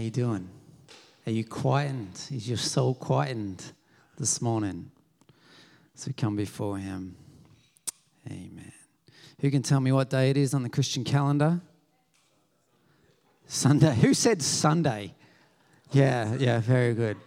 How 0.00 0.04
you 0.04 0.10
doing? 0.10 0.48
Are 1.26 1.30
you 1.30 1.44
quietened? 1.44 2.18
Is 2.30 2.48
your 2.48 2.56
soul 2.56 2.94
quietened 2.94 3.62
this 4.16 4.40
morning? 4.40 4.90
So 5.94 6.10
come 6.16 6.36
before 6.36 6.78
Him. 6.78 7.16
Amen. 8.26 8.72
Who 9.42 9.50
can 9.50 9.60
tell 9.60 9.78
me 9.78 9.92
what 9.92 10.08
day 10.08 10.30
it 10.30 10.38
is 10.38 10.54
on 10.54 10.62
the 10.62 10.70
Christian 10.70 11.04
calendar? 11.04 11.60
Sunday. 13.46 13.94
Who 14.00 14.14
said 14.14 14.40
Sunday? 14.40 15.14
Yeah, 15.92 16.34
yeah, 16.36 16.60
very 16.60 16.94
good. 16.94 17.18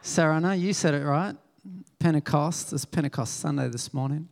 sarah, 0.00 0.40
Sarana, 0.40 0.58
you 0.58 0.72
said 0.72 0.94
it 0.94 1.04
right. 1.04 1.36
Pentecost. 1.98 2.72
It's 2.72 2.86
Pentecost 2.86 3.40
Sunday 3.40 3.68
this 3.68 3.92
morning. 3.92 4.26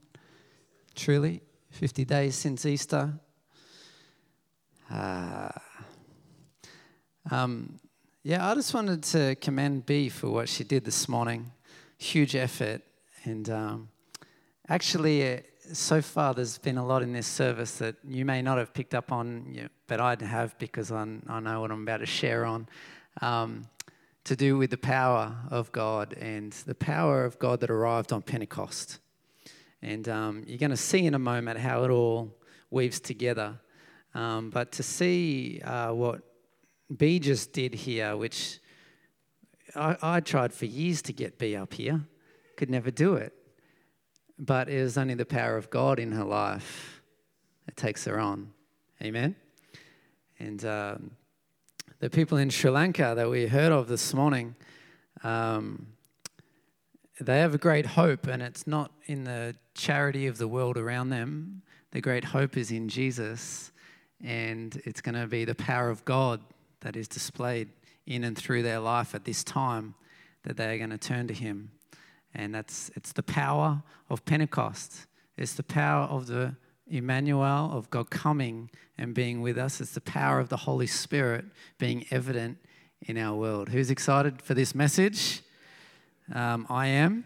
Truly, 0.95 1.43
50 1.69 2.07
days 2.07 2.35
since 2.35 2.65
Easter. 2.65 3.13
Uh, 4.91 5.51
um, 7.31 7.79
yeah, 8.23 8.47
I 8.47 8.55
just 8.55 8.75
wanted 8.75 9.03
to 9.05 9.35
commend 9.37 9.87
B 9.87 10.11
for 10.11 10.29
what 10.29 10.47
she 10.47 10.63
did 10.63 10.85
this 10.85 11.09
morning. 11.09 11.53
Huge 11.97 12.37
effort. 12.37 12.83
And 13.25 13.49
um, 13.49 13.89
actually, 14.69 15.37
uh, 15.37 15.41
so 15.73 16.03
far, 16.03 16.35
there's 16.35 16.59
been 16.59 16.77
a 16.77 16.85
lot 16.85 17.03
in 17.03 17.15
this 17.15 17.27
service 17.27 17.79
that 17.79 17.97
you 18.07 18.27
may 18.27 18.43
not 18.43 18.59
have 18.59 18.75
picked 18.75 18.95
up 18.95 19.11
on, 19.11 19.71
but 19.87 20.01
I'd 20.01 20.21
have 20.21 20.59
because 20.59 20.93
i 20.93 21.01
I 21.29 21.41
know 21.41 21.63
what 21.63 21.71
I'm 21.71 21.83
about 21.83 21.99
to 21.99 22.07
share 22.07 22.45
on. 22.45 22.69
Um, 23.23 23.69
to 24.25 24.37
do 24.37 24.59
with 24.59 24.69
the 24.69 24.77
power 24.77 25.35
of 25.51 25.73
God 25.73 26.13
and 26.13 26.53
the 26.53 26.75
power 26.75 27.25
of 27.25 27.39
God 27.39 27.61
that 27.61 27.71
arrived 27.71 28.13
on 28.13 28.21
Pentecost. 28.21 28.99
And 29.81 30.07
um, 30.11 30.45
you're 30.47 30.59
going 30.59 30.71
to 30.71 30.77
see 30.77 31.07
in 31.07 31.15
a 31.15 31.19
moment 31.19 31.59
how 31.59 31.85
it 31.85 31.91
all 31.91 32.37
weaves 32.71 33.01
together. 33.01 33.59
Um, 34.15 34.51
but 34.51 34.73
to 34.73 34.83
see 34.83 35.63
uh, 35.65 35.95
what 35.95 36.30
B 36.95 37.19
just 37.19 37.53
did 37.53 37.75
here, 37.75 38.17
which 38.17 38.59
I, 39.75 39.97
I, 40.03 40.21
tried 40.21 40.53
for 40.53 40.67
years 40.67 41.03
to 41.03 41.13
get 41.13 41.39
B 41.39 41.55
up 41.55 41.75
here, 41.75 42.01
could 42.57 42.71
never 42.71 42.91
do 42.91 43.15
it. 43.15 43.33
But 44.39 44.69
it 44.69 44.83
was 44.83 44.99
only 44.99 45.15
the 45.15 45.27
power 45.27 45.57
of 45.57 45.71
God 45.71 45.99
in 45.99 46.13
her 46.13 46.25
life 46.25 47.03
that 47.67 47.77
takes 47.77 48.05
her 48.07 48.19
on. 48.19 48.51
Amen? 49.03 49.37
And 50.39 50.65
um, 50.65 51.11
the 52.01 52.11
people 52.11 52.39
in 52.39 52.51
Sri 52.51 52.71
Lanka 52.71 53.13
that 53.15 53.31
we 53.31 53.47
heard 53.47 53.73
of 53.73 53.87
this 53.87 54.13
morning, 54.13 54.57
um, 55.23 55.87
they 57.21 57.39
have 57.39 57.55
a 57.55 57.59
great 57.59 57.85
hope, 57.85 58.27
and 58.27 58.43
it's 58.43 58.67
not 58.67 58.91
in 59.07 59.25
the 59.25 59.55
charity 59.75 60.27
of 60.27 60.39
the 60.39 60.49
world 60.49 60.79
around 60.79 61.11
them. 61.11 61.63
The 61.93 62.01
great 62.01 62.25
hope 62.25 62.57
is 62.57 62.71
in 62.71 62.89
Jesus, 62.89 63.73
and 64.25 64.81
it's 64.85 65.01
going 65.01 65.15
to 65.15 65.27
be 65.27 65.45
the 65.45 65.55
power 65.55 65.91
of 65.91 66.05
God 66.05 66.41
that 66.81 66.97
is 66.97 67.09
displayed 67.09 67.69
in 68.07 68.25
and 68.25 68.37
through 68.37 68.63
their 68.63 68.81
life 68.81 69.15
at 69.15 69.25
this 69.25 69.45
time 69.45 69.95
that 70.45 70.57
they 70.57 70.75
are 70.75 70.79
going 70.79 70.91
to 70.91 70.99
turn 70.99 71.27
to 71.29 71.35
Him. 71.35 71.71
And 72.35 72.55
that's 72.55 72.91
it's 72.95 73.13
the 73.13 73.23
power 73.23 73.83
of 74.09 74.25
Pentecost. 74.25 75.07
It's 75.37 75.55
the 75.55 75.63
power 75.63 76.05
of 76.05 76.27
the 76.27 76.55
Emmanuel, 76.87 77.71
of 77.73 77.89
God 77.91 78.11
coming 78.11 78.71
and 78.99 79.15
being 79.15 79.41
with 79.41 79.57
us. 79.57 79.81
It's 79.81 79.93
the 79.93 80.01
power 80.01 80.41
of 80.41 80.49
the 80.49 80.59
Holy 80.59 80.87
Spirit 80.87 81.45
being 81.79 82.05
evident 82.11 82.59
in 83.03 83.17
our 83.17 83.37
world. 83.37 83.69
Who's 83.71 83.91
excited 83.91 84.43
for 84.43 84.55
this 84.55 84.75
message? 84.75 85.41
Um, 86.35 86.67
I 86.69 86.89
am. 86.89 87.25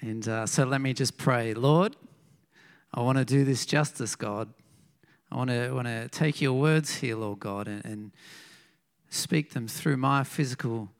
And 0.00 0.26
uh, 0.28 0.46
so 0.46 0.64
let 0.64 0.80
me 0.80 0.92
just 0.92 1.16
pray. 1.16 1.54
Lord, 1.54 1.96
I 2.92 3.00
want 3.02 3.18
to 3.18 3.24
do 3.24 3.44
this 3.44 3.66
justice, 3.66 4.16
God. 4.16 4.52
I 5.30 5.36
want 5.36 5.50
to, 5.50 5.70
want 5.72 5.86
to 5.86 6.08
take 6.08 6.40
your 6.40 6.54
words 6.54 6.96
here, 6.96 7.16
Lord 7.16 7.40
God, 7.40 7.68
and, 7.68 7.84
and 7.84 8.12
speak 9.10 9.52
them 9.52 9.68
through 9.68 9.98
my 9.98 10.24
physical 10.24 10.90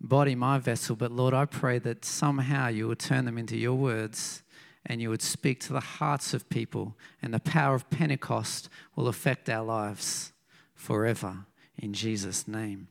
body, 0.00 0.34
my 0.34 0.58
vessel. 0.58 0.96
But 0.96 1.12
Lord, 1.12 1.34
I 1.34 1.44
pray 1.44 1.78
that 1.80 2.04
somehow 2.04 2.68
you 2.68 2.88
would 2.88 2.98
turn 2.98 3.26
them 3.26 3.38
into 3.38 3.56
your 3.56 3.74
words 3.74 4.42
and 4.86 5.00
you 5.00 5.10
would 5.10 5.22
speak 5.22 5.60
to 5.60 5.72
the 5.72 5.80
hearts 5.80 6.32
of 6.32 6.48
people, 6.48 6.96
and 7.20 7.34
the 7.34 7.40
power 7.40 7.74
of 7.74 7.90
Pentecost 7.90 8.70
will 8.96 9.08
affect 9.08 9.48
our 9.50 9.64
lives 9.64 10.32
forever. 10.74 11.44
In 11.76 11.92
Jesus' 11.92 12.48
name. 12.48 12.88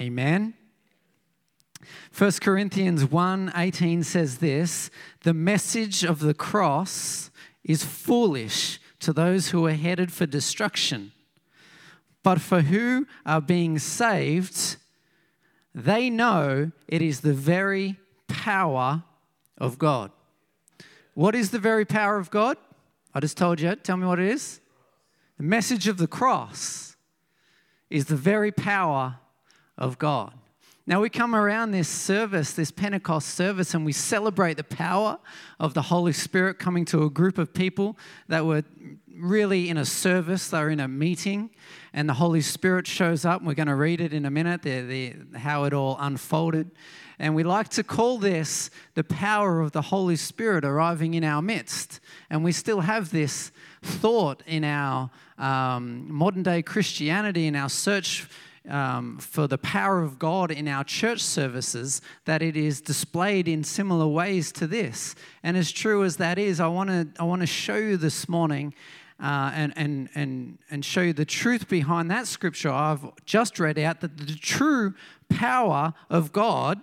Amen. 0.00 0.54
1 2.16 2.32
Corinthians 2.40 3.04
1 3.04 3.52
18 3.54 4.02
says 4.02 4.38
this 4.38 4.90
The 5.22 5.32
message 5.32 6.04
of 6.04 6.18
the 6.18 6.34
cross 6.34 7.30
is 7.62 7.84
foolish 7.84 8.80
to 9.00 9.12
those 9.12 9.50
who 9.50 9.66
are 9.66 9.72
headed 9.72 10.12
for 10.12 10.26
destruction, 10.26 11.12
but 12.22 12.40
for 12.40 12.62
who 12.62 13.06
are 13.24 13.40
being 13.40 13.78
saved, 13.78 14.76
they 15.74 16.10
know 16.10 16.72
it 16.86 17.02
is 17.02 17.20
the 17.20 17.34
very 17.34 17.96
power 18.26 19.04
of 19.56 19.78
God. 19.78 20.10
What 21.14 21.34
is 21.34 21.50
the 21.50 21.58
very 21.58 21.84
power 21.84 22.16
of 22.18 22.30
God? 22.30 22.56
I 23.14 23.20
just 23.20 23.36
told 23.36 23.60
you. 23.60 23.74
Tell 23.76 23.96
me 23.96 24.06
what 24.06 24.18
it 24.18 24.28
is. 24.28 24.60
The 25.36 25.44
message 25.44 25.88
of 25.88 25.98
the 25.98 26.06
cross 26.06 26.96
is 27.90 28.06
the 28.06 28.16
very 28.16 28.52
power 28.52 29.18
of 29.76 29.98
God. 29.98 30.34
Now, 30.88 31.02
we 31.02 31.10
come 31.10 31.34
around 31.34 31.72
this 31.72 31.86
service, 31.86 32.52
this 32.52 32.70
Pentecost 32.70 33.28
service, 33.34 33.74
and 33.74 33.84
we 33.84 33.92
celebrate 33.92 34.56
the 34.56 34.64
power 34.64 35.18
of 35.60 35.74
the 35.74 35.82
Holy 35.82 36.14
Spirit 36.14 36.58
coming 36.58 36.86
to 36.86 37.02
a 37.02 37.10
group 37.10 37.36
of 37.36 37.52
people 37.52 37.98
that 38.28 38.46
were 38.46 38.64
really 39.14 39.68
in 39.68 39.76
a 39.76 39.84
service, 39.84 40.48
they're 40.48 40.70
in 40.70 40.80
a 40.80 40.88
meeting, 40.88 41.50
and 41.92 42.08
the 42.08 42.14
Holy 42.14 42.40
Spirit 42.40 42.86
shows 42.86 43.26
up. 43.26 43.42
We're 43.42 43.52
going 43.52 43.68
to 43.68 43.74
read 43.74 44.00
it 44.00 44.14
in 44.14 44.24
a 44.24 44.30
minute, 44.30 44.62
the, 44.62 44.80
the, 44.80 45.38
how 45.38 45.64
it 45.64 45.74
all 45.74 45.98
unfolded. 46.00 46.70
And 47.18 47.34
we 47.34 47.42
like 47.42 47.68
to 47.70 47.82
call 47.82 48.16
this 48.16 48.70
the 48.94 49.04
power 49.04 49.60
of 49.60 49.72
the 49.72 49.82
Holy 49.82 50.16
Spirit 50.16 50.64
arriving 50.64 51.12
in 51.12 51.22
our 51.22 51.42
midst. 51.42 52.00
And 52.30 52.42
we 52.42 52.52
still 52.52 52.80
have 52.80 53.10
this 53.10 53.52
thought 53.82 54.42
in 54.46 54.64
our 54.64 55.10
um, 55.36 56.10
modern 56.10 56.44
day 56.44 56.62
Christianity, 56.62 57.46
in 57.46 57.56
our 57.56 57.68
search 57.68 58.26
um, 58.68 59.18
for 59.18 59.46
the 59.46 59.58
power 59.58 60.02
of 60.02 60.18
God 60.18 60.50
in 60.50 60.68
our 60.68 60.84
church 60.84 61.20
services, 61.20 62.00
that 62.24 62.42
it 62.42 62.56
is 62.56 62.80
displayed 62.80 63.48
in 63.48 63.64
similar 63.64 64.06
ways 64.06 64.52
to 64.52 64.66
this. 64.66 65.14
And 65.42 65.56
as 65.56 65.72
true 65.72 66.04
as 66.04 66.16
that 66.16 66.38
is, 66.38 66.60
I 66.60 66.68
want 66.68 66.90
to 66.90 67.08
I 67.20 67.24
want 67.24 67.42
to 67.42 67.46
show 67.46 67.76
you 67.76 67.96
this 67.96 68.28
morning 68.28 68.74
uh, 69.20 69.50
and, 69.54 69.72
and, 69.76 70.08
and, 70.14 70.58
and 70.70 70.84
show 70.84 71.00
you 71.00 71.12
the 71.12 71.24
truth 71.24 71.68
behind 71.68 72.10
that 72.10 72.26
scripture 72.26 72.70
I've 72.70 73.04
just 73.24 73.58
read 73.58 73.78
out 73.78 74.00
that 74.00 74.16
the 74.16 74.34
true 74.34 74.94
power 75.28 75.94
of 76.08 76.32
God 76.32 76.80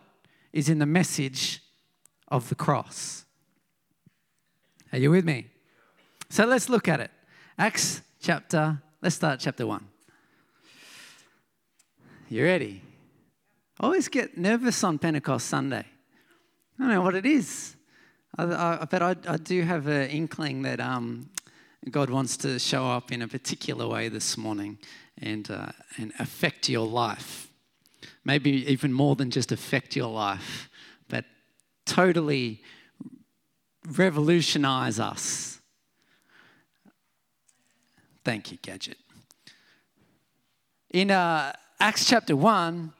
is 0.51 0.69
in 0.69 0.79
the 0.79 0.85
message 0.85 1.61
of 2.27 2.49
the 2.49 2.55
cross. 2.55 3.25
Are 4.91 4.97
you 4.97 5.11
with 5.11 5.25
me? 5.25 5.47
So 6.29 6.45
let's 6.45 6.69
look 6.69 6.87
at 6.87 6.99
it. 6.99 7.11
Acts 7.57 8.01
chapter, 8.19 8.81
let's 9.01 9.15
start 9.15 9.39
chapter 9.39 9.65
1. 9.65 9.94
You 12.29 12.43
ready? 12.43 12.81
I 13.79 13.85
always 13.85 14.07
get 14.07 14.37
nervous 14.37 14.83
on 14.83 14.97
Pentecost 14.97 15.47
Sunday. 15.47 15.85
I 15.85 16.83
don't 16.83 16.89
know 16.89 17.01
what 17.01 17.15
it 17.15 17.25
is. 17.25 17.75
I, 18.37 18.43
I, 18.43 18.85
but 18.89 19.01
I, 19.01 19.15
I, 19.27 19.37
do 19.37 19.61
have 19.61 19.87
an 19.87 20.09
inkling 20.09 20.63
that 20.63 20.79
um, 20.79 21.29
God 21.89 22.09
wants 22.09 22.35
to 22.37 22.59
show 22.59 22.85
up 22.85 23.11
in 23.11 23.21
a 23.21 23.27
particular 23.27 23.87
way 23.87 24.09
this 24.09 24.37
morning 24.37 24.77
and, 25.21 25.49
uh, 25.49 25.67
and 25.97 26.11
affect 26.19 26.67
your 26.67 26.87
life 26.87 27.45
maybe 28.25 28.69
even 28.69 28.91
more 28.91 29.15
than 29.15 29.29
just 29.29 29.51
affect 29.51 29.95
your 29.95 30.09
life, 30.09 30.69
but 31.07 31.23
totally 31.85 32.61
revolutionize 33.87 34.99
us. 34.99 35.61
Thank 38.23 38.51
you, 38.51 38.57
Gadget. 38.61 38.97
In 40.89 41.11
uh, 41.11 41.53
Acts 41.79 42.05
chapter 42.05 42.37
1, 42.37 42.93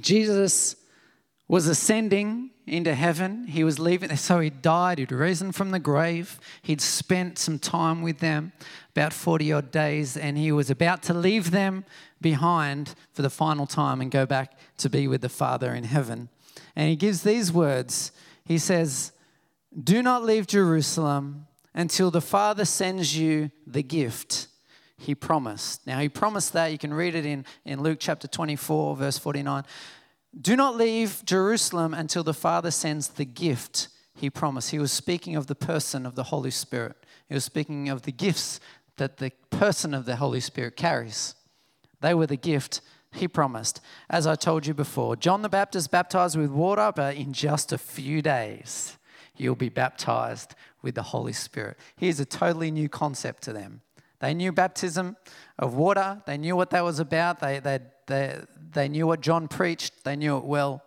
Jesus 0.00 0.74
was 1.46 1.68
ascending 1.68 2.50
into 2.66 2.94
heaven. 2.94 3.46
He 3.46 3.62
was 3.62 3.78
leaving, 3.78 4.14
so 4.16 4.40
he 4.40 4.50
died. 4.50 4.98
He'd 4.98 5.12
risen 5.12 5.52
from 5.52 5.70
the 5.70 5.78
grave. 5.78 6.40
He'd 6.60 6.80
spent 6.80 7.38
some 7.38 7.58
time 7.58 8.02
with 8.02 8.18
them, 8.18 8.52
about 8.90 9.12
40 9.12 9.52
odd 9.52 9.70
days, 9.70 10.16
and 10.16 10.36
he 10.36 10.50
was 10.50 10.70
about 10.70 11.02
to 11.04 11.14
leave 11.14 11.52
them 11.52 11.84
behind 12.20 12.94
for 13.12 13.22
the 13.22 13.30
final 13.30 13.66
time 13.66 14.00
and 14.00 14.10
go 14.10 14.26
back 14.26 14.58
to 14.78 14.90
be 14.90 15.06
with 15.06 15.20
the 15.20 15.28
Father 15.28 15.72
in 15.72 15.84
heaven. 15.84 16.28
And 16.74 16.90
he 16.90 16.96
gives 16.96 17.22
these 17.22 17.52
words 17.52 18.12
He 18.44 18.58
says, 18.58 19.12
Do 19.80 20.02
not 20.02 20.24
leave 20.24 20.46
Jerusalem 20.46 21.46
until 21.74 22.10
the 22.10 22.20
Father 22.20 22.64
sends 22.64 23.16
you 23.16 23.50
the 23.66 23.82
gift 23.82 24.48
he 24.98 25.14
promised. 25.14 25.86
Now, 25.86 26.00
he 26.00 26.08
promised 26.08 26.52
that. 26.52 26.72
You 26.72 26.78
can 26.78 26.92
read 26.92 27.14
it 27.14 27.24
in, 27.24 27.44
in 27.64 27.80
Luke 27.80 27.98
chapter 28.00 28.26
24, 28.26 28.96
verse 28.96 29.16
49. 29.16 29.64
Do 30.38 30.56
not 30.56 30.76
leave 30.76 31.22
Jerusalem 31.24 31.94
until 31.94 32.24
the 32.24 32.34
Father 32.34 32.70
sends 32.70 33.08
the 33.08 33.24
gift 33.24 33.88
he 34.14 34.28
promised. 34.28 34.72
He 34.72 34.78
was 34.78 34.92
speaking 34.92 35.36
of 35.36 35.46
the 35.46 35.54
person 35.54 36.04
of 36.04 36.16
the 36.16 36.24
Holy 36.24 36.50
Spirit, 36.50 36.96
he 37.28 37.34
was 37.34 37.44
speaking 37.44 37.88
of 37.88 38.02
the 38.02 38.12
gifts 38.12 38.60
that 38.96 39.18
the 39.18 39.30
person 39.50 39.94
of 39.94 40.04
the 40.04 40.16
Holy 40.16 40.40
Spirit 40.40 40.76
carries. 40.76 41.34
They 42.00 42.14
were 42.14 42.26
the 42.26 42.36
gift 42.36 42.80
he 43.12 43.28
promised, 43.28 43.80
as 44.10 44.26
I 44.26 44.34
told 44.34 44.66
you 44.66 44.74
before, 44.74 45.16
John 45.16 45.42
the 45.42 45.48
Baptist 45.48 45.90
baptized 45.90 46.36
with 46.36 46.50
water, 46.50 46.92
but 46.94 47.16
in 47.16 47.32
just 47.32 47.72
a 47.72 47.78
few 47.78 48.20
days, 48.20 48.98
you'll 49.36 49.54
be 49.54 49.70
baptized 49.70 50.54
with 50.82 50.94
the 50.94 51.02
Holy 51.02 51.32
Spirit. 51.32 51.78
Here's 51.96 52.20
a 52.20 52.24
totally 52.24 52.70
new 52.70 52.88
concept 52.88 53.44
to 53.44 53.52
them. 53.52 53.80
They 54.20 54.34
knew 54.34 54.52
baptism 54.52 55.16
of 55.58 55.74
water, 55.74 56.22
they 56.26 56.38
knew 56.38 56.56
what 56.56 56.70
that 56.70 56.84
was 56.84 56.98
about, 56.98 57.40
they, 57.40 57.60
they, 57.60 57.78
they, 58.06 58.40
they 58.72 58.88
knew 58.88 59.06
what 59.06 59.20
John 59.20 59.48
preached, 59.48 60.04
they 60.04 60.16
knew 60.16 60.36
it 60.36 60.44
well. 60.44 60.82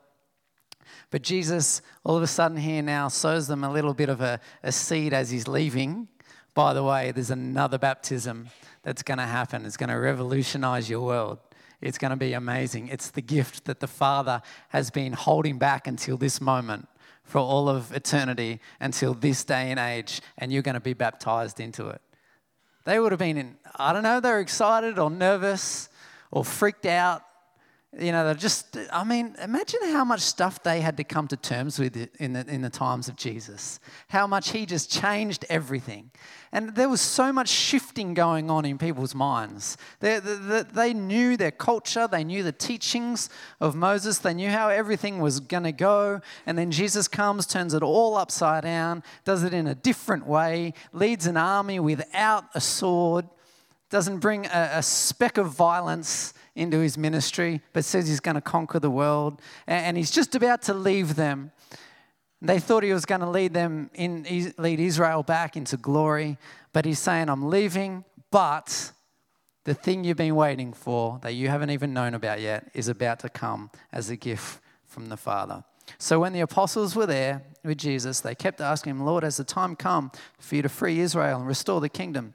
But 1.12 1.22
Jesus, 1.22 1.82
all 2.04 2.18
of 2.18 2.24
a 2.24 2.28
sudden, 2.28 2.58
here 2.58 2.82
now 2.82 3.08
sows 3.08 3.48
them 3.48 3.64
a 3.64 3.72
little 3.72 3.94
bit 3.94 4.10
of 4.10 4.22
a, 4.22 4.40
a 4.64 4.72
seed 4.72 5.14
as 5.14 5.30
he's 5.30 5.48
leaving. 5.48 6.08
By 6.54 6.74
the 6.74 6.84
way, 6.84 7.12
there's 7.12 7.32
another 7.32 7.78
baptism 7.78 8.50
that's 8.84 9.04
going 9.04 9.18
to 9.18 9.26
happen. 9.26 9.66
It's 9.66 9.78
going 9.78 9.90
to 9.90 9.96
revolutionize 9.96 10.90
your 10.90 11.02
world. 11.02 11.40
It's 11.82 11.98
going 11.98 12.12
to 12.12 12.18
be 12.18 12.34
amazing. 12.34 12.90
It's 12.90 13.10
the 13.10 13.22
gift 13.22 13.66
that 13.66 13.80
the 13.80 13.88
Father 13.88 14.42
has 14.70 14.92
been 14.92 15.14
holding 15.14 15.58
back 15.58 15.88
until 15.88 16.18
this 16.18 16.40
moment 16.42 16.88
for 17.24 17.40
all 17.40 17.70
of 17.70 17.94
eternity, 17.94 18.60
until 18.80 19.14
this 19.14 19.44
day 19.44 19.72
and 19.72 19.80
age, 19.80 20.22
and 20.38 20.52
you're 20.52 20.62
going 20.62 20.76
to 20.76 20.82
be 20.82 20.94
baptized 20.94 21.60
into 21.60 21.88
it. 21.88 22.02
They 22.84 23.00
would 23.00 23.12
have 23.12 23.20
been, 23.20 23.38
in, 23.38 23.56
I 23.76 23.94
don't 23.94 24.04
know, 24.04 24.20
they're 24.20 24.40
excited 24.40 24.98
or 24.98 25.10
nervous 25.10 25.90
or 26.32 26.44
freaked 26.44 26.86
out 26.86 27.24
you 28.00 28.14
know, 28.14 28.24
they're 28.24 28.36
just, 28.36 28.78
I 28.94 29.04
mean, 29.04 29.36
imagine 29.44 29.82
how 29.84 30.06
much 30.06 30.22
stuff 30.22 30.64
they 30.64 30.80
had 30.80 30.96
to 30.96 31.04
come 31.04 31.28
to 31.28 31.36
terms 31.36 31.78
with 31.78 31.98
in 32.22 32.32
the, 32.32 32.46
in 32.48 32.62
the 32.62 32.70
times 32.70 33.10
of 33.10 33.18
Jesus. 33.18 33.82
How 34.08 34.26
much 34.26 34.52
he 34.52 34.66
just 34.66 34.90
changed 34.90 35.46
everything. 35.50 36.10
And 36.54 36.74
there 36.76 36.88
was 36.88 37.02
so 37.02 37.34
much 37.34 37.50
shifting 37.50 38.14
going 38.14 38.50
on 38.50 38.64
in 38.64 38.78
people's 38.78 39.14
minds. 39.14 39.76
They, 40.00 40.20
they, 40.20 40.64
they 40.64 40.94
knew 40.94 41.36
their 41.36 41.52
culture, 41.52 42.08
they 42.08 42.24
knew 42.24 42.44
the 42.44 42.54
teachings 42.54 43.30
of 43.60 43.76
Moses, 43.76 44.20
they 44.20 44.34
knew 44.34 44.50
how 44.50 44.70
everything 44.70 45.20
was 45.20 45.42
going 45.42 45.64
to 45.64 45.74
go. 45.74 46.22
And 46.46 46.58
then 46.58 46.72
Jesus 46.72 47.10
comes, 47.10 47.46
turns 47.46 47.74
it 47.74 47.84
all 47.84 48.16
upside 48.16 48.64
down, 48.64 49.04
does 49.26 49.44
it 49.44 49.54
in 49.54 49.68
a 49.68 49.76
different 49.76 50.26
way, 50.26 50.74
leads 50.94 51.28
an 51.28 51.36
army 51.36 51.80
without 51.82 52.46
a 52.54 52.62
sword, 52.62 53.28
doesn't 53.92 54.18
bring 54.18 54.48
a, 54.48 54.70
a 54.74 54.84
speck 54.84 55.38
of 55.38 55.50
violence 55.50 56.34
into 56.56 56.80
his 56.80 56.98
ministry, 56.98 57.62
but 57.74 57.86
says 57.86 58.08
he's 58.08 58.20
going 58.20 58.36
to 58.36 58.42
conquer 58.42 58.80
the 58.80 58.90
world. 58.90 59.40
And 59.68 59.96
he's 59.96 60.12
just 60.12 60.34
about 60.34 60.64
to 60.64 60.74
leave 60.74 61.16
them. 61.16 61.52
They 62.42 62.60
thought 62.60 62.84
he 62.84 62.92
was 62.92 63.06
going 63.06 63.22
to 63.22 63.30
lead 63.30 63.54
them 63.54 63.92
in, 63.94 64.54
lead 64.58 64.80
Israel 64.80 65.22
back 65.22 65.56
into 65.56 65.78
glory, 65.78 66.38
but 66.74 66.86
he's 66.86 66.98
saying, 66.98 67.30
I'm 67.30 67.50
leaving, 67.50 68.04
but 68.32 68.92
the 69.64 69.76
thing 69.76 70.04
you've 70.04 70.18
been 70.18 70.36
waiting 70.36 70.74
for 70.74 71.20
that 71.22 71.34
you 71.34 71.50
haven't 71.50 71.70
even 71.70 71.94
known 71.94 72.16
about 72.16 72.42
yet 72.42 72.72
is 72.74 72.88
about 72.88 73.20
to 73.20 73.30
come 73.30 73.70
as 73.92 74.10
a 74.10 74.16
gift 74.16 74.60
from 74.88 75.10
the 75.10 75.18
Father. 75.18 75.64
So 76.00 76.20
when 76.20 76.34
the 76.34 76.40
apostles 76.40 76.96
were 76.96 77.06
there 77.06 77.44
with 77.64 77.78
Jesus, 77.78 78.22
they 78.22 78.34
kept 78.34 78.60
asking 78.60 78.92
him, 78.92 79.06
Lord, 79.06 79.24
has 79.24 79.38
the 79.38 79.44
time 79.44 79.76
come 79.76 80.12
for 80.40 80.56
you 80.56 80.64
to 80.64 80.70
free 80.70 81.00
Israel 81.00 81.38
and 81.38 81.48
restore 81.48 81.80
the 81.80 81.90
kingdom? 81.90 82.34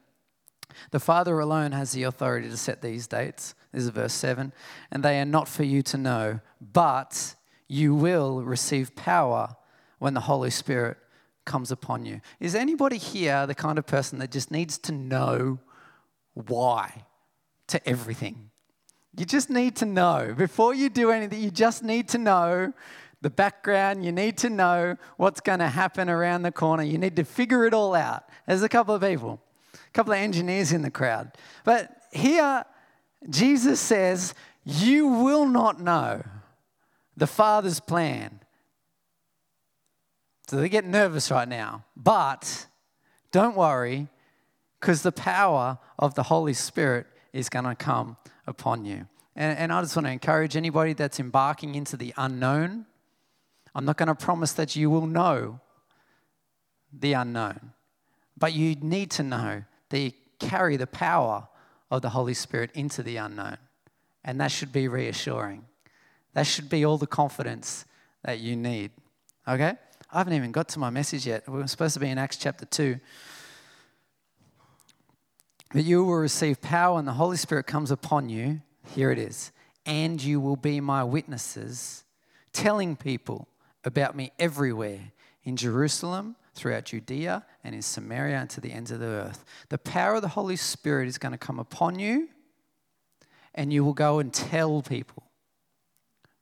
The 0.91 0.99
Father 0.99 1.39
alone 1.39 1.71
has 1.71 1.91
the 1.91 2.03
authority 2.03 2.49
to 2.49 2.57
set 2.57 2.81
these 2.81 3.07
dates. 3.07 3.55
This 3.71 3.83
is 3.83 3.89
verse 3.89 4.13
7. 4.13 4.53
And 4.91 5.03
they 5.03 5.19
are 5.19 5.25
not 5.25 5.47
for 5.47 5.63
you 5.63 5.81
to 5.83 5.97
know, 5.97 6.39
but 6.73 7.35
you 7.67 7.93
will 7.93 8.43
receive 8.43 8.95
power 8.95 9.55
when 9.99 10.13
the 10.13 10.21
Holy 10.21 10.49
Spirit 10.49 10.97
comes 11.45 11.71
upon 11.71 12.05
you. 12.05 12.21
Is 12.39 12.55
anybody 12.55 12.97
here 12.97 13.47
the 13.47 13.55
kind 13.55 13.77
of 13.77 13.85
person 13.85 14.19
that 14.19 14.31
just 14.31 14.51
needs 14.51 14.77
to 14.79 14.91
know 14.91 15.59
why 16.33 17.05
to 17.67 17.89
everything? 17.89 18.51
You 19.17 19.25
just 19.25 19.49
need 19.49 19.75
to 19.77 19.85
know. 19.85 20.35
Before 20.37 20.75
you 20.75 20.89
do 20.89 21.09
anything, 21.09 21.41
you 21.41 21.49
just 21.49 21.83
need 21.83 22.07
to 22.09 22.19
know 22.19 22.73
the 23.21 23.29
background. 23.31 24.05
You 24.05 24.11
need 24.11 24.37
to 24.39 24.49
know 24.49 24.97
what's 25.17 25.41
going 25.41 25.59
to 25.59 25.67
happen 25.67 26.09
around 26.09 26.43
the 26.43 26.51
corner. 26.51 26.83
You 26.83 26.99
need 26.99 27.15
to 27.15 27.23
figure 27.23 27.65
it 27.65 27.73
all 27.73 27.95
out. 27.95 28.25
There's 28.45 28.61
a 28.61 28.69
couple 28.69 28.93
of 28.93 29.01
people 29.01 29.41
couple 29.93 30.13
of 30.13 30.19
engineers 30.19 30.71
in 30.71 30.81
the 30.81 30.91
crowd. 30.91 31.31
But 31.63 31.91
here, 32.11 32.65
Jesus 33.29 33.79
says, 33.79 34.33
You 34.63 35.07
will 35.07 35.45
not 35.45 35.81
know 35.81 36.23
the 37.15 37.27
Father's 37.27 37.79
plan. 37.79 38.39
So 40.47 40.57
they 40.57 40.69
get 40.69 40.85
nervous 40.85 41.29
right 41.29 41.47
now. 41.47 41.83
But 41.95 42.67
don't 43.31 43.55
worry, 43.55 44.07
because 44.79 45.01
the 45.01 45.11
power 45.11 45.77
of 45.99 46.15
the 46.15 46.23
Holy 46.23 46.53
Spirit 46.53 47.07
is 47.33 47.49
going 47.49 47.65
to 47.65 47.75
come 47.75 48.17
upon 48.45 48.85
you. 48.85 49.07
And, 49.35 49.57
and 49.57 49.73
I 49.73 49.81
just 49.81 49.95
want 49.95 50.07
to 50.07 50.11
encourage 50.11 50.55
anybody 50.55 50.93
that's 50.93 51.19
embarking 51.19 51.75
into 51.75 51.97
the 51.97 52.13
unknown. 52.17 52.85
I'm 53.75 53.85
not 53.85 53.97
going 53.97 54.07
to 54.07 54.15
promise 54.15 54.53
that 54.53 54.75
you 54.75 54.89
will 54.89 55.05
know 55.05 55.59
the 56.91 57.13
unknown, 57.13 57.73
but 58.37 58.53
you 58.53 58.75
need 58.75 59.11
to 59.11 59.23
know 59.23 59.63
that 59.89 59.99
you 59.99 60.11
carry 60.39 60.77
the 60.77 60.87
power 60.87 61.47
of 61.89 62.01
the 62.01 62.09
Holy 62.09 62.33
Spirit 62.33 62.71
into 62.73 63.01
the 63.01 63.17
unknown. 63.17 63.57
And 64.23 64.39
that 64.41 64.51
should 64.51 64.71
be 64.71 64.87
reassuring. 64.87 65.65
That 66.33 66.45
should 66.45 66.69
be 66.69 66.85
all 66.85 66.97
the 66.97 67.07
confidence 67.07 67.85
that 68.23 68.39
you 68.39 68.55
need. 68.55 68.91
Okay? 69.47 69.73
I 70.11 70.17
haven't 70.17 70.33
even 70.33 70.51
got 70.51 70.69
to 70.69 70.79
my 70.79 70.89
message 70.89 71.25
yet. 71.25 71.47
We 71.49 71.61
are 71.61 71.67
supposed 71.67 71.93
to 71.95 71.99
be 71.99 72.09
in 72.09 72.17
Acts 72.17 72.37
chapter 72.37 72.65
2. 72.65 72.99
But 75.73 75.83
you 75.83 76.03
will 76.03 76.15
receive 76.15 76.61
power 76.61 76.99
and 76.99 77.07
the 77.07 77.13
Holy 77.13 77.37
Spirit 77.37 77.65
comes 77.65 77.91
upon 77.91 78.29
you. 78.29 78.61
Here 78.93 79.11
it 79.11 79.19
is. 79.19 79.51
And 79.85 80.21
you 80.21 80.39
will 80.39 80.55
be 80.55 80.79
my 80.81 81.03
witnesses, 81.03 82.03
telling 82.53 82.95
people 82.95 83.47
about 83.83 84.15
me 84.15 84.31
everywhere 84.37 85.11
in 85.43 85.55
Jerusalem 85.55 86.35
throughout 86.57 86.85
Judea 86.85 87.45
and 87.63 87.75
in 87.75 87.81
Samaria 87.81 88.37
and 88.37 88.49
to 88.49 88.59
the 88.59 88.71
ends 88.71 88.91
of 88.91 88.99
the 88.99 89.05
earth. 89.05 89.45
The 89.69 89.77
power 89.77 90.15
of 90.15 90.21
the 90.21 90.29
Holy 90.29 90.55
Spirit 90.55 91.07
is 91.07 91.17
going 91.17 91.31
to 91.31 91.37
come 91.37 91.59
upon 91.59 91.99
you, 91.99 92.29
and 93.55 93.71
you 93.71 93.85
will 93.85 93.93
go 93.93 94.19
and 94.19 94.33
tell 94.33 94.81
people. 94.81 95.23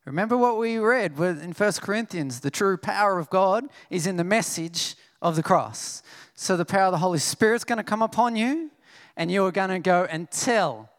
Remember 0.05 0.37
what 0.37 0.57
we 0.57 0.77
read 0.77 1.19
in 1.19 1.51
1 1.51 1.71
Corinthians 1.81 2.39
the 2.39 2.51
true 2.51 2.77
power 2.77 3.19
of 3.19 3.29
God 3.29 3.65
is 3.89 4.07
in 4.07 4.17
the 4.17 4.23
message 4.23 4.95
of 5.21 5.35
the 5.35 5.43
cross. 5.43 6.03
So 6.35 6.55
the 6.55 6.65
power 6.65 6.85
of 6.85 6.91
the 6.91 6.99
Holy 6.99 7.19
Spirit 7.19 7.55
is 7.55 7.63
going 7.63 7.77
to 7.77 7.83
come 7.83 8.01
upon 8.01 8.35
you, 8.35 8.71
and 9.17 9.31
you 9.31 9.45
are 9.45 9.51
going 9.51 9.69
to 9.69 9.79
go 9.79 10.07
and 10.09 10.29
tell 10.29 10.89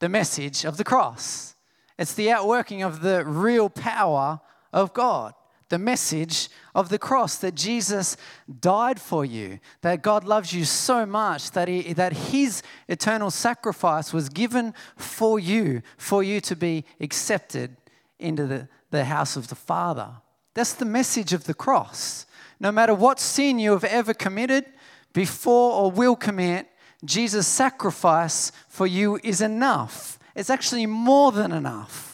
the 0.00 0.08
message 0.08 0.64
of 0.64 0.76
the 0.76 0.84
cross. 0.84 1.54
It's 1.98 2.14
the 2.14 2.30
outworking 2.30 2.82
of 2.82 3.00
the 3.00 3.24
real 3.24 3.70
power 3.70 4.40
of 4.72 4.92
God 4.92 5.34
the 5.68 5.78
message 5.78 6.48
of 6.74 6.88
the 6.88 6.98
cross 6.98 7.36
that 7.36 7.54
Jesus 7.54 8.16
died 8.60 9.00
for 9.00 9.24
you, 9.24 9.58
that 9.80 10.02
God 10.02 10.24
loves 10.24 10.52
you 10.52 10.64
so 10.64 11.06
much 11.06 11.50
that, 11.52 11.68
he, 11.68 11.92
that 11.94 12.12
His 12.12 12.62
eternal 12.88 13.30
sacrifice 13.30 14.12
was 14.12 14.28
given 14.28 14.74
for 14.96 15.38
you, 15.38 15.82
for 15.96 16.22
you 16.22 16.40
to 16.42 16.56
be 16.56 16.84
accepted 17.00 17.76
into 18.18 18.46
the, 18.46 18.68
the 18.90 19.04
house 19.04 19.36
of 19.36 19.48
the 19.48 19.54
Father. 19.54 20.08
That's 20.54 20.74
the 20.74 20.84
message 20.84 21.32
of 21.32 21.44
the 21.44 21.54
cross. 21.54 22.26
No 22.60 22.70
matter 22.70 22.94
what 22.94 23.18
sin 23.18 23.58
you 23.58 23.72
have 23.72 23.84
ever 23.84 24.14
committed, 24.14 24.66
before 25.12 25.72
or 25.72 25.90
will 25.90 26.16
commit, 26.16 26.68
Jesus' 27.04 27.46
sacrifice 27.46 28.52
for 28.68 28.86
you 28.86 29.18
is 29.22 29.40
enough. 29.40 30.18
It's 30.34 30.50
actually 30.50 30.86
more 30.86 31.32
than 31.32 31.52
enough 31.52 32.13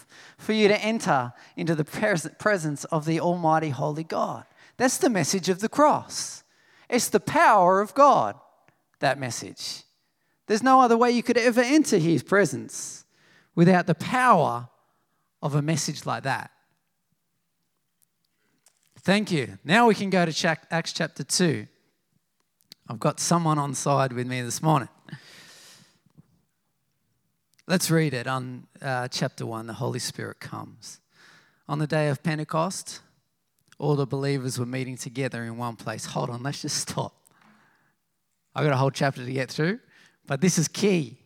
for 0.50 0.54
you 0.54 0.66
to 0.66 0.82
enter 0.82 1.32
into 1.56 1.76
the 1.76 1.84
presence 1.84 2.82
of 2.86 3.04
the 3.04 3.20
Almighty 3.20 3.68
Holy 3.68 4.02
God. 4.02 4.44
That's 4.78 4.98
the 4.98 5.08
message 5.08 5.48
of 5.48 5.60
the 5.60 5.68
cross. 5.68 6.42
It's 6.88 7.06
the 7.06 7.20
power 7.20 7.80
of 7.80 7.94
God, 7.94 8.34
that 8.98 9.16
message. 9.16 9.84
There's 10.48 10.64
no 10.64 10.80
other 10.80 10.98
way 10.98 11.12
you 11.12 11.22
could 11.22 11.38
ever 11.38 11.60
enter 11.60 11.98
His 11.98 12.24
presence 12.24 13.04
without 13.54 13.86
the 13.86 13.94
power 13.94 14.68
of 15.40 15.54
a 15.54 15.62
message 15.62 16.04
like 16.04 16.24
that. 16.24 16.50
Thank 19.02 19.30
you. 19.30 19.56
Now 19.62 19.86
we 19.86 19.94
can 19.94 20.10
go 20.10 20.26
to 20.26 20.58
Acts 20.72 20.92
chapter 20.92 21.22
2. 21.22 21.64
I've 22.88 22.98
got 22.98 23.20
someone 23.20 23.60
on 23.60 23.72
side 23.74 24.12
with 24.12 24.26
me 24.26 24.42
this 24.42 24.60
morning. 24.60 24.88
Let's 27.70 27.88
read 27.88 28.14
it 28.14 28.26
on 28.26 28.66
uh, 28.82 29.06
chapter 29.06 29.46
1. 29.46 29.68
The 29.68 29.74
Holy 29.74 30.00
Spirit 30.00 30.40
comes. 30.40 30.98
On 31.68 31.78
the 31.78 31.86
day 31.86 32.08
of 32.08 32.20
Pentecost, 32.20 32.98
all 33.78 33.94
the 33.94 34.08
believers 34.08 34.58
were 34.58 34.66
meeting 34.66 34.96
together 34.96 35.44
in 35.44 35.56
one 35.56 35.76
place. 35.76 36.04
Hold 36.06 36.30
on, 36.30 36.42
let's 36.42 36.62
just 36.62 36.78
stop. 36.78 37.14
I've 38.56 38.64
got 38.64 38.72
a 38.72 38.76
whole 38.76 38.90
chapter 38.90 39.24
to 39.24 39.32
get 39.32 39.52
through, 39.52 39.78
but 40.26 40.40
this 40.40 40.58
is 40.58 40.66
key. 40.66 41.18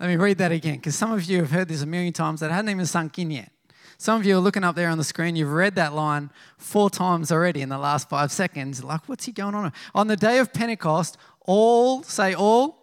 Let 0.00 0.08
me 0.08 0.16
read 0.16 0.38
that 0.38 0.52
again, 0.52 0.76
because 0.76 0.96
some 0.96 1.12
of 1.12 1.22
you 1.24 1.36
have 1.40 1.50
heard 1.50 1.68
this 1.68 1.82
a 1.82 1.86
million 1.86 2.14
times 2.14 2.40
that 2.40 2.50
hadn't 2.50 2.70
even 2.70 2.86
sunk 2.86 3.18
in 3.18 3.30
yet. 3.30 3.52
Some 3.98 4.18
of 4.18 4.24
you 4.24 4.38
are 4.38 4.40
looking 4.40 4.64
up 4.64 4.74
there 4.74 4.88
on 4.88 4.96
the 4.96 5.04
screen, 5.04 5.36
you've 5.36 5.52
read 5.52 5.74
that 5.74 5.92
line 5.92 6.30
four 6.56 6.88
times 6.88 7.30
already 7.30 7.60
in 7.60 7.68
the 7.68 7.76
last 7.76 8.08
five 8.08 8.32
seconds. 8.32 8.82
Like, 8.82 9.06
what's 9.06 9.26
he 9.26 9.32
going 9.32 9.54
on? 9.54 9.70
On 9.94 10.06
the 10.06 10.16
day 10.16 10.38
of 10.38 10.54
Pentecost, 10.54 11.18
all, 11.44 12.02
say 12.04 12.32
all, 12.32 12.79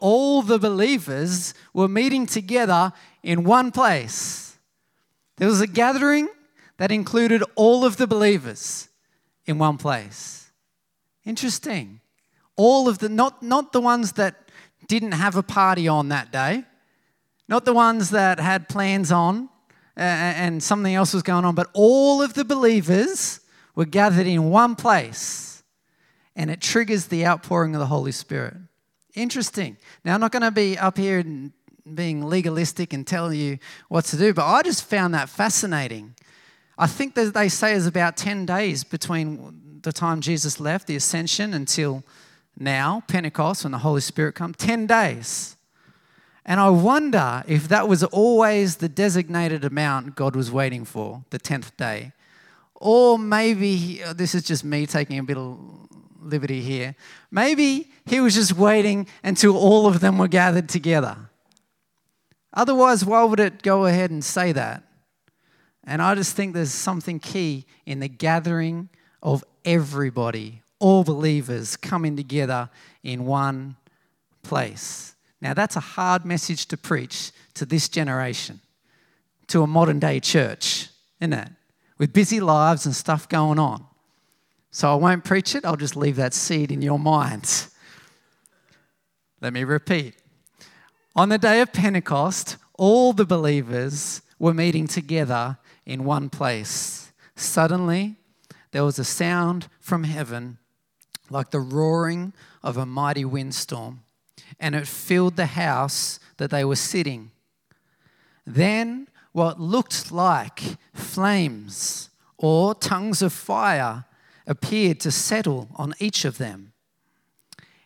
all 0.00 0.42
the 0.42 0.58
believers 0.58 1.54
were 1.72 1.88
meeting 1.88 2.26
together 2.26 2.92
in 3.22 3.44
one 3.44 3.70
place. 3.70 4.58
There 5.36 5.48
was 5.48 5.60
a 5.60 5.66
gathering 5.66 6.28
that 6.78 6.90
included 6.90 7.42
all 7.54 7.84
of 7.84 7.96
the 7.96 8.06
believers 8.06 8.88
in 9.46 9.58
one 9.58 9.78
place. 9.78 10.50
Interesting. 11.24 12.00
All 12.56 12.88
of 12.88 12.98
the, 12.98 13.08
not, 13.08 13.42
not 13.42 13.72
the 13.72 13.80
ones 13.80 14.12
that 14.12 14.50
didn't 14.86 15.12
have 15.12 15.36
a 15.36 15.42
party 15.42 15.86
on 15.86 16.08
that 16.08 16.32
day, 16.32 16.64
not 17.48 17.64
the 17.64 17.72
ones 17.72 18.10
that 18.10 18.40
had 18.40 18.68
plans 18.68 19.12
on 19.12 19.48
uh, 19.96 20.00
and 20.00 20.62
something 20.62 20.94
else 20.94 21.14
was 21.14 21.22
going 21.22 21.44
on, 21.44 21.54
but 21.54 21.68
all 21.74 22.22
of 22.22 22.34
the 22.34 22.44
believers 22.44 23.40
were 23.74 23.84
gathered 23.84 24.26
in 24.26 24.50
one 24.50 24.74
place 24.76 25.48
and 26.38 26.50
it 26.50 26.60
triggers 26.60 27.06
the 27.06 27.26
outpouring 27.26 27.74
of 27.74 27.80
the 27.80 27.86
Holy 27.86 28.12
Spirit. 28.12 28.54
Interesting. 29.18 29.76
Now, 30.04 30.14
I'm 30.14 30.20
not 30.20 30.30
going 30.30 30.42
to 30.42 30.52
be 30.52 30.78
up 30.78 30.96
here 30.96 31.18
and 31.18 31.52
being 31.92 32.24
legalistic 32.24 32.92
and 32.92 33.04
tell 33.04 33.32
you 33.32 33.58
what 33.88 34.04
to 34.06 34.16
do, 34.16 34.32
but 34.32 34.46
I 34.46 34.62
just 34.62 34.84
found 34.84 35.12
that 35.14 35.28
fascinating. 35.28 36.14
I 36.78 36.86
think 36.86 37.14
that 37.16 37.34
they 37.34 37.48
say 37.48 37.72
is 37.72 37.86
about 37.86 38.16
10 38.16 38.46
days 38.46 38.84
between 38.84 39.80
the 39.82 39.92
time 39.92 40.20
Jesus 40.20 40.60
left, 40.60 40.86
the 40.86 40.94
ascension, 40.94 41.52
until 41.52 42.04
now, 42.56 43.02
Pentecost, 43.08 43.64
when 43.64 43.72
the 43.72 43.78
Holy 43.78 44.00
Spirit 44.00 44.36
comes. 44.36 44.56
10 44.56 44.86
days. 44.86 45.56
And 46.44 46.60
I 46.60 46.70
wonder 46.70 47.42
if 47.48 47.68
that 47.68 47.88
was 47.88 48.04
always 48.04 48.76
the 48.76 48.88
designated 48.88 49.64
amount 49.64 50.14
God 50.14 50.36
was 50.36 50.52
waiting 50.52 50.84
for, 50.84 51.24
the 51.30 51.40
10th 51.40 51.76
day. 51.76 52.12
Or 52.76 53.18
maybe, 53.18 54.00
uh, 54.04 54.12
this 54.12 54.36
is 54.36 54.44
just 54.44 54.64
me 54.64 54.86
taking 54.86 55.18
a 55.18 55.24
bit 55.24 55.36
of 55.36 55.87
liberty 56.20 56.60
here. 56.60 56.94
Maybe 57.30 57.90
he 58.06 58.20
was 58.20 58.34
just 58.34 58.54
waiting 58.54 59.06
until 59.22 59.56
all 59.56 59.86
of 59.86 60.00
them 60.00 60.18
were 60.18 60.28
gathered 60.28 60.68
together. 60.68 61.16
Otherwise, 62.52 63.04
why 63.04 63.24
would 63.24 63.40
it 63.40 63.62
go 63.62 63.86
ahead 63.86 64.10
and 64.10 64.24
say 64.24 64.52
that? 64.52 64.82
And 65.84 66.02
I 66.02 66.14
just 66.14 66.34
think 66.36 66.54
there's 66.54 66.72
something 66.72 67.18
key 67.18 67.64
in 67.86 68.00
the 68.00 68.08
gathering 68.08 68.88
of 69.22 69.44
everybody, 69.64 70.62
all 70.78 71.04
believers 71.04 71.76
coming 71.76 72.16
together 72.16 72.68
in 73.02 73.24
one 73.24 73.76
place. 74.42 75.14
Now, 75.40 75.54
that's 75.54 75.76
a 75.76 75.80
hard 75.80 76.24
message 76.24 76.66
to 76.66 76.76
preach 76.76 77.32
to 77.54 77.64
this 77.64 77.88
generation, 77.88 78.60
to 79.48 79.62
a 79.62 79.66
modern 79.66 79.98
day 79.98 80.20
church, 80.20 80.88
isn't 81.20 81.32
it? 81.32 81.48
With 81.96 82.12
busy 82.12 82.40
lives 82.40 82.86
and 82.86 82.94
stuff 82.94 83.28
going 83.28 83.58
on. 83.58 83.87
So 84.70 84.92
I 84.92 84.94
won't 84.96 85.24
preach 85.24 85.54
it, 85.54 85.64
I'll 85.64 85.76
just 85.76 85.96
leave 85.96 86.16
that 86.16 86.34
seed 86.34 86.70
in 86.70 86.82
your 86.82 86.98
minds. 86.98 87.74
Let 89.40 89.52
me 89.52 89.64
repeat. 89.64 90.14
On 91.16 91.28
the 91.28 91.38
day 91.38 91.60
of 91.60 91.72
Pentecost, 91.72 92.56
all 92.74 93.12
the 93.12 93.24
believers 93.24 94.22
were 94.38 94.54
meeting 94.54 94.86
together 94.86 95.58
in 95.86 96.04
one 96.04 96.28
place. 96.28 97.12
Suddenly, 97.34 98.16
there 98.72 98.84
was 98.84 98.98
a 98.98 99.04
sound 99.04 99.68
from 99.80 100.04
heaven 100.04 100.58
like 101.30 101.50
the 101.50 101.60
roaring 101.60 102.32
of 102.62 102.76
a 102.76 102.86
mighty 102.86 103.24
windstorm, 103.24 104.02
and 104.58 104.74
it 104.74 104.86
filled 104.86 105.36
the 105.36 105.46
house 105.46 106.20
that 106.36 106.50
they 106.50 106.64
were 106.64 106.76
sitting. 106.76 107.30
Then, 108.46 109.08
what 109.32 109.60
looked 109.60 110.10
like 110.10 110.62
flames 110.94 112.10
or 112.38 112.74
tongues 112.74 113.22
of 113.22 113.32
fire 113.32 114.04
appeared 114.48 114.98
to 115.00 115.12
settle 115.12 115.68
on 115.76 115.94
each 116.00 116.24
of 116.24 116.38
them. 116.38 116.72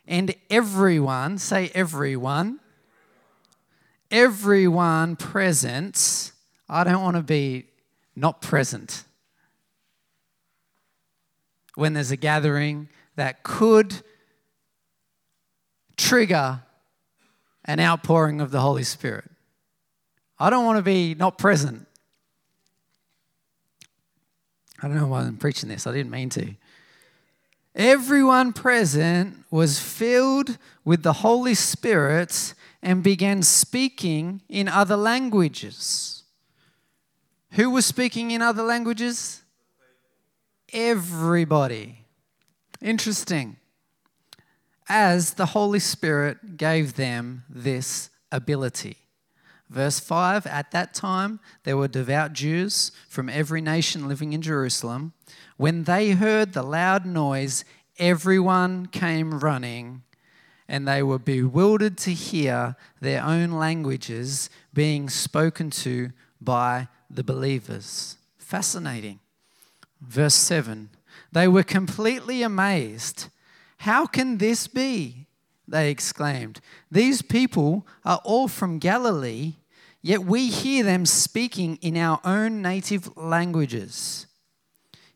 And 0.07 0.33
everyone, 0.49 1.37
say 1.37 1.69
everyone, 1.75 2.59
everyone 4.09 5.15
present, 5.15 6.31
I 6.67 6.83
don't 6.83 7.03
want 7.03 7.17
to 7.17 7.23
be 7.23 7.67
not 8.15 8.41
present. 8.41 9.03
When 11.75 11.93
there's 11.93 12.11
a 12.11 12.17
gathering 12.17 12.89
that 13.15 13.43
could 13.43 14.01
trigger 15.97 16.63
an 17.65 17.79
outpouring 17.79 18.41
of 18.41 18.51
the 18.51 18.59
Holy 18.59 18.83
Spirit. 18.83 19.29
I 20.39 20.49
don't 20.49 20.65
want 20.65 20.77
to 20.77 20.83
be 20.83 21.15
not 21.15 21.37
present. 21.37 21.87
I 24.83 24.87
don't 24.89 24.97
know 24.97 25.07
why 25.07 25.21
I'm 25.21 25.37
preaching 25.37 25.69
this, 25.69 25.87
I 25.87 25.93
didn't 25.93 26.11
mean 26.11 26.29
to. 26.31 26.55
Everyone 27.73 28.51
present 28.51 29.45
was 29.49 29.79
filled 29.79 30.57
with 30.83 31.03
the 31.03 31.13
Holy 31.13 31.55
Spirit 31.55 32.53
and 32.81 33.01
began 33.01 33.41
speaking 33.41 34.41
in 34.49 34.67
other 34.67 34.97
languages. 34.97 36.23
Who 37.51 37.69
was 37.69 37.85
speaking 37.85 38.31
in 38.31 38.41
other 38.41 38.63
languages? 38.63 39.41
Everybody. 40.73 41.99
Interesting. 42.81 43.55
As 44.89 45.35
the 45.35 45.47
Holy 45.47 45.79
Spirit 45.79 46.57
gave 46.57 46.95
them 46.95 47.45
this 47.49 48.09
ability. 48.31 48.97
Verse 49.73 49.99
5 49.99 50.45
At 50.45 50.69
that 50.71 50.93
time, 50.93 51.39
there 51.63 51.75
were 51.75 51.87
devout 51.87 52.33
Jews 52.33 52.91
from 53.09 53.27
every 53.27 53.59
nation 53.59 54.07
living 54.07 54.31
in 54.31 54.41
Jerusalem. 54.41 55.13
When 55.57 55.85
they 55.85 56.11
heard 56.11 56.53
the 56.53 56.61
loud 56.61 57.07
noise, 57.07 57.65
everyone 57.97 58.85
came 58.85 59.39
running, 59.39 60.03
and 60.67 60.87
they 60.87 61.01
were 61.01 61.17
bewildered 61.17 61.97
to 61.99 62.13
hear 62.13 62.75
their 63.01 63.23
own 63.23 63.51
languages 63.51 64.51
being 64.75 65.09
spoken 65.09 65.71
to 65.71 66.11
by 66.39 66.87
the 67.09 67.23
believers. 67.23 68.17
Fascinating. 68.37 69.19
Verse 69.99 70.35
7 70.35 70.89
They 71.31 71.47
were 71.47 71.63
completely 71.63 72.43
amazed. 72.43 73.27
How 73.77 74.05
can 74.05 74.37
this 74.37 74.67
be? 74.67 75.25
They 75.67 75.89
exclaimed. 75.89 76.61
These 76.91 77.23
people 77.23 77.87
are 78.05 78.21
all 78.23 78.47
from 78.47 78.79
Galilee, 78.79 79.55
yet 80.03 80.23
we 80.23 80.49
hear 80.49 80.83
them 80.83 81.07
speaking 81.07 81.79
in 81.81 81.97
our 81.97 82.21
own 82.23 82.61
native 82.61 83.17
languages. 83.17 84.27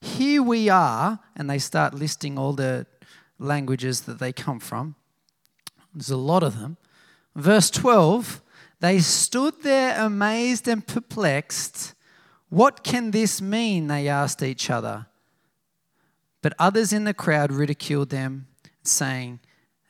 Here 0.01 0.41
we 0.41 0.69
are, 0.69 1.19
and 1.35 1.47
they 1.47 1.59
start 1.59 1.93
listing 1.93 2.39
all 2.39 2.53
the 2.53 2.87
languages 3.37 4.01
that 4.01 4.17
they 4.17 4.33
come 4.33 4.59
from. 4.59 4.95
There's 5.93 6.09
a 6.09 6.17
lot 6.17 6.41
of 6.41 6.59
them. 6.59 6.77
Verse 7.35 7.69
12 7.69 8.41
they 8.79 8.99
stood 8.99 9.63
there 9.63 9.99
amazed 9.99 10.67
and 10.67 10.85
perplexed. 10.85 11.93
What 12.49 12.83
can 12.83 13.11
this 13.11 13.41
mean? 13.41 13.87
They 13.87 14.07
asked 14.07 14.43
each 14.43 14.69
other. 14.69 15.07
But 16.41 16.53
others 16.59 16.93
in 16.93 17.03
the 17.03 17.13
crowd 17.13 17.51
ridiculed 17.51 18.09
them, 18.09 18.47
saying, 18.83 19.39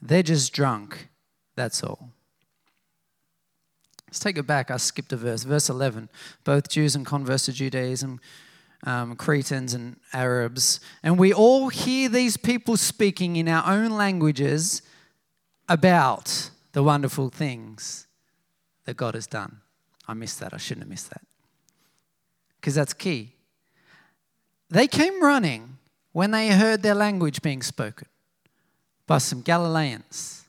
They're 0.01 0.23
just 0.23 0.53
drunk, 0.53 1.09
that's 1.55 1.83
all. 1.83 2.11
Let's 4.17 4.23
take 4.23 4.39
it 4.39 4.47
back. 4.47 4.71
I 4.71 4.77
skipped 4.77 5.13
a 5.13 5.15
verse. 5.15 5.43
Verse 5.43 5.69
11. 5.69 6.09
Both 6.43 6.69
Jews 6.69 6.95
and 6.95 7.05
converts 7.05 7.45
to 7.45 7.53
Judaism, 7.53 8.19
um, 8.83 9.15
Cretans 9.15 9.75
and 9.75 9.97
Arabs. 10.11 10.79
And 11.03 11.19
we 11.19 11.31
all 11.31 11.69
hear 11.69 12.09
these 12.09 12.35
people 12.35 12.77
speaking 12.77 13.35
in 13.35 13.47
our 13.47 13.71
own 13.71 13.91
languages 13.91 14.81
about 15.69 16.49
the 16.71 16.81
wonderful 16.81 17.29
things 17.29 18.07
that 18.85 18.97
God 18.97 19.13
has 19.13 19.27
done. 19.27 19.57
I 20.07 20.15
missed 20.15 20.39
that. 20.39 20.51
I 20.51 20.57
shouldn't 20.57 20.85
have 20.85 20.89
missed 20.89 21.11
that. 21.11 21.21
Because 22.59 22.73
that's 22.73 22.93
key. 22.93 23.35
They 24.71 24.87
came 24.87 25.21
running 25.21 25.77
when 26.11 26.31
they 26.31 26.47
heard 26.47 26.81
their 26.81 26.95
language 26.95 27.43
being 27.43 27.61
spoken 27.61 28.07
by 29.05 29.19
some 29.19 29.41
Galileans. 29.41 30.45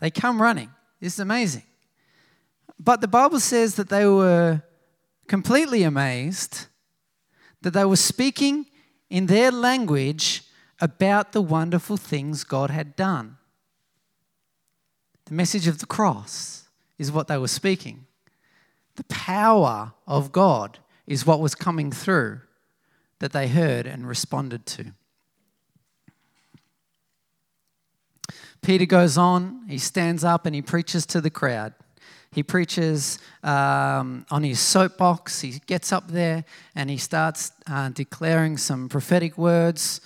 They 0.00 0.10
come 0.10 0.42
running. 0.42 0.70
This 0.98 1.12
is 1.12 1.20
amazing. 1.20 1.62
But 2.78 3.00
the 3.00 3.08
Bible 3.08 3.40
says 3.40 3.76
that 3.76 3.88
they 3.88 4.06
were 4.06 4.62
completely 5.26 5.82
amazed 5.82 6.66
that 7.64 7.72
they 7.72 7.84
were 7.84 7.96
speaking 7.96 8.66
in 9.08 9.26
their 9.26 9.50
language 9.50 10.42
about 10.80 11.32
the 11.32 11.40
wonderful 11.40 11.96
things 11.96 12.44
God 12.44 12.70
had 12.70 12.94
done. 12.94 13.38
The 15.24 15.34
message 15.34 15.66
of 15.66 15.78
the 15.78 15.86
cross 15.86 16.68
is 16.98 17.10
what 17.10 17.26
they 17.26 17.38
were 17.38 17.48
speaking. 17.48 18.06
The 18.96 19.04
power 19.04 19.94
of 20.06 20.30
God 20.30 20.78
is 21.06 21.26
what 21.26 21.40
was 21.40 21.54
coming 21.54 21.90
through 21.90 22.42
that 23.18 23.32
they 23.32 23.48
heard 23.48 23.86
and 23.86 24.06
responded 24.06 24.66
to. 24.66 24.92
Peter 28.60 28.84
goes 28.84 29.16
on, 29.16 29.64
he 29.68 29.78
stands 29.78 30.22
up 30.22 30.44
and 30.44 30.54
he 30.54 30.62
preaches 30.62 31.06
to 31.06 31.20
the 31.20 31.30
crowd. 31.30 31.72
He 32.34 32.42
preaches 32.42 33.18
um, 33.44 34.26
on 34.30 34.42
his 34.42 34.58
soapbox. 34.58 35.40
He 35.40 35.60
gets 35.66 35.92
up 35.92 36.08
there 36.08 36.44
and 36.74 36.90
he 36.90 36.96
starts 36.96 37.52
uh, 37.70 37.90
declaring 37.90 38.56
some 38.56 38.88
prophetic 38.88 39.38
words 39.38 40.00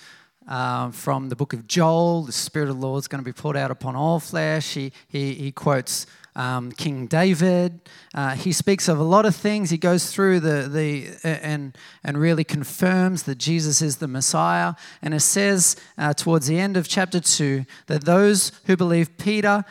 um, 0.47 0.91
from 0.91 1.29
the 1.29 1.35
book 1.35 1.53
of 1.53 1.67
Joel. 1.67 2.23
The 2.23 2.31
Spirit 2.31 2.69
of 2.69 2.79
the 2.79 2.85
Lord 2.85 2.99
is 2.99 3.07
going 3.07 3.23
to 3.23 3.25
be 3.25 3.33
poured 3.33 3.57
out 3.57 3.71
upon 3.71 3.95
all 3.95 4.19
flesh. 4.19 4.75
He, 4.75 4.91
he, 5.07 5.33
he 5.33 5.51
quotes 5.51 6.05
um, 6.35 6.71
King 6.71 7.07
David. 7.07 7.81
Uh, 8.13 8.35
he 8.35 8.51
speaks 8.51 8.87
of 8.87 8.99
a 8.99 9.03
lot 9.03 9.25
of 9.25 9.35
things. 9.35 9.69
He 9.69 9.77
goes 9.77 10.11
through 10.11 10.39
the, 10.39 10.69
the 10.69 11.07
and, 11.23 11.77
and 12.03 12.17
really 12.17 12.43
confirms 12.43 13.23
that 13.23 13.37
Jesus 13.37 13.81
is 13.81 13.97
the 13.97 14.07
Messiah. 14.07 14.75
And 15.01 15.13
it 15.13 15.21
says 15.21 15.75
uh, 15.97 16.13
towards 16.13 16.47
the 16.47 16.59
end 16.59 16.77
of 16.77 16.87
chapter 16.87 17.19
2 17.19 17.65
that 17.87 18.05
those 18.05 18.51
who 18.65 18.77
believe 18.77 19.17
Peter, 19.17 19.65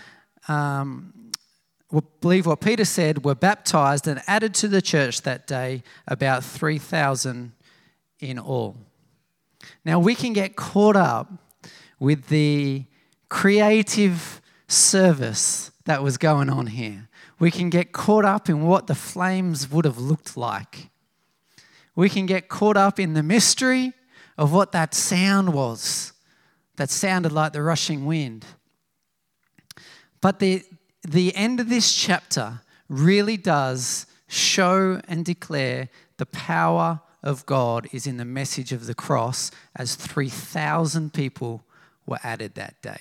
um, 0.49 1.13
believe 2.21 2.47
what 2.47 2.61
Peter 2.61 2.85
said, 2.85 3.25
were 3.25 3.35
baptized 3.35 4.07
and 4.07 4.23
added 4.27 4.55
to 4.55 4.69
the 4.69 4.83
church 4.83 5.23
that 5.23 5.47
day 5.47 5.83
about 6.07 6.45
3,000 6.45 7.53
in 8.21 8.39
all. 8.39 8.77
Now, 9.85 9.99
we 9.99 10.15
can 10.15 10.33
get 10.33 10.57
caught 10.57 10.97
up 10.97 11.33
with 11.99 12.29
the 12.29 12.85
creative 13.29 14.41
service 14.69 15.71
that 15.87 16.03
was 16.03 16.19
going 16.19 16.51
on 16.51 16.69
here. 16.69 17.09
We 17.39 17.51
can 17.51 17.71
get 17.71 17.93
caught 17.93 18.25
up 18.25 18.49
in 18.49 18.67
what 18.67 18.87
the 18.87 18.95
flames 18.95 19.71
would 19.71 19.85
have 19.85 19.99
looked 19.99 20.37
like. 20.37 20.91
We 21.95 22.09
can 22.09 22.27
get 22.27 22.49
caught 22.49 22.77
up 22.77 23.01
in 23.01 23.15
the 23.15 23.23
mystery 23.23 23.93
of 24.37 24.53
what 24.53 24.73
that 24.73 24.95
sound 24.95 25.53
was 25.53 26.13
that 26.77 26.91
sounded 26.91 27.33
like 27.33 27.53
the 27.53 27.63
rushing 27.63 28.07
wind. 28.07 28.45
But 30.21 30.39
the, 30.39 30.63
the 31.07 31.35
end 31.35 31.61
of 31.61 31.69
this 31.69 31.95
chapter 31.95 32.61
really 32.89 33.37
does 33.37 34.07
show 34.27 35.01
and 35.09 35.25
declare 35.25 35.89
the 36.17 36.27
power 36.27 37.01
of 37.23 37.47
God 37.47 37.89
is 37.93 38.07
in 38.07 38.17
the 38.17 38.25
message 38.25 38.73
of 38.73 38.87
the 38.87 38.95
cross 38.95 39.51
as 39.77 39.95
3,000 39.95 41.13
people 41.13 41.65
were 42.07 42.19
added 42.23 42.55
that 42.55 42.81
day. 42.83 43.01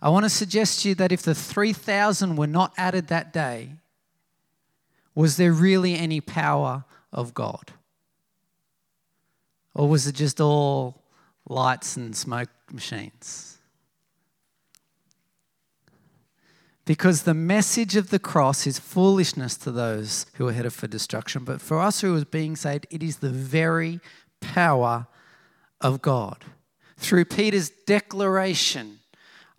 I 0.00 0.08
want 0.08 0.24
to 0.24 0.30
suggest 0.30 0.82
to 0.82 0.90
you 0.90 0.94
that 0.96 1.12
if 1.12 1.22
the 1.22 1.34
3,000 1.34 2.36
were 2.36 2.46
not 2.46 2.72
added 2.76 3.08
that 3.08 3.32
day, 3.32 3.70
was 5.14 5.36
there 5.36 5.52
really 5.52 5.94
any 5.94 6.20
power 6.20 6.84
of 7.12 7.34
God? 7.34 7.72
Or 9.74 9.88
was 9.88 10.06
it 10.06 10.14
just 10.14 10.40
all 10.40 11.02
lights 11.48 11.96
and 11.96 12.16
smoke 12.16 12.50
machines? 12.70 13.51
Because 16.84 17.22
the 17.22 17.34
message 17.34 17.94
of 17.94 18.10
the 18.10 18.18
cross 18.18 18.66
is 18.66 18.78
foolishness 18.78 19.56
to 19.58 19.70
those 19.70 20.26
who 20.34 20.48
are 20.48 20.52
headed 20.52 20.72
for 20.72 20.88
destruction. 20.88 21.44
But 21.44 21.60
for 21.60 21.78
us 21.78 22.00
who 22.00 22.16
are 22.16 22.24
being 22.24 22.56
saved, 22.56 22.86
it 22.90 23.02
is 23.02 23.18
the 23.18 23.30
very 23.30 24.00
power 24.40 25.06
of 25.80 26.02
God. 26.02 26.44
Through 26.96 27.26
Peter's 27.26 27.70
declaration 27.70 28.98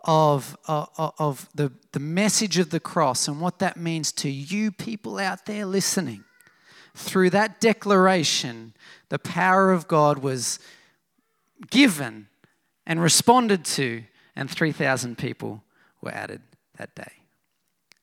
of, 0.02 0.54
of, 0.66 0.88
of 1.18 1.48
the, 1.54 1.72
the 1.92 2.00
message 2.00 2.58
of 2.58 2.68
the 2.68 2.80
cross 2.80 3.26
and 3.26 3.40
what 3.40 3.58
that 3.58 3.78
means 3.78 4.12
to 4.12 4.28
you 4.28 4.70
people 4.70 5.18
out 5.18 5.46
there 5.46 5.64
listening, 5.64 6.24
through 6.94 7.30
that 7.30 7.58
declaration, 7.58 8.74
the 9.08 9.18
power 9.18 9.72
of 9.72 9.88
God 9.88 10.18
was 10.18 10.58
given 11.70 12.28
and 12.86 13.00
responded 13.00 13.64
to, 13.64 14.04
and 14.36 14.50
3,000 14.50 15.16
people 15.16 15.64
were 16.02 16.12
added 16.12 16.42
that 16.78 16.94
day. 16.94 17.12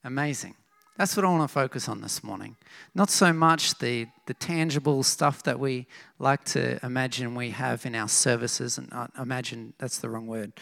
Amazing. 0.04 0.56
That's 0.98 1.16
what 1.16 1.26
I 1.26 1.30
want 1.30 1.44
to 1.44 1.48
focus 1.48 1.88
on 1.88 2.02
this 2.02 2.24
morning. 2.24 2.58
Not 2.94 3.10
so 3.10 3.32
much 3.34 3.80
the, 3.80 4.08
the 4.28 4.34
tangible 4.34 5.04
stuff 5.04 5.42
that 5.44 5.60
we 5.60 5.88
like 6.20 6.44
to 6.46 6.84
imagine 6.86 7.34
we 7.34 7.52
have 7.52 7.86
in 7.86 7.96
our 7.96 8.08
services, 8.08 8.78
and 8.78 8.92
uh, 8.92 9.08
imagine 9.20 9.74
that's 9.80 10.00
the 10.00 10.10
wrong 10.10 10.28
word. 10.28 10.54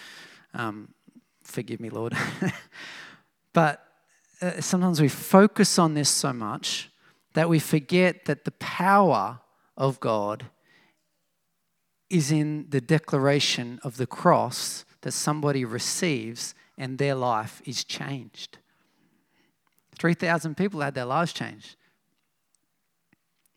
Um, 0.53 0.93
forgive 1.43 1.79
me, 1.79 1.89
Lord. 1.89 2.15
but 3.53 3.83
uh, 4.41 4.61
sometimes 4.61 5.01
we 5.01 5.09
focus 5.09 5.77
on 5.79 5.93
this 5.93 6.09
so 6.09 6.31
much 6.31 6.89
that 7.33 7.49
we 7.49 7.59
forget 7.59 8.25
that 8.25 8.45
the 8.45 8.51
power 8.51 9.39
of 9.75 9.99
God 9.99 10.45
is 12.09 12.31
in 12.31 12.65
the 12.69 12.81
declaration 12.81 13.79
of 13.83 13.97
the 13.97 14.07
cross 14.07 14.85
that 15.01 15.11
somebody 15.11 15.63
receives 15.63 16.55
and 16.79 16.97
their 16.97 17.13
life 17.13 17.61
is 17.65 17.83
changed. 17.83 18.57
3,000 19.99 20.55
people 20.55 20.79
had 20.79 20.95
their 20.95 21.05
lives 21.05 21.33
changed. 21.33 21.75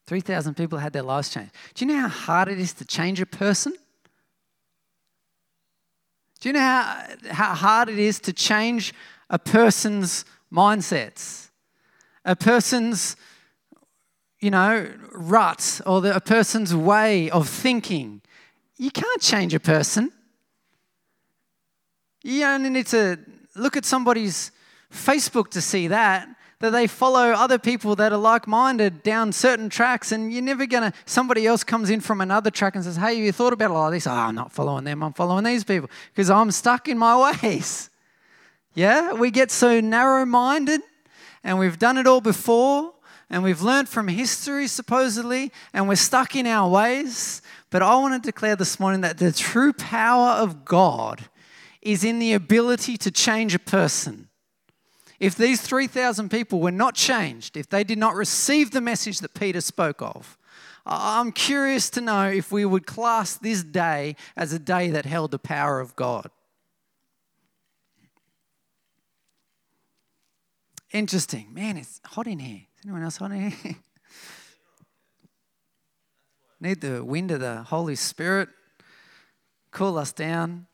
3,000 0.06 0.56
people 0.56 0.78
had 0.78 0.92
their 0.92 1.04
lives 1.04 1.30
changed. 1.30 1.52
Do 1.74 1.86
you 1.86 1.92
know 1.92 2.00
how 2.00 2.08
hard 2.08 2.48
it 2.48 2.58
is 2.58 2.72
to 2.74 2.84
change 2.84 3.20
a 3.20 3.26
person? 3.26 3.74
Do 6.40 6.48
you 6.48 6.52
know 6.54 6.60
how, 6.60 7.06
how 7.30 7.54
hard 7.54 7.88
it 7.88 7.98
is 8.00 8.18
to 8.20 8.32
change 8.32 8.92
a 9.30 9.38
person's 9.38 10.24
mindsets? 10.52 11.50
A 12.24 12.34
person's, 12.34 13.14
you 14.40 14.50
know, 14.50 14.90
rut 15.12 15.80
or 15.86 16.00
the, 16.00 16.16
a 16.16 16.20
person's 16.20 16.74
way 16.74 17.30
of 17.30 17.48
thinking. 17.48 18.20
You 18.76 18.90
can't 18.90 19.22
change 19.22 19.54
a 19.54 19.60
person. 19.60 20.10
You 22.22 22.44
only 22.44 22.70
need 22.70 22.86
to 22.88 23.18
look 23.54 23.76
at 23.76 23.84
somebody's 23.84 24.52
Facebook 24.92 25.50
to 25.50 25.60
see 25.60 25.88
that 25.88 26.28
that 26.62 26.70
they 26.70 26.86
follow 26.86 27.32
other 27.32 27.58
people 27.58 27.96
that 27.96 28.12
are 28.12 28.18
like-minded 28.18 29.02
down 29.02 29.32
certain 29.32 29.68
tracks 29.68 30.12
and 30.12 30.32
you're 30.32 30.40
never 30.40 30.64
to 30.64 30.92
somebody 31.04 31.44
else 31.44 31.64
comes 31.64 31.90
in 31.90 32.00
from 32.00 32.20
another 32.20 32.50
track 32.52 32.76
and 32.76 32.84
says 32.84 32.96
hey 32.96 33.14
you 33.14 33.32
thought 33.32 33.52
about 33.52 33.70
a 33.70 33.74
lot 33.74 33.86
of 33.86 33.88
oh, 33.88 33.90
this 33.90 34.06
oh, 34.06 34.12
i'm 34.12 34.34
not 34.34 34.52
following 34.52 34.84
them 34.84 35.02
i'm 35.02 35.12
following 35.12 35.42
these 35.42 35.64
people 35.64 35.90
because 36.14 36.30
i'm 36.30 36.50
stuck 36.52 36.88
in 36.88 36.96
my 36.96 37.34
ways. 37.42 37.90
Yeah 38.74 39.12
we 39.14 39.30
get 39.32 39.50
so 39.50 39.80
narrow-minded 39.80 40.80
and 41.42 41.58
we've 41.58 41.78
done 41.78 41.98
it 41.98 42.06
all 42.06 42.20
before 42.20 42.94
and 43.28 43.42
we've 43.42 43.62
learned 43.62 43.88
from 43.88 44.06
history 44.06 44.68
supposedly 44.68 45.50
and 45.72 45.88
we're 45.88 45.96
stuck 45.96 46.36
in 46.36 46.46
our 46.46 46.70
ways. 46.70 47.42
But 47.70 47.82
i 47.82 47.96
want 47.96 48.22
to 48.22 48.24
declare 48.24 48.54
this 48.54 48.78
morning 48.78 49.00
that 49.00 49.18
the 49.18 49.32
true 49.32 49.72
power 49.72 50.30
of 50.30 50.64
god 50.64 51.24
is 51.82 52.04
in 52.04 52.18
the 52.18 52.32
ability 52.32 52.96
to 52.96 53.10
change 53.10 53.54
a 53.54 53.58
person. 53.58 54.28
If 55.20 55.36
these 55.36 55.60
3,000 55.60 56.30
people 56.30 56.60
were 56.60 56.72
not 56.72 56.94
changed, 56.94 57.56
if 57.56 57.68
they 57.68 57.84
did 57.84 57.98
not 57.98 58.14
receive 58.14 58.70
the 58.70 58.80
message 58.80 59.20
that 59.20 59.34
Peter 59.34 59.60
spoke 59.60 60.02
of, 60.02 60.36
I'm 60.84 61.30
curious 61.30 61.90
to 61.90 62.00
know 62.00 62.28
if 62.28 62.50
we 62.50 62.64
would 62.64 62.86
class 62.86 63.36
this 63.36 63.62
day 63.62 64.16
as 64.36 64.52
a 64.52 64.58
day 64.58 64.90
that 64.90 65.04
held 65.04 65.30
the 65.30 65.38
power 65.38 65.78
of 65.78 65.94
God. 65.94 66.28
Interesting. 70.92 71.54
Man, 71.54 71.76
it's 71.76 72.00
hot 72.04 72.26
in 72.26 72.40
here. 72.40 72.62
Is 72.78 72.84
anyone 72.84 73.02
else 73.02 73.16
hot 73.16 73.30
in 73.30 73.50
here? 73.50 73.76
Need 76.60 76.80
the 76.80 77.04
wind 77.04 77.30
of 77.30 77.40
the 77.40 77.62
Holy 77.62 77.96
Spirit 77.96 78.48
cool 79.72 79.98
us 79.98 80.12
down. 80.12 80.66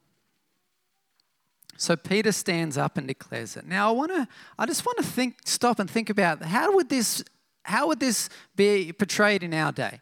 So 1.81 1.95
Peter 1.95 2.33
stands 2.33 2.77
up 2.77 2.99
and 2.99 3.07
declares 3.07 3.57
it. 3.57 3.65
Now 3.65 3.89
I 3.89 3.93
want 3.93 4.11
to 4.13 4.27
I 4.59 4.67
just 4.67 4.85
want 4.85 4.99
to 4.99 5.05
think 5.05 5.37
stop 5.45 5.79
and 5.79 5.89
think 5.89 6.11
about 6.11 6.43
how 6.43 6.75
would 6.75 6.89
this 6.89 7.23
how 7.63 7.87
would 7.87 8.01
this 8.01 8.29
be 8.57 8.93
portrayed 8.93 9.45
in 9.45 9.55
our 9.55 9.71
day? 9.71 10.01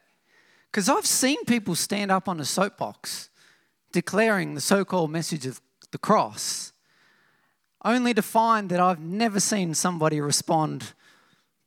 Cuz 0.73 0.89
I've 0.89 1.07
seen 1.07 1.45
people 1.45 1.75
stand 1.75 2.11
up 2.11 2.29
on 2.29 2.41
a 2.41 2.47
soapbox 2.47 3.29
declaring 3.93 4.55
the 4.55 4.61
so-called 4.63 5.11
message 5.11 5.45
of 5.45 5.61
the 5.91 5.99
cross 5.99 6.73
only 7.85 8.15
to 8.15 8.23
find 8.23 8.71
that 8.71 8.81
I've 8.81 9.01
never 9.01 9.39
seen 9.39 9.75
somebody 9.75 10.19
respond 10.19 10.95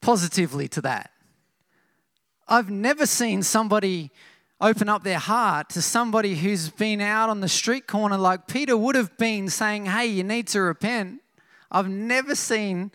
positively 0.02 0.68
to 0.70 0.82
that. 0.82 1.12
I've 2.48 2.72
never 2.72 3.06
seen 3.06 3.44
somebody 3.44 4.10
open 4.62 4.90
up 4.90 5.04
their 5.04 5.20
heart 5.20 5.70
to 5.70 5.82
somebody 5.82 6.36
who's 6.36 6.70
been 6.70 7.02
out 7.02 7.30
on 7.30 7.40
the 7.40 7.48
street 7.48 7.88
corner 7.88 8.18
like 8.18 8.48
Peter 8.48 8.76
would 8.76 8.96
have 8.96 9.18
been 9.18 9.50
saying, 9.50 9.86
Hey, 9.86 10.08
you 10.08 10.24
need 10.24 10.48
to 10.48 10.62
repent. 10.62 11.22
I've 11.72 11.88
never 11.88 12.36
seen 12.36 12.92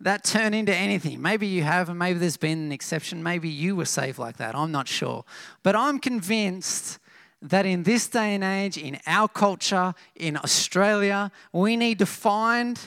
that 0.00 0.24
turn 0.24 0.52
into 0.52 0.74
anything. 0.74 1.22
Maybe 1.22 1.46
you 1.46 1.62
have, 1.62 1.88
and 1.88 1.98
maybe 1.98 2.18
there's 2.18 2.36
been 2.36 2.58
an 2.58 2.72
exception. 2.72 3.22
Maybe 3.22 3.48
you 3.48 3.76
were 3.76 3.84
saved 3.84 4.18
like 4.18 4.36
that. 4.38 4.54
I'm 4.54 4.72
not 4.72 4.88
sure. 4.88 5.24
But 5.62 5.76
I'm 5.76 5.98
convinced 5.98 6.98
that 7.40 7.66
in 7.66 7.84
this 7.84 8.08
day 8.08 8.34
and 8.34 8.44
age, 8.44 8.76
in 8.76 8.98
our 9.06 9.28
culture, 9.28 9.94
in 10.14 10.36
Australia, 10.36 11.30
we 11.52 11.76
need 11.76 11.98
to 12.00 12.06
find 12.06 12.78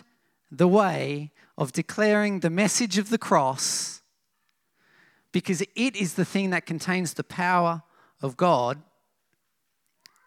the 0.52 0.68
way 0.68 1.32
of 1.58 1.72
declaring 1.72 2.42
the 2.42 2.50
message 2.50 2.98
of 2.98 3.10
the 3.10 3.18
cross 3.18 4.02
because 5.32 5.62
it 5.62 5.96
is 5.96 6.14
the 6.14 6.26
thing 6.26 6.52
that 6.52 6.66
contains 6.66 7.14
the 7.14 7.24
power 7.24 7.84
of 8.22 8.38
God, 8.38 8.82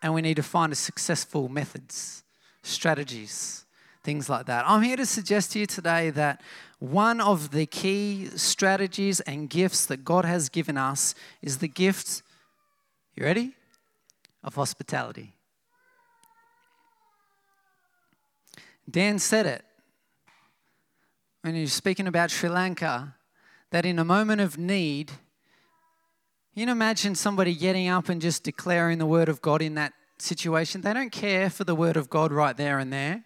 and 0.02 0.14
we 0.14 0.22
need 0.22 0.36
to 0.36 0.42
find 0.42 0.76
successful 0.76 1.48
methods, 1.48 2.22
strategies, 2.62 3.64
things 4.04 4.28
like 4.28 4.46
that. 4.46 4.64
I'm 4.66 4.82
here 4.82 4.96
to 4.96 5.06
suggest 5.06 5.52
to 5.52 5.60
you 5.60 5.66
today 5.66 6.10
that 6.10 6.40
one 6.78 7.20
of 7.20 7.50
the 7.50 7.66
key 7.66 8.28
strategies 8.36 9.20
and 9.20 9.50
gifts 9.50 9.86
that 9.86 10.04
God 10.04 10.24
has 10.24 10.48
given 10.48 10.76
us 10.76 11.14
is 11.42 11.58
the 11.58 11.68
gift, 11.68 12.22
you 13.16 13.24
ready? 13.24 13.54
Of 14.44 14.54
hospitality. 14.54 15.34
Dan 18.88 19.18
said 19.18 19.46
it 19.46 19.64
when 21.42 21.54
he 21.54 21.62
was 21.62 21.72
speaking 21.72 22.06
about 22.06 22.30
Sri 22.30 22.48
Lanka 22.48 23.14
that 23.70 23.84
in 23.84 23.98
a 23.98 24.04
moment 24.04 24.40
of 24.40 24.56
need, 24.56 25.12
you 26.58 26.66
can 26.66 26.72
imagine 26.72 27.14
somebody 27.14 27.54
getting 27.54 27.86
up 27.86 28.08
and 28.08 28.20
just 28.20 28.42
declaring 28.42 28.98
the 28.98 29.06
word 29.06 29.28
of 29.28 29.40
God 29.40 29.62
in 29.62 29.76
that 29.76 29.92
situation. 30.18 30.80
They 30.80 30.92
don't 30.92 31.12
care 31.12 31.50
for 31.50 31.62
the 31.62 31.74
word 31.76 31.96
of 31.96 32.10
God 32.10 32.32
right 32.32 32.56
there 32.56 32.80
and 32.80 32.92
there. 32.92 33.22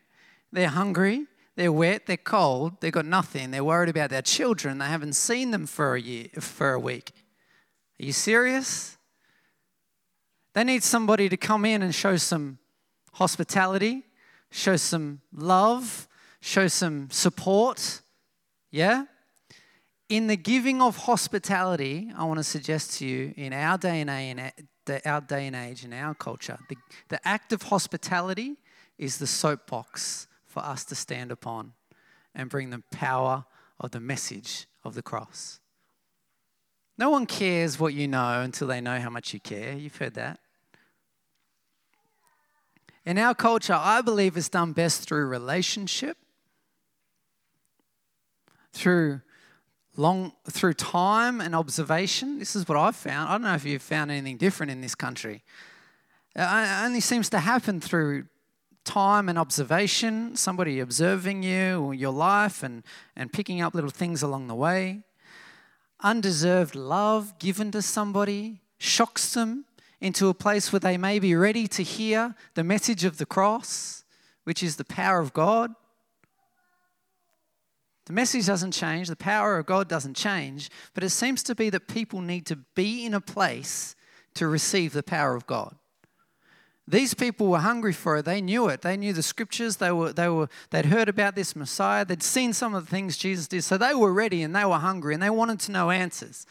They're 0.53 0.69
hungry, 0.69 1.25
they're 1.57 1.73
wet, 1.73 2.05
they're 2.05 2.19
cold, 2.19 2.79
they've 2.83 2.93
got 2.93 3.07
nothing. 3.07 3.51
They're 3.51 3.65
worried 3.65 3.89
about 3.89 4.11
their 4.11 4.21
children. 4.21 4.77
They 4.77 4.85
haven't 4.85 5.15
seen 5.15 5.51
them 5.51 5.65
for 5.65 5.95
a 5.95 6.01
year, 6.01 6.29
for 6.41 6.75
a 6.75 6.79
week. 6.79 7.13
Are 7.99 8.05
you 8.05 8.13
serious? 8.13 8.99
They 10.53 10.65
need 10.65 10.83
somebody 10.83 11.31
to 11.31 11.39
come 11.39 11.65
in 11.65 11.81
and 11.81 11.95
show 11.95 12.19
some 12.19 12.59
hospitality, 13.15 14.03
show 14.51 14.77
some 14.77 15.23
love, 15.33 16.07
show 16.43 16.69
some 16.69 17.09
support. 17.11 18.03
Yeah? 18.71 19.07
In 20.13 20.27
the 20.27 20.37
giving 20.37 20.83
of 20.83 20.95
hospitality, 20.99 22.13
I 22.15 22.25
want 22.25 22.37
to 22.37 22.45
suggest 22.45 22.99
to 22.99 23.07
you 23.07 23.33
in 23.35 23.55
our 23.55 23.79
day 23.79 24.03
and 24.03 24.11
age, 24.11 25.01
our 25.07 25.23
day 25.23 25.47
and 25.47 25.57
age, 25.57 25.87
in 25.87 25.95
our 25.95 26.13
culture, 26.13 26.59
the, 26.69 26.77
the 27.09 27.27
act 27.27 27.51
of 27.55 27.63
hospitality 27.63 28.59
is 28.99 29.17
the 29.17 29.27
soapbox 29.27 30.27
for 30.45 30.63
us 30.63 30.85
to 30.85 30.95
stand 30.95 31.33
upon 31.33 31.73
and 32.35 32.51
bring 32.51 32.69
the 32.69 32.83
power 32.91 33.47
of 33.81 33.93
the 33.93 34.01
message 34.01 34.67
of 34.85 34.95
the 34.95 35.01
cross. 35.01 35.61
No 36.99 37.09
one 37.09 37.25
cares 37.25 37.81
what 37.81 37.95
you 37.95 38.07
know 38.07 38.43
until 38.43 38.69
they 38.69 38.83
know 38.83 39.01
how 39.01 39.09
much 39.09 39.33
you 39.33 39.41
care. 39.41 39.73
You've 39.73 39.97
heard 39.97 40.13
that. 40.17 40.41
In 43.07 43.17
our 43.17 43.35
culture, 43.35 43.79
I 43.79 44.03
believe 44.03 44.37
it's 44.37 44.51
done 44.51 44.75
best 44.75 45.09
through 45.09 45.25
relationship, 45.25 46.19
through 48.75 49.23
long 49.97 50.33
through 50.49 50.75
time 50.75 51.41
and 51.41 51.55
observation. 51.55 52.39
This 52.39 52.57
is 52.57 52.67
what 52.69 52.79
I've 52.79 52.97
found. 52.97 53.29
I 53.29 53.33
don't 53.33 53.43
know 53.43 53.55
if 53.55 53.65
you've 53.65 53.83
found 53.83 54.11
anything 54.11 54.37
different 54.37 54.73
in 54.73 54.81
this 54.81 54.95
country. 54.95 55.43
It 56.35 56.41
only 56.41 57.01
seems 57.01 57.29
to 57.31 57.41
happen 57.41 57.81
through 57.81 58.25
time 58.85 59.29
and 59.29 59.39
observation, 59.39 60.35
somebody 60.35 60.81
observing 60.81 61.43
you 61.43 61.81
or 61.81 61.95
your 61.95 62.13
life 62.13 62.63
and, 62.63 62.83
and 63.17 63.33
picking 63.33 63.61
up 63.61 63.75
little 63.75 63.91
things 63.91 64.23
along 64.23 64.49
the 64.49 64.55
way. 64.55 65.03
Undeserved 66.01 66.75
love 66.75 67.39
given 67.39 67.71
to 67.71 67.83
somebody 67.83 68.61
shocks 68.79 69.35
them 69.35 69.67
into 70.01 70.29
a 70.29 70.35
place 70.35 70.73
where 70.73 70.81
they 70.81 70.97
may 70.97 71.19
be 71.21 71.37
ready 71.37 71.69
to 71.69 71.83
hear 71.83 72.35
the 72.55 72.65
message 72.65 73.05
of 73.05 73.19
the 73.19 73.27
cross, 73.27 74.03
which 74.45 74.63
is 74.63 74.77
the 74.77 74.85
power 74.85 75.21
of 75.21 75.33
God. 75.33 75.73
The 78.13 78.17
message 78.17 78.45
doesn't 78.45 78.73
change, 78.73 79.09
the 79.09 79.17
power 79.17 79.57
of 79.57 79.65
God 79.65 79.89
doesn't 79.89 80.19
change, 80.19 80.69
but 80.93 81.03
it 81.03 81.09
seems 81.09 81.43
to 81.45 81.55
be 81.55 81.71
that 81.71 81.89
people 81.89 82.21
need 82.21 82.45
to 82.45 82.57
be 82.57 83.07
in 83.07 83.15
a 83.15 83.23
place 83.23 83.97
to 84.35 84.47
receive 84.47 84.93
the 84.93 85.03
power 85.03 85.35
of 85.35 85.47
God. 85.47 85.75
These 86.87 87.15
people 87.15 87.47
were 87.47 87.61
hungry 87.61 87.95
for 87.95 88.19
it. 88.19 88.27
They 88.27 88.43
knew 88.43 88.69
it. 88.69 88.83
They 88.83 88.99
knew 88.99 89.15
the 89.15 89.23
scriptures. 89.23 89.79
They 89.79 89.93
were, 89.93 90.13
they 90.13 90.29
were, 90.29 90.51
they'd 90.69 90.85
heard 90.85 91.09
about 91.09 91.37
this 91.37 91.57
Messiah. 91.57 92.05
They'd 92.05 92.23
seen 92.23 92.53
some 92.53 92.75
of 92.75 92.85
the 92.85 92.91
things 92.91 93.17
Jesus 93.17 93.49
did. 93.49 93.65
So 93.65 93.79
they 93.79 93.95
were 93.95 94.13
ready 94.13 94.43
and 94.43 94.55
they 94.55 94.67
were 94.67 94.77
hungry 94.77 95.15
and 95.15 95.23
they 95.23 95.31
wanted 95.31 95.61
to 95.61 95.73
know 95.73 95.91
answers. 95.91 96.45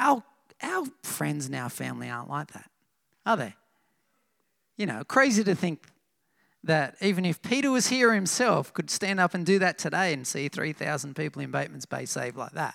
Our, 0.00 0.24
our 0.60 0.86
friends 1.04 1.46
and 1.46 1.54
our 1.54 1.70
family 1.70 2.10
aren't 2.10 2.30
like 2.30 2.50
that, 2.50 2.68
are 3.24 3.36
they? 3.36 3.54
You 4.76 4.86
know, 4.86 5.04
crazy 5.04 5.44
to 5.44 5.54
think 5.54 5.86
that 6.66 6.96
even 7.00 7.24
if 7.24 7.40
Peter 7.42 7.70
was 7.70 7.88
here 7.88 8.12
himself, 8.12 8.72
could 8.72 8.90
stand 8.90 9.20
up 9.20 9.34
and 9.34 9.46
do 9.46 9.58
that 9.58 9.78
today 9.78 10.12
and 10.12 10.26
see 10.26 10.48
3,000 10.48 11.14
people 11.14 11.40
in 11.42 11.50
Bateman's 11.50 11.86
Bay 11.86 12.04
saved 12.04 12.36
like 12.36 12.52
that. 12.52 12.74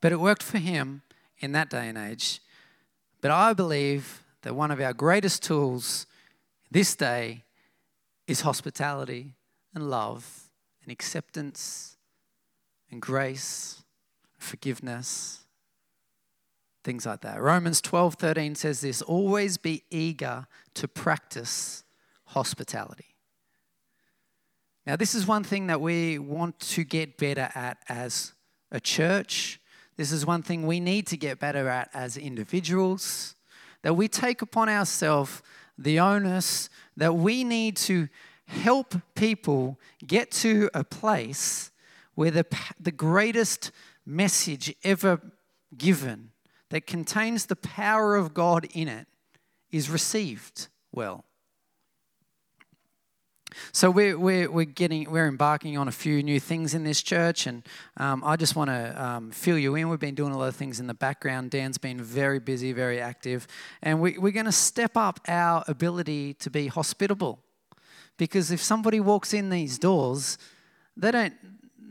But 0.00 0.12
it 0.12 0.20
worked 0.20 0.42
for 0.42 0.58
him 0.58 1.02
in 1.40 1.52
that 1.52 1.70
day 1.70 1.88
and 1.88 1.98
age. 1.98 2.40
But 3.20 3.32
I 3.32 3.52
believe 3.52 4.22
that 4.42 4.54
one 4.54 4.70
of 4.70 4.80
our 4.80 4.92
greatest 4.92 5.42
tools 5.42 6.06
this 6.70 6.94
day 6.94 7.44
is 8.26 8.42
hospitality 8.42 9.34
and 9.74 9.90
love 9.90 10.48
and 10.82 10.92
acceptance 10.92 11.96
and 12.90 13.02
grace, 13.02 13.82
and 14.34 14.42
forgiveness 14.42 15.44
things 16.84 17.06
like 17.06 17.20
that. 17.22 17.40
Romans 17.40 17.80
12 17.80 18.14
13 18.14 18.54
says 18.54 18.80
this 18.80 19.02
always 19.02 19.58
be 19.58 19.84
eager 19.90 20.46
to 20.74 20.88
practice 20.88 21.84
hospitality. 22.26 23.16
Now, 24.86 24.96
this 24.96 25.14
is 25.14 25.26
one 25.26 25.44
thing 25.44 25.66
that 25.66 25.80
we 25.80 26.18
want 26.18 26.58
to 26.60 26.84
get 26.84 27.18
better 27.18 27.50
at 27.54 27.78
as 27.88 28.32
a 28.70 28.80
church. 28.80 29.60
This 29.96 30.12
is 30.12 30.24
one 30.24 30.42
thing 30.42 30.66
we 30.66 30.80
need 30.80 31.06
to 31.08 31.16
get 31.16 31.38
better 31.38 31.68
at 31.68 31.90
as 31.92 32.16
individuals. 32.16 33.34
That 33.82 33.94
we 33.94 34.08
take 34.08 34.40
upon 34.40 34.68
ourselves 34.68 35.42
the 35.76 36.00
onus 36.00 36.70
that 36.96 37.14
we 37.14 37.44
need 37.44 37.76
to 37.76 38.08
help 38.46 38.94
people 39.14 39.78
get 40.06 40.30
to 40.30 40.70
a 40.72 40.82
place 40.82 41.70
where 42.14 42.30
the, 42.30 42.46
the 42.80 42.90
greatest 42.90 43.70
message 44.04 44.74
ever 44.82 45.20
given 45.76 46.27
that 46.70 46.86
contains 46.86 47.46
the 47.46 47.56
power 47.56 48.16
of 48.16 48.34
God 48.34 48.66
in 48.72 48.88
it 48.88 49.06
is 49.70 49.90
received 49.90 50.68
well. 50.92 51.24
So 53.72 53.90
we're, 53.90 54.18
we're, 54.18 54.50
we're 54.50 54.64
getting 54.64 55.10
we're 55.10 55.26
embarking 55.26 55.78
on 55.78 55.88
a 55.88 55.92
few 55.92 56.22
new 56.22 56.38
things 56.38 56.74
in 56.74 56.84
this 56.84 57.02
church, 57.02 57.46
and 57.46 57.62
um, 57.96 58.22
I 58.24 58.36
just 58.36 58.56
want 58.56 58.70
to 58.70 59.02
um, 59.02 59.30
fill 59.30 59.58
you 59.58 59.74
in. 59.74 59.88
We've 59.88 59.98
been 59.98 60.14
doing 60.14 60.32
a 60.32 60.38
lot 60.38 60.48
of 60.48 60.56
things 60.56 60.80
in 60.80 60.86
the 60.86 60.94
background. 60.94 61.50
Dan's 61.50 61.78
been 61.78 62.00
very 62.00 62.40
busy, 62.40 62.72
very 62.72 63.00
active, 63.00 63.46
and 63.82 64.00
we, 64.00 64.18
we're 64.18 64.32
going 64.32 64.46
to 64.46 64.52
step 64.52 64.96
up 64.96 65.20
our 65.28 65.64
ability 65.66 66.34
to 66.34 66.50
be 66.50 66.66
hospitable. 66.66 67.40
Because 68.16 68.50
if 68.50 68.62
somebody 68.62 69.00
walks 69.00 69.32
in 69.32 69.48
these 69.48 69.78
doors, 69.78 70.38
they 70.96 71.10
don't 71.10 71.34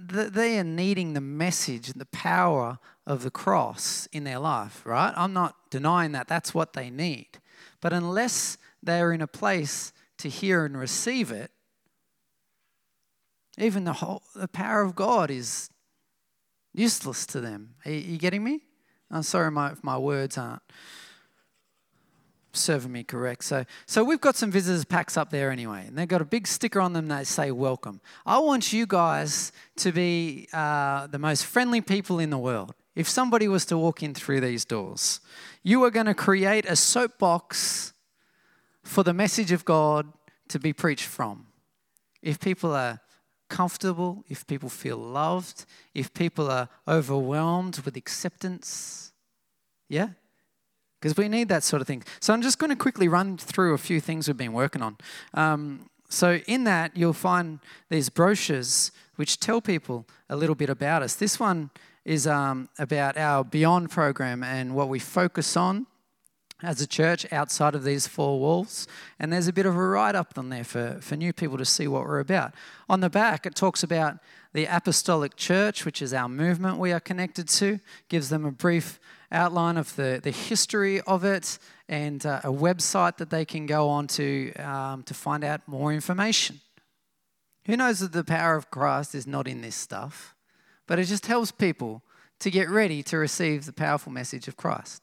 they 0.09 0.59
are 0.59 0.63
needing 0.63 1.13
the 1.13 1.21
message, 1.21 1.89
and 1.89 1.99
the 1.99 2.05
power 2.07 2.77
of 3.07 3.23
the 3.23 3.31
cross 3.31 4.07
in 4.11 4.25
their 4.25 4.37
life, 4.37 4.85
right? 4.85 5.13
I'm 5.15 5.31
not 5.31 5.55
denying 5.71 6.11
that. 6.11 6.27
That's 6.27 6.53
what 6.53 6.73
they 6.73 6.89
need. 6.89 7.39
But 7.79 7.93
unless 7.93 8.57
they're 8.83 9.13
in 9.13 9.21
a 9.21 9.27
place 9.27 9.93
to 10.17 10.29
hear 10.29 10.65
and 10.65 10.77
receive 10.77 11.31
it, 11.31 11.49
even 13.57 13.85
the 13.85 13.93
whole 13.93 14.21
the 14.35 14.47
power 14.47 14.81
of 14.81 14.93
God 14.93 15.31
is 15.31 15.69
useless 16.73 17.25
to 17.27 17.39
them. 17.39 17.75
Are 17.85 17.91
you 17.91 18.17
getting 18.17 18.43
me? 18.43 18.59
I'm 19.09 19.23
sorry 19.23 19.49
my, 19.51 19.71
if 19.71 19.83
my 19.83 19.97
words 19.97 20.37
aren't 20.37 20.61
serving 22.51 22.91
me 22.91 23.03
correct. 23.03 23.45
So, 23.45 23.63
so 23.85 24.03
we've 24.03 24.19
got 24.19 24.35
some 24.35 24.51
visitors 24.51 24.83
packs 24.83 25.15
up 25.15 25.29
there 25.29 25.49
anyway, 25.49 25.85
and 25.87 25.97
they've 25.97 26.07
got 26.07 26.21
a 26.21 26.25
big 26.25 26.45
sticker 26.45 26.81
on 26.81 26.91
them 26.91 27.07
that 27.07 27.25
say 27.25 27.51
welcome. 27.51 28.01
I 28.25 28.39
want 28.39 28.73
you 28.73 28.85
guys 28.85 29.53
to 29.77 29.93
be 29.93 30.49
uh, 30.51 31.07
the 31.07 31.19
most 31.19 31.45
friendly 31.45 31.79
people 31.79 32.19
in 32.19 32.31
the 32.31 32.37
world. 32.37 32.75
If 32.97 33.07
somebody 33.07 33.47
was 33.47 33.63
to 33.65 33.77
walk 33.77 34.01
in 34.01 34.15
through 34.15 34.41
these 34.41 34.65
doors, 34.65 35.19
you 35.61 35.83
are 35.83 35.91
going 35.91 36.07
to 36.07 36.15
create 36.15 36.65
a 36.65 36.75
soapbox 36.75 37.93
for 38.81 39.03
the 39.03 39.13
message 39.13 39.51
of 39.51 39.63
God 39.65 40.11
to 40.47 40.57
be 40.57 40.73
preached 40.73 41.05
from. 41.05 41.45
If 42.23 42.39
people 42.39 42.73
are 42.73 42.99
comfortable, 43.49 44.25
if 44.29 44.47
people 44.47 44.67
feel 44.67 44.97
loved, 44.97 45.65
if 45.93 46.11
people 46.11 46.49
are 46.49 46.69
overwhelmed 46.87 47.77
with 47.81 47.95
acceptance, 47.95 49.11
yeah? 49.87 50.09
Because 50.99 51.15
we 51.15 51.29
need 51.29 51.49
that 51.49 51.63
sort 51.63 51.83
of 51.83 51.87
thing. 51.87 52.03
So 52.19 52.33
I'm 52.33 52.41
just 52.41 52.57
going 52.57 52.71
to 52.71 52.75
quickly 52.75 53.07
run 53.07 53.37
through 53.37 53.75
a 53.75 53.77
few 53.77 54.01
things 54.01 54.27
we've 54.27 54.35
been 54.35 54.53
working 54.53 54.81
on. 54.81 54.97
Um, 55.35 55.87
so 56.09 56.39
in 56.47 56.63
that, 56.63 56.97
you'll 56.97 57.13
find 57.13 57.59
these 57.89 58.09
brochures 58.09 58.91
which 59.17 59.39
tell 59.39 59.61
people 59.61 60.07
a 60.31 60.35
little 60.35 60.55
bit 60.55 60.69
about 60.71 61.03
us. 61.03 61.13
This 61.13 61.39
one 61.39 61.69
is 62.07 62.25
um, 62.25 62.69
about 62.79 63.17
our 63.17 63.43
Beyond 63.43 63.91
program 63.91 64.41
and 64.41 64.73
what 64.73 64.87
we 64.87 64.97
focus 64.97 65.57
on 65.57 65.85
as 66.63 66.81
a 66.81 66.87
church 66.87 67.31
outside 67.33 67.75
of 67.75 67.83
these 67.83 68.07
four 68.07 68.39
walls. 68.39 68.87
And 69.19 69.31
there's 69.31 69.49
a 69.49 69.53
bit 69.53 69.65
of 69.65 69.75
a 69.75 69.87
write 69.87 70.15
up 70.15 70.37
on 70.37 70.47
there 70.47 70.63
for, 70.63 70.99
for 71.01 71.17
new 71.17 71.33
people 71.33 71.57
to 71.57 71.65
see 71.65 71.85
what 71.85 72.03
we're 72.05 72.21
about. 72.21 72.53
On 72.87 73.01
the 73.01 73.09
back, 73.09 73.45
it 73.45 73.55
talks 73.55 73.83
about 73.83 74.19
the 74.53 74.65
Apostolic 74.65 75.35
Church, 75.35 75.83
which 75.83 76.01
is 76.01 76.13
our 76.13 76.29
movement 76.29 76.77
we 76.79 76.93
are 76.93 77.01
connected 77.01 77.49
to, 77.49 77.77
gives 78.07 78.29
them 78.29 78.45
a 78.45 78.51
brief 78.51 79.01
outline 79.29 79.75
of 79.75 79.93
the, 79.97 80.21
the 80.23 80.31
history 80.31 81.01
of 81.01 81.25
it 81.25 81.59
and 81.89 82.25
uh, 82.25 82.39
a 82.45 82.51
website 82.51 83.17
that 83.17 83.29
they 83.29 83.43
can 83.43 83.65
go 83.65 83.89
on 83.89 84.07
to 84.07 84.53
um, 84.53 85.03
to 85.03 85.13
find 85.13 85.43
out 85.43 85.67
more 85.67 85.91
information. 85.91 86.61
Who 87.65 87.75
knows 87.75 87.99
that 87.99 88.13
the 88.13 88.23
power 88.23 88.55
of 88.55 88.71
Christ 88.71 89.13
is 89.13 89.27
not 89.27 89.45
in 89.45 89.59
this 89.59 89.75
stuff? 89.75 90.36
But 90.87 90.99
it 90.99 91.05
just 91.05 91.27
helps 91.27 91.51
people 91.51 92.01
to 92.39 92.49
get 92.49 92.69
ready 92.69 93.03
to 93.03 93.17
receive 93.17 93.65
the 93.65 93.73
powerful 93.73 94.11
message 94.11 94.47
of 94.47 94.57
Christ. 94.57 95.01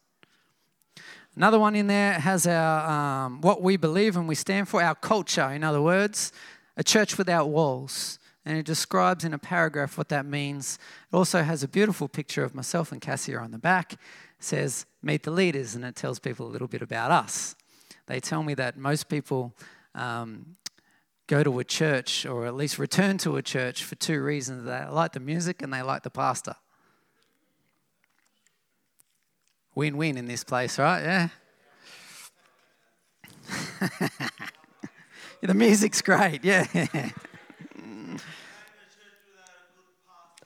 Another 1.36 1.58
one 1.58 1.74
in 1.74 1.88
there 1.88 2.12
has 2.14 2.46
our 2.46 3.26
um, 3.26 3.40
what 3.40 3.60
we 3.60 3.76
believe 3.76 4.16
and 4.16 4.28
we 4.28 4.36
stand 4.36 4.68
for, 4.68 4.82
our 4.82 4.94
culture, 4.94 5.50
in 5.50 5.64
other 5.64 5.82
words, 5.82 6.32
a 6.76 6.84
church 6.84 7.18
without 7.18 7.48
walls. 7.48 8.18
And 8.46 8.58
it 8.58 8.66
describes 8.66 9.24
in 9.24 9.32
a 9.32 9.38
paragraph 9.38 9.96
what 9.96 10.10
that 10.10 10.26
means. 10.26 10.78
It 11.10 11.16
also 11.16 11.42
has 11.42 11.62
a 11.62 11.68
beautiful 11.68 12.08
picture 12.08 12.44
of 12.44 12.54
myself 12.54 12.92
and 12.92 13.00
Cassia 13.00 13.38
on 13.38 13.50
the 13.50 13.58
back. 13.58 13.94
It 13.94 13.98
says, 14.38 14.86
Meet 15.02 15.22
the 15.22 15.30
leaders, 15.30 15.74
and 15.74 15.84
it 15.84 15.96
tells 15.96 16.18
people 16.18 16.46
a 16.46 16.52
little 16.52 16.68
bit 16.68 16.82
about 16.82 17.10
us. 17.10 17.56
They 18.06 18.20
tell 18.20 18.42
me 18.42 18.54
that 18.54 18.76
most 18.76 19.08
people 19.08 19.54
um, 19.94 20.56
go 21.26 21.42
to 21.42 21.58
a 21.58 21.64
church 21.64 22.26
or 22.26 22.46
at 22.46 22.54
least 22.54 22.78
return 22.78 23.18
to 23.18 23.36
a 23.36 23.42
church 23.42 23.82
for 23.84 23.94
two 23.94 24.22
reasons 24.22 24.64
they 24.64 24.84
like 24.90 25.12
the 25.12 25.20
music 25.20 25.62
and 25.62 25.72
they 25.72 25.82
like 25.82 26.02
the 26.02 26.10
pastor. 26.10 26.56
Win 29.74 29.96
win 29.96 30.16
in 30.16 30.26
this 30.26 30.44
place, 30.44 30.78
right? 30.78 31.02
Yeah. 31.02 31.28
the 35.42 35.54
music's 35.54 36.00
great, 36.00 36.44
yeah. 36.44 36.66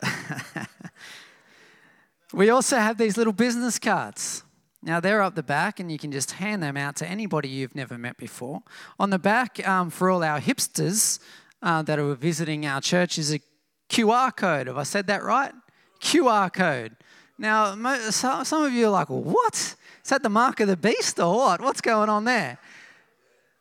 we 2.33 2.51
also 2.51 2.77
have 2.77 2.97
these 2.99 3.17
little 3.17 3.33
business 3.33 3.79
cards. 3.79 4.43
Now, 4.83 5.01
they're 5.01 5.23
up 5.23 5.35
the 5.35 5.43
back, 5.43 5.81
and 5.81 5.91
you 5.91 5.99
can 5.99 6.13
just 6.13 6.33
hand 6.33 6.63
them 6.63 6.77
out 6.77 6.97
to 6.97 7.07
anybody 7.07 7.49
you've 7.49 7.75
never 7.75 7.99
met 7.99 8.17
before. 8.17 8.63
On 8.99 9.11
the 9.11 9.19
back, 9.19 9.67
um, 9.67 9.91
for 9.91 10.09
all 10.09 10.23
our 10.23 10.41
hipsters 10.41 11.19
uh, 11.63 11.83
that 11.83 11.99
are 11.99 12.15
visiting 12.15 12.65
our 12.65 12.81
church, 12.81 13.19
is 13.19 13.33
a 13.33 13.41
QR 13.89 14.35
code. 14.35 14.69
Have 14.69 14.79
I 14.79 14.85
said 14.85 15.09
that 15.09 15.25
right? 15.25 15.53
QR 16.01 16.53
code. 16.53 16.97
Now, 17.39 17.75
some 18.11 18.65
of 18.65 18.73
you 18.73 18.87
are 18.87 18.91
like, 18.91 19.09
what? 19.09 19.55
Is 19.55 20.11
that 20.11 20.23
the 20.23 20.29
mark 20.29 20.61
of 20.61 20.69
the 20.69 20.77
beast 20.77 21.19
or 21.19 21.37
what? 21.37 21.61
What's 21.61 21.81
going 21.81 22.09
on 22.09 22.25
there? 22.25 22.59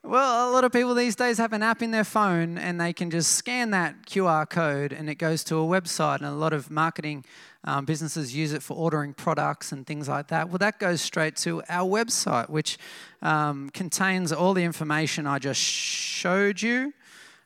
Well, 0.08 0.50
a 0.50 0.54
lot 0.54 0.64
of 0.64 0.72
people 0.72 0.96
these 0.96 1.18
days 1.18 1.38
have 1.38 1.52
an 1.52 1.62
app 1.62 1.82
in 1.82 1.92
their 1.92 2.06
phone 2.06 2.58
and 2.58 2.80
they 2.80 2.94
can 2.94 3.12
just 3.12 3.34
scan 3.34 3.72
that 3.72 4.06
QR 4.06 4.50
code 4.50 4.94
and 4.94 5.10
it 5.10 5.16
goes 5.16 5.44
to 5.44 5.58
a 5.58 5.68
website. 5.68 6.20
And 6.20 6.28
a 6.28 6.32
lot 6.32 6.54
of 6.54 6.72
marketing 6.72 7.26
um, 7.66 7.84
businesses 7.84 8.34
use 8.34 8.54
it 8.54 8.64
for 8.64 8.78
ordering 8.78 9.14
products 9.14 9.74
and 9.74 9.86
things 9.86 10.08
like 10.08 10.30
that. 10.30 10.48
Well, 10.48 10.60
that 10.60 10.80
goes 10.80 11.02
straight 11.02 11.36
to 11.38 11.62
our 11.68 11.86
website, 11.86 12.50
which 12.50 12.78
um, 13.22 13.70
contains 13.72 14.32
all 14.32 14.54
the 14.54 14.64
information 14.64 15.28
I 15.28 15.40
just 15.40 15.60
showed 15.60 16.62
you, 16.62 16.94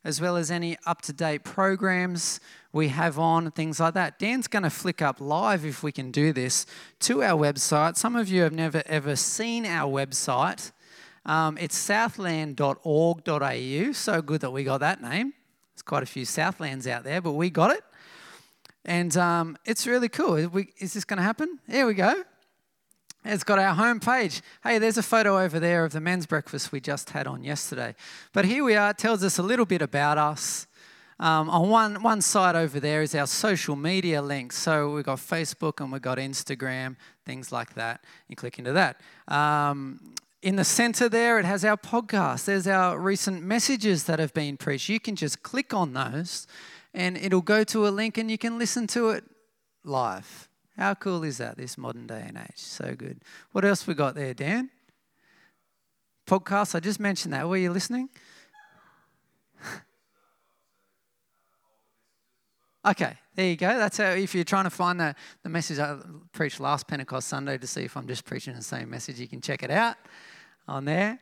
as 0.04 0.22
well 0.22 0.38
as 0.38 0.52
any 0.52 0.78
up 0.86 1.02
to 1.04 1.14
date 1.14 1.44
programs 1.44 2.40
we 2.72 2.90
have 2.90 3.18
on, 3.18 3.50
things 3.50 3.80
like 3.80 3.96
that. 3.96 4.20
Dan's 4.20 4.48
going 4.48 4.62
to 4.62 4.70
flick 4.70 5.02
up 5.02 5.20
live, 5.20 5.66
if 5.66 5.82
we 5.82 5.92
can 5.92 6.12
do 6.12 6.32
this, 6.32 6.68
to 7.00 7.24
our 7.24 7.42
website. 7.42 7.98
Some 7.98 8.16
of 8.16 8.30
you 8.30 8.44
have 8.44 8.54
never 8.54 8.84
ever 8.86 9.16
seen 9.16 9.66
our 9.66 9.92
website. 9.92 10.72
Um, 11.26 11.58
it's 11.58 11.78
southland.org.au. 11.78 13.92
So 13.94 14.22
good 14.22 14.42
that 14.42 14.52
we 14.52 14.64
got 14.64 14.80
that 14.80 15.02
name. 15.02 15.34
There's 15.74 15.84
quite 15.84 16.04
a 16.04 16.08
few 16.08 16.26
Southlands 16.26 16.88
out 16.88 17.04
there, 17.04 17.22
but 17.22 17.34
we 17.34 17.50
got 17.50 17.72
it. 17.72 17.84
And 18.86 19.16
um, 19.18 19.58
it's 19.66 19.86
really 19.86 20.10
cool. 20.10 20.36
Is, 20.36 20.50
we, 20.50 20.70
is 20.80 20.94
this 20.94 21.06
going 21.06 21.18
to 21.18 21.24
happen? 21.24 21.60
Here 21.68 21.86
we 21.86 21.94
go. 21.94 22.24
It's 23.24 23.44
got 23.44 23.60
our 23.60 23.76
homepage. 23.76 24.42
Hey, 24.64 24.80
there's 24.80 24.98
a 24.98 25.04
photo 25.04 25.40
over 25.40 25.60
there 25.60 25.86
of 25.86 25.92
the 25.92 26.02
men's 26.02 26.26
breakfast 26.26 26.72
we 26.72 26.82
just 26.82 27.12
had 27.12 27.28
on 27.28 27.44
yesterday. 27.44 27.94
But 28.34 28.46
here 28.46 28.64
we 28.64 28.76
are. 28.76 28.90
It 28.90 28.98
tells 28.98 29.24
us 29.24 29.38
a 29.38 29.44
little 29.44 29.66
bit 29.66 29.84
about 29.84 30.18
us. 30.18 30.66
Um, 31.20 31.48
on 31.52 31.70
one, 31.70 32.02
one 32.02 32.22
side 32.22 32.56
over 32.56 32.80
there 32.80 33.04
is 33.04 33.14
our 33.14 33.28
social 33.28 33.76
media 33.76 34.24
links. 34.24 34.58
So 34.58 34.92
we've 34.92 35.06
got 35.06 35.20
Facebook 35.20 35.80
and 35.80 35.92
we've 35.92 36.02
got 36.02 36.18
Instagram, 36.18 36.96
things 37.24 37.52
like 37.52 37.76
that. 37.76 38.04
You 38.28 38.36
click 38.36 38.58
into 38.58 38.74
that. 38.74 39.00
Um, 39.28 40.16
in 40.42 40.56
the 40.56 40.64
center 40.64 41.08
there, 41.08 41.40
it 41.40 41.46
has 41.46 41.64
our 41.64 41.78
podcast. 41.78 42.46
There's 42.46 42.68
our 42.68 42.98
recent 42.98 43.44
messages 43.44 44.06
that 44.06 44.20
have 44.20 44.34
been 44.34 44.58
preached. 44.58 44.90
You 44.90 45.00
can 45.00 45.16
just 45.16 45.44
click 45.44 45.74
on 45.74 45.94
those 45.94 46.48
and 46.94 47.16
it'll 47.16 47.42
go 47.42 47.64
to 47.66 47.88
a 47.88 47.90
link 47.90 48.18
and 48.18 48.30
you 48.30 48.38
can 48.38 48.58
listen 48.58 48.88
to 48.88 49.10
it 49.10 49.24
live. 49.84 50.50
How 50.78 50.96
cool 50.96 51.24
is 51.24 51.38
that, 51.38 51.58
this 51.58 51.78
modern 51.78 52.08
day 52.08 52.24
and 52.28 52.38
age? 52.38 52.56
So 52.56 52.96
good. 52.96 53.22
What 53.52 53.66
else 53.66 53.86
we 53.86 53.94
got 53.94 54.16
there, 54.16 54.34
Dan? 54.34 54.72
Podcast, 56.26 56.74
I 56.74 56.80
just 56.80 57.00
mentioned 57.00 57.34
that. 57.34 57.48
Were 57.48 57.58
you 57.58 57.72
listening? 57.72 58.10
Okay, 62.84 63.14
there 63.36 63.46
you 63.46 63.58
go. 63.58 63.78
That's 63.78 63.98
how, 63.98 64.10
if 64.10 64.34
you're 64.34 64.44
trying 64.44 64.64
to 64.64 64.72
find 64.72 65.00
the, 65.00 65.14
the 65.44 65.50
message 65.50 65.78
I 65.78 65.98
preached 66.32 66.60
last 66.60 66.88
Pentecost 66.88 67.28
Sunday 67.28 67.60
to 67.60 67.68
see 67.68 67.84
if 67.84 67.96
I'm 67.96 68.08
just 68.08 68.26
preaching 68.26 68.56
the 68.56 68.64
same 68.64 68.90
message, 68.90 69.20
you 69.20 69.28
can 69.28 69.40
check 69.40 69.62
it 69.62 69.70
out 69.70 69.98
on 70.72 70.86
there. 70.86 71.20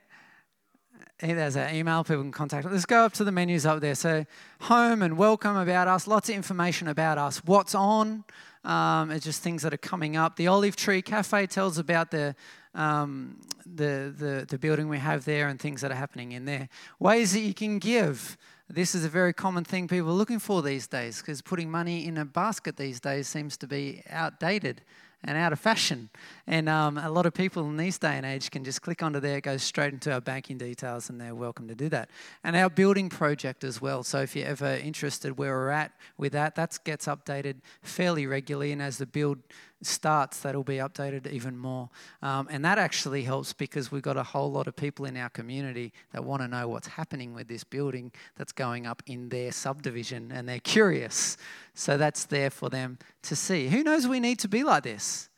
There's 1.20 1.58
our 1.58 1.70
email, 1.70 2.04
people 2.06 2.24
can 2.24 2.32
contact 2.32 2.66
us. 2.66 2.72
Let's 2.72 2.86
go 2.86 3.04
up 3.04 3.12
to 3.14 3.26
the 3.26 3.32
menus 3.32 3.66
up 3.66 3.82
there. 3.82 3.96
So, 3.96 4.26
home 4.62 5.02
and 5.02 5.18
welcome 5.18 5.58
about 5.58 5.90
us, 5.90 6.08
lots 6.08 6.30
of 6.30 6.36
information 6.36 6.88
about 6.88 7.18
us, 7.18 7.44
what's 7.44 7.76
on, 7.76 8.24
um, 8.64 9.12
it's 9.12 9.26
just 9.26 9.42
things 9.42 9.64
that 9.64 9.74
are 9.74 9.78
coming 9.78 10.16
up. 10.16 10.38
The 10.38 10.48
Olive 10.48 10.78
Tree 10.78 11.02
Cafe 11.02 11.48
tells 11.48 11.78
about 11.78 12.12
the, 12.12 12.36
um, 12.74 13.42
the, 13.66 14.14
the, 14.18 14.46
the 14.48 14.58
building 14.58 14.88
we 14.88 15.00
have 15.00 15.26
there 15.26 15.50
and 15.50 15.60
things 15.60 15.82
that 15.82 15.92
are 15.92 15.96
happening 15.96 16.32
in 16.32 16.46
there. 16.46 16.70
Ways 17.00 17.34
that 17.34 17.42
you 17.42 17.54
can 17.54 17.80
give. 17.80 18.38
This 18.70 18.94
is 18.94 19.04
a 19.04 19.10
very 19.10 19.34
common 19.34 19.64
thing 19.64 19.88
people 19.88 20.10
are 20.10 20.14
looking 20.14 20.40
for 20.40 20.62
these 20.62 20.88
days 20.88 21.20
because 21.20 21.42
putting 21.42 21.72
money 21.72 22.06
in 22.06 22.18
a 22.18 22.26
basket 22.26 22.78
these 22.78 23.00
days 23.00 23.28
seems 23.28 23.58
to 23.58 23.68
be 23.68 24.04
outdated 24.10 24.84
and 25.24 25.38
out 25.38 25.52
of 25.52 25.60
fashion. 25.60 26.10
And 26.48 26.70
um, 26.70 26.98
a 26.98 27.10
lot 27.10 27.26
of 27.26 27.34
people 27.34 27.64
in 27.70 27.78
these 27.78 27.98
day 27.98 28.16
and 28.16 28.26
age 28.26 28.52
can 28.52 28.64
just 28.64 28.82
click 28.82 29.04
onto 29.04 29.20
there, 29.20 29.38
it 29.38 29.44
goes 29.44 29.64
straight 29.64 29.94
into 29.94 30.12
our 30.14 30.22
banking 30.22 30.58
details, 30.58 31.10
and 31.10 31.20
they're 31.20 31.36
welcome 31.36 31.68
to 31.68 31.76
do 31.76 31.90
that. 31.90 32.10
And 32.44 32.56
our 32.56 32.70
building 32.70 33.10
project 33.10 33.64
as 33.64 33.82
well. 33.82 34.04
So 34.04 34.22
if 34.22 34.36
you're 34.36 34.48
ever 34.48 34.76
interested 34.76 35.38
where 35.38 35.54
we're 35.54 35.70
at 35.70 35.92
with 36.18 36.32
that, 36.34 36.56
that 36.56 36.80
gets 36.84 37.08
updated 37.08 37.56
fairly 37.82 38.28
regularly. 38.28 38.72
And 38.72 38.82
as 38.82 38.98
the 38.98 39.06
build 39.06 39.40
starts, 39.82 40.40
that'll 40.42 40.64
be 40.64 40.78
updated 40.78 41.32
even 41.32 41.58
more. 41.58 41.90
Um, 42.22 42.48
and 42.52 42.64
that 42.66 42.78
actually 42.78 43.24
helps 43.24 43.54
because 43.54 43.92
we've 43.92 44.02
got 44.02 44.18
a 44.18 44.24
whole 44.24 44.52
lot 44.52 44.68
of 44.68 44.76
people 44.76 45.06
in 45.06 45.16
our 45.16 45.30
community 45.30 45.94
that 46.12 46.24
want 46.24 46.42
to 46.42 46.48
know 46.48 46.68
what's 46.68 46.88
happening 46.88 47.34
with 47.34 47.48
this 47.48 47.64
building 47.64 48.12
that's 48.38 48.52
going 48.52 48.86
up 48.86 49.02
in 49.06 49.30
their 49.30 49.52
subdivision 49.52 50.32
and 50.34 50.48
they're 50.48 50.60
curious. 50.60 51.38
So 51.74 51.98
that's 51.98 52.26
there 52.26 52.50
for 52.50 52.70
them 52.70 52.98
to 53.24 53.36
see. 53.36 53.70
Who 53.70 53.84
knows 53.84 54.08
we 54.08 54.20
need 54.20 54.40
to 54.40 54.48
be 54.48 54.64
like 54.64 54.84
this? 54.84 55.30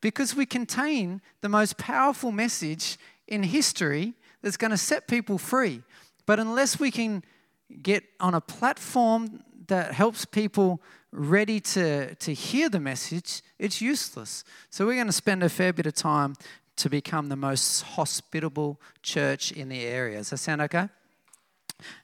Because 0.00 0.36
we 0.36 0.46
contain 0.46 1.22
the 1.40 1.48
most 1.48 1.78
powerful 1.78 2.32
message 2.32 2.98
in 3.26 3.42
history 3.42 4.14
that's 4.42 4.56
going 4.56 4.70
to 4.70 4.76
set 4.76 5.08
people 5.08 5.38
free. 5.38 5.82
But 6.26 6.38
unless 6.38 6.78
we 6.78 6.90
can 6.90 7.24
get 7.82 8.04
on 8.20 8.34
a 8.34 8.40
platform 8.40 9.42
that 9.68 9.92
helps 9.92 10.24
people 10.24 10.80
ready 11.12 11.60
to, 11.60 12.14
to 12.16 12.34
hear 12.34 12.68
the 12.68 12.80
message, 12.80 13.42
it's 13.58 13.80
useless. 13.80 14.44
So 14.70 14.86
we're 14.86 14.94
going 14.94 15.06
to 15.06 15.12
spend 15.12 15.42
a 15.42 15.48
fair 15.48 15.72
bit 15.72 15.86
of 15.86 15.94
time 15.94 16.34
to 16.76 16.90
become 16.90 17.28
the 17.28 17.36
most 17.36 17.82
hospitable 17.82 18.80
church 19.02 19.50
in 19.52 19.68
the 19.68 19.84
area. 19.84 20.18
Does 20.18 20.30
that 20.30 20.38
sound 20.38 20.60
okay? 20.62 20.88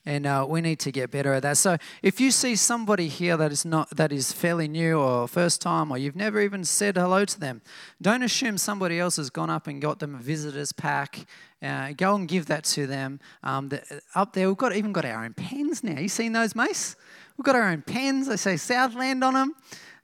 and 0.05 0.27
uh, 0.27 0.44
we 0.48 0.61
need 0.61 0.79
to 0.81 0.92
get 0.92 1.11
better 1.11 1.33
at 1.33 1.42
that. 1.42 1.57
So, 1.57 1.77
if 2.03 2.20
you 2.20 2.31
see 2.31 2.57
somebody 2.57 3.09
here 3.09 3.37
that 3.37 3.53
is 3.53 3.64
not 3.64 3.90
that 3.90 4.12
is 4.12 4.33
fairly 4.33 4.68
new 4.68 4.98
or 4.98 5.27
first 5.29 5.61
time, 5.61 5.90
or 5.90 5.98
you've 5.98 6.16
never 6.16 6.40
even 6.40 6.64
said 6.64 6.96
hello 6.96 7.25
to 7.25 7.40
them, 7.40 7.62
don't 8.01 8.22
assume 8.22 8.59
somebody 8.59 8.98
else 8.98 9.16
has 9.16 9.31
gone 9.31 9.51
up 9.51 9.66
and 9.66 9.81
got 9.81 9.98
them 9.98 10.14
a 10.14 10.18
visitors 10.18 10.72
pack. 10.72 11.27
Uh, 11.62 11.92
go 11.92 12.14
and 12.14 12.27
give 12.27 12.46
that 12.46 12.64
to 12.64 12.87
them. 12.87 13.20
Um, 13.42 13.68
the, 13.68 14.03
up 14.14 14.33
there, 14.33 14.48
we've 14.48 14.57
got 14.57 14.75
even 14.75 14.92
got 14.92 15.05
our 15.05 15.25
own 15.25 15.35
pens 15.35 15.85
now. 15.85 15.98
You 16.01 16.09
seen 16.09 16.33
those, 16.33 16.55
Mace? 16.55 16.96
We've 17.36 17.44
got 17.44 17.56
our 17.56 17.68
own 17.68 17.82
pens. 17.82 18.28
They 18.28 18.36
say 18.36 18.56
Southland 18.56 19.24
on 19.24 19.34
them. 19.34 19.54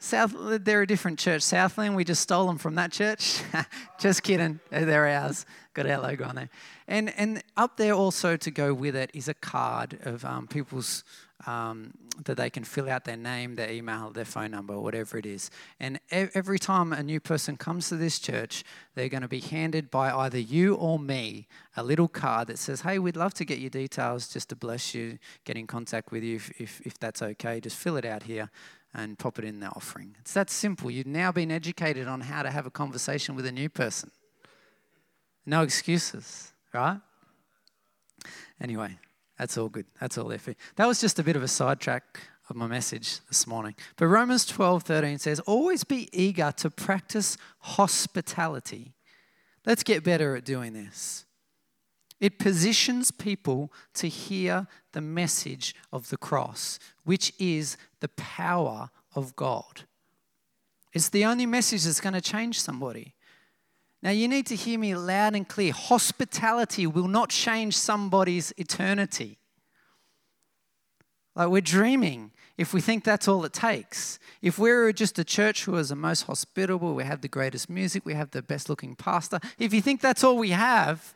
South, 0.00 0.32
they're 0.64 0.82
a 0.82 0.86
different 0.86 1.18
church. 1.18 1.42
Southland, 1.42 1.96
we 1.96 2.04
just 2.04 2.22
stole 2.22 2.46
them 2.46 2.58
from 2.58 2.76
that 2.76 2.92
church. 2.92 3.40
just 3.98 4.22
kidding. 4.22 4.60
They're 4.70 5.08
ours. 5.08 5.44
Got 5.74 5.86
our 5.86 6.00
logo 6.00 6.24
on 6.24 6.36
there. 6.36 6.50
And, 6.86 7.12
and 7.18 7.42
up 7.56 7.76
there 7.76 7.94
also 7.94 8.36
to 8.36 8.50
go 8.50 8.72
with 8.72 8.94
it 8.94 9.10
is 9.12 9.28
a 9.28 9.34
card 9.34 9.98
of 10.02 10.24
um, 10.24 10.46
people's, 10.46 11.02
um, 11.46 11.92
that 12.24 12.36
they 12.36 12.50
can 12.50 12.64
fill 12.64 12.88
out 12.88 13.04
their 13.04 13.16
name, 13.16 13.54
their 13.54 13.70
email, 13.70 14.10
their 14.10 14.24
phone 14.24 14.50
number, 14.50 14.78
whatever 14.78 15.18
it 15.18 15.26
is. 15.26 15.50
And 15.78 16.00
every 16.10 16.58
time 16.58 16.92
a 16.92 17.02
new 17.02 17.20
person 17.20 17.56
comes 17.56 17.88
to 17.88 17.96
this 17.96 18.18
church, 18.18 18.64
they're 18.94 19.08
going 19.08 19.22
to 19.22 19.28
be 19.28 19.40
handed 19.40 19.90
by 19.90 20.10
either 20.10 20.38
you 20.38 20.74
or 20.74 20.98
me 20.98 21.46
a 21.76 21.82
little 21.82 22.08
card 22.08 22.48
that 22.48 22.58
says, 22.58 22.80
Hey, 22.80 22.98
we'd 22.98 23.16
love 23.16 23.34
to 23.34 23.44
get 23.44 23.58
your 23.58 23.70
details 23.70 24.28
just 24.28 24.48
to 24.48 24.56
bless 24.56 24.94
you, 24.94 25.18
get 25.44 25.56
in 25.56 25.66
contact 25.66 26.10
with 26.10 26.24
you 26.24 26.36
if, 26.36 26.60
if, 26.60 26.80
if 26.84 26.98
that's 26.98 27.22
okay. 27.22 27.60
Just 27.60 27.76
fill 27.76 27.96
it 27.96 28.04
out 28.04 28.24
here 28.24 28.50
and 28.94 29.18
pop 29.18 29.38
it 29.38 29.44
in 29.44 29.60
the 29.60 29.68
offering. 29.68 30.16
It's 30.20 30.32
that 30.34 30.50
simple. 30.50 30.90
You've 30.90 31.06
now 31.06 31.30
been 31.30 31.50
educated 31.50 32.08
on 32.08 32.22
how 32.22 32.42
to 32.42 32.50
have 32.50 32.66
a 32.66 32.70
conversation 32.70 33.36
with 33.36 33.46
a 33.46 33.52
new 33.52 33.68
person. 33.68 34.10
No 35.46 35.62
excuses, 35.62 36.52
right? 36.74 37.00
Anyway, 38.60 38.98
that's 39.38 39.56
all 39.56 39.68
good. 39.68 39.86
That's 40.00 40.18
all 40.18 40.28
there 40.28 40.38
for 40.38 40.50
you. 40.50 40.56
That 40.76 40.86
was 40.86 41.00
just 41.00 41.18
a 41.18 41.22
bit 41.22 41.36
of 41.36 41.42
a 41.42 41.48
sidetrack 41.48 42.20
of 42.48 42.56
my 42.56 42.66
message 42.66 43.20
this 43.28 43.46
morning. 43.46 43.74
But 43.96 44.06
Romans 44.06 44.44
12 44.46 44.82
13 44.82 45.18
says, 45.18 45.40
Always 45.40 45.84
be 45.84 46.08
eager 46.12 46.52
to 46.56 46.70
practice 46.70 47.36
hospitality 47.60 48.94
Let's 49.68 49.82
get 49.82 50.02
better 50.02 50.34
at 50.34 50.46
doing 50.46 50.72
this. 50.72 51.26
It 52.20 52.38
positions 52.38 53.10
people 53.10 53.70
to 53.94 54.08
hear 54.08 54.66
the 54.92 55.02
message 55.02 55.74
of 55.92 56.08
the 56.08 56.16
cross, 56.16 56.78
which 57.04 57.34
is 57.38 57.76
the 58.00 58.08
power 58.08 58.88
of 59.14 59.36
God. 59.36 59.82
It's 60.94 61.10
the 61.10 61.26
only 61.26 61.44
message 61.44 61.84
that's 61.84 62.00
going 62.00 62.14
to 62.14 62.22
change 62.22 62.58
somebody. 62.58 63.14
Now, 64.02 64.10
you 64.10 64.28
need 64.28 64.46
to 64.46 64.56
hear 64.56 64.78
me 64.78 64.94
loud 64.94 65.34
and 65.34 65.48
clear. 65.48 65.72
Hospitality 65.72 66.86
will 66.86 67.08
not 67.08 67.30
change 67.30 67.76
somebody's 67.76 68.52
eternity. 68.56 69.38
Like, 71.34 71.48
we're 71.48 71.60
dreaming 71.60 72.32
if 72.56 72.72
we 72.72 72.80
think 72.80 73.04
that's 73.04 73.28
all 73.28 73.44
it 73.44 73.52
takes. 73.52 74.18
If 74.42 74.58
we're 74.58 74.92
just 74.92 75.18
a 75.18 75.24
church 75.24 75.64
who 75.64 75.76
is 75.76 75.88
the 75.88 75.96
most 75.96 76.22
hospitable, 76.22 76.94
we 76.94 77.04
have 77.04 77.22
the 77.22 77.28
greatest 77.28 77.70
music, 77.70 78.04
we 78.04 78.14
have 78.14 78.30
the 78.32 78.42
best 78.42 78.68
looking 78.68 78.94
pastor, 78.94 79.40
if 79.58 79.72
you 79.72 79.80
think 79.80 80.00
that's 80.00 80.22
all 80.22 80.36
we 80.36 80.50
have, 80.50 81.14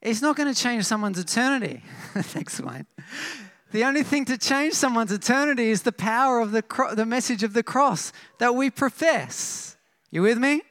it's 0.00 0.22
not 0.22 0.36
going 0.36 0.52
to 0.52 0.60
change 0.60 0.84
someone's 0.84 1.18
eternity. 1.18 1.82
Thanks, 2.14 2.60
Wayne. 2.60 2.86
The 3.72 3.84
only 3.84 4.02
thing 4.04 4.24
to 4.26 4.38
change 4.38 4.74
someone's 4.74 5.10
eternity 5.10 5.70
is 5.70 5.82
the 5.82 5.92
power 5.92 6.40
of 6.40 6.52
the, 6.52 6.62
cro- 6.62 6.94
the 6.94 7.06
message 7.06 7.42
of 7.42 7.54
the 7.54 7.62
cross 7.62 8.12
that 8.38 8.54
we 8.54 8.70
profess. 8.70 9.76
You 10.10 10.22
with 10.22 10.38
me? 10.38 10.62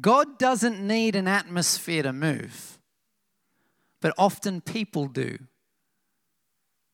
God 0.00 0.38
doesn't 0.38 0.80
need 0.80 1.16
an 1.16 1.28
atmosphere 1.28 2.02
to 2.02 2.12
move, 2.12 2.78
but 4.00 4.14
often 4.16 4.60
people 4.60 5.06
do. 5.06 5.38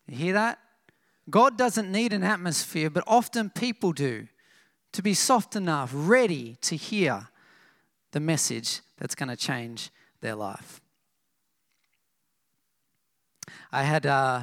You 0.07 0.17
hear 0.17 0.33
that? 0.33 0.59
God 1.31 1.57
doesn't 1.57 1.93
need 1.93 2.13
an 2.13 2.25
atmosphere, 2.25 2.91
but 2.91 3.05
often 3.07 3.51
people 3.51 3.93
do 3.93 4.27
to 4.93 5.03
be 5.03 5.15
soft 5.15 5.55
enough, 5.55 5.91
ready 5.93 6.57
to 6.63 6.77
hear 6.77 7.29
the 8.13 8.21
message 8.21 8.81
that's 8.97 9.15
going 9.15 9.29
to 9.29 9.37
change 9.37 9.91
their 10.21 10.35
life. 10.35 10.81
I 13.71 13.83
had 13.83 14.07
uh, 14.07 14.43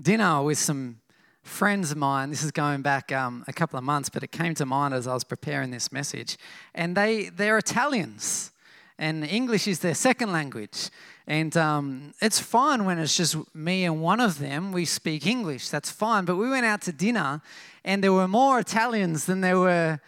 dinner 0.00 0.42
with 0.42 0.58
some 0.58 1.00
friends 1.46 1.90
of 1.90 1.96
mine. 1.96 2.30
This 2.30 2.42
is 2.42 2.50
going 2.50 2.82
back 2.82 3.12
um, 3.12 3.44
a 3.46 3.52
couple 3.52 3.78
of 3.78 3.84
months, 3.84 4.08
but 4.08 4.22
it 4.22 4.32
came 4.32 4.54
to 4.56 4.66
mind 4.66 4.92
as 4.92 5.06
I 5.06 5.14
was 5.14 5.24
preparing 5.24 5.70
this 5.70 5.92
message. 5.92 6.36
And 6.74 6.96
they, 6.96 7.28
they're 7.28 7.58
Italians, 7.58 8.52
and 8.98 9.24
English 9.24 9.68
is 9.68 9.80
their 9.80 9.94
second 9.94 10.32
language. 10.32 10.90
And 11.26 11.56
um, 11.56 12.14
it's 12.20 12.40
fine 12.40 12.84
when 12.84 12.98
it's 12.98 13.16
just 13.16 13.36
me 13.54 13.84
and 13.84 14.02
one 14.02 14.20
of 14.20 14.38
them. 14.38 14.72
We 14.72 14.84
speak 14.84 15.26
English, 15.26 15.68
that's 15.70 15.90
fine. 15.90 16.24
But 16.24 16.36
we 16.36 16.48
went 16.50 16.66
out 16.66 16.82
to 16.82 16.92
dinner, 16.92 17.40
and 17.84 18.02
there 18.02 18.12
were 18.12 18.28
more 18.28 18.58
Italians 18.58 19.26
than 19.26 19.40
there 19.40 19.58
were 19.58 20.00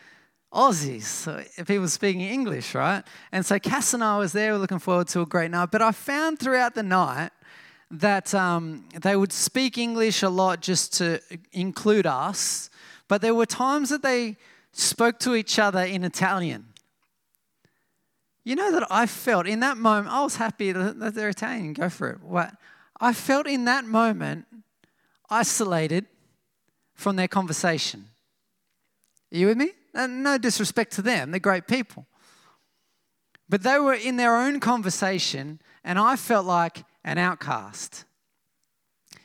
Aussies, 0.53 1.03
so 1.03 1.42
people 1.66 1.88
speaking 1.88 2.22
English, 2.22 2.74
right? 2.74 3.05
And 3.33 3.44
so 3.44 3.59
Cass 3.59 3.92
and 3.92 4.03
I 4.03 4.16
was 4.16 4.33
there, 4.33 4.53
we're 4.53 4.59
looking 4.59 4.79
forward 4.79 5.09
to 5.09 5.20
a 5.20 5.27
great 5.27 5.51
night. 5.51 5.70
But 5.70 5.83
I 5.83 5.92
found 5.92 6.38
throughout 6.38 6.74
the 6.74 6.83
night 6.83 7.31
that 7.90 8.35
um, 8.35 8.85
they 9.01 9.16
would 9.16 9.33
speak 9.33 9.79
English 9.79 10.22
a 10.22 10.29
lot 10.29 10.61
just 10.61 10.92
to 10.94 11.20
include 11.53 12.07
us, 12.07 12.70
but 13.09 13.22
there 13.22 13.35
were 13.35 13.46
times 13.46 13.88
that 13.88 14.03
they 14.03 14.37
spoke 14.72 15.18
to 15.20 15.35
each 15.35 15.59
other 15.59 15.81
in 15.81 16.05
Italian. 16.05 16.66
You 18.44 18.57
know 18.57 18.72
that 18.72 18.87
I 18.90 19.07
felt 19.07 19.46
in 19.46 19.61
that 19.61 19.77
moment, 19.77 20.14
I 20.14 20.22
was 20.22 20.37
happy 20.37 20.72
that 20.72 21.14
they're 21.14 21.29
Italian, 21.29 21.72
go 21.72 21.88
for 21.88 22.11
it. 22.11 22.22
What? 22.22 22.53
I 23.01 23.12
felt 23.12 23.46
in 23.46 23.64
that 23.64 23.85
moment 23.85 24.46
isolated 25.31 26.07
from 26.94 27.16
their 27.16 27.29
conversation. 27.29 28.09
Are 29.33 29.37
you 29.37 29.46
with 29.46 29.59
me? 29.59 29.70
And 29.94 30.22
no 30.22 30.38
disrespect 30.38 30.92
to 30.94 31.03
them, 31.03 31.31
they're 31.31 31.40
great 31.40 31.66
people. 31.66 32.07
But 33.48 33.62
they 33.62 33.79
were 33.79 33.94
in 33.94 34.16
their 34.16 34.37
own 34.37 34.61
conversation, 34.61 35.61
and 35.85 35.98
I 35.98 36.16
felt 36.16 36.44
like 36.44 36.85
an 37.09 37.16
outcast. 37.16 38.05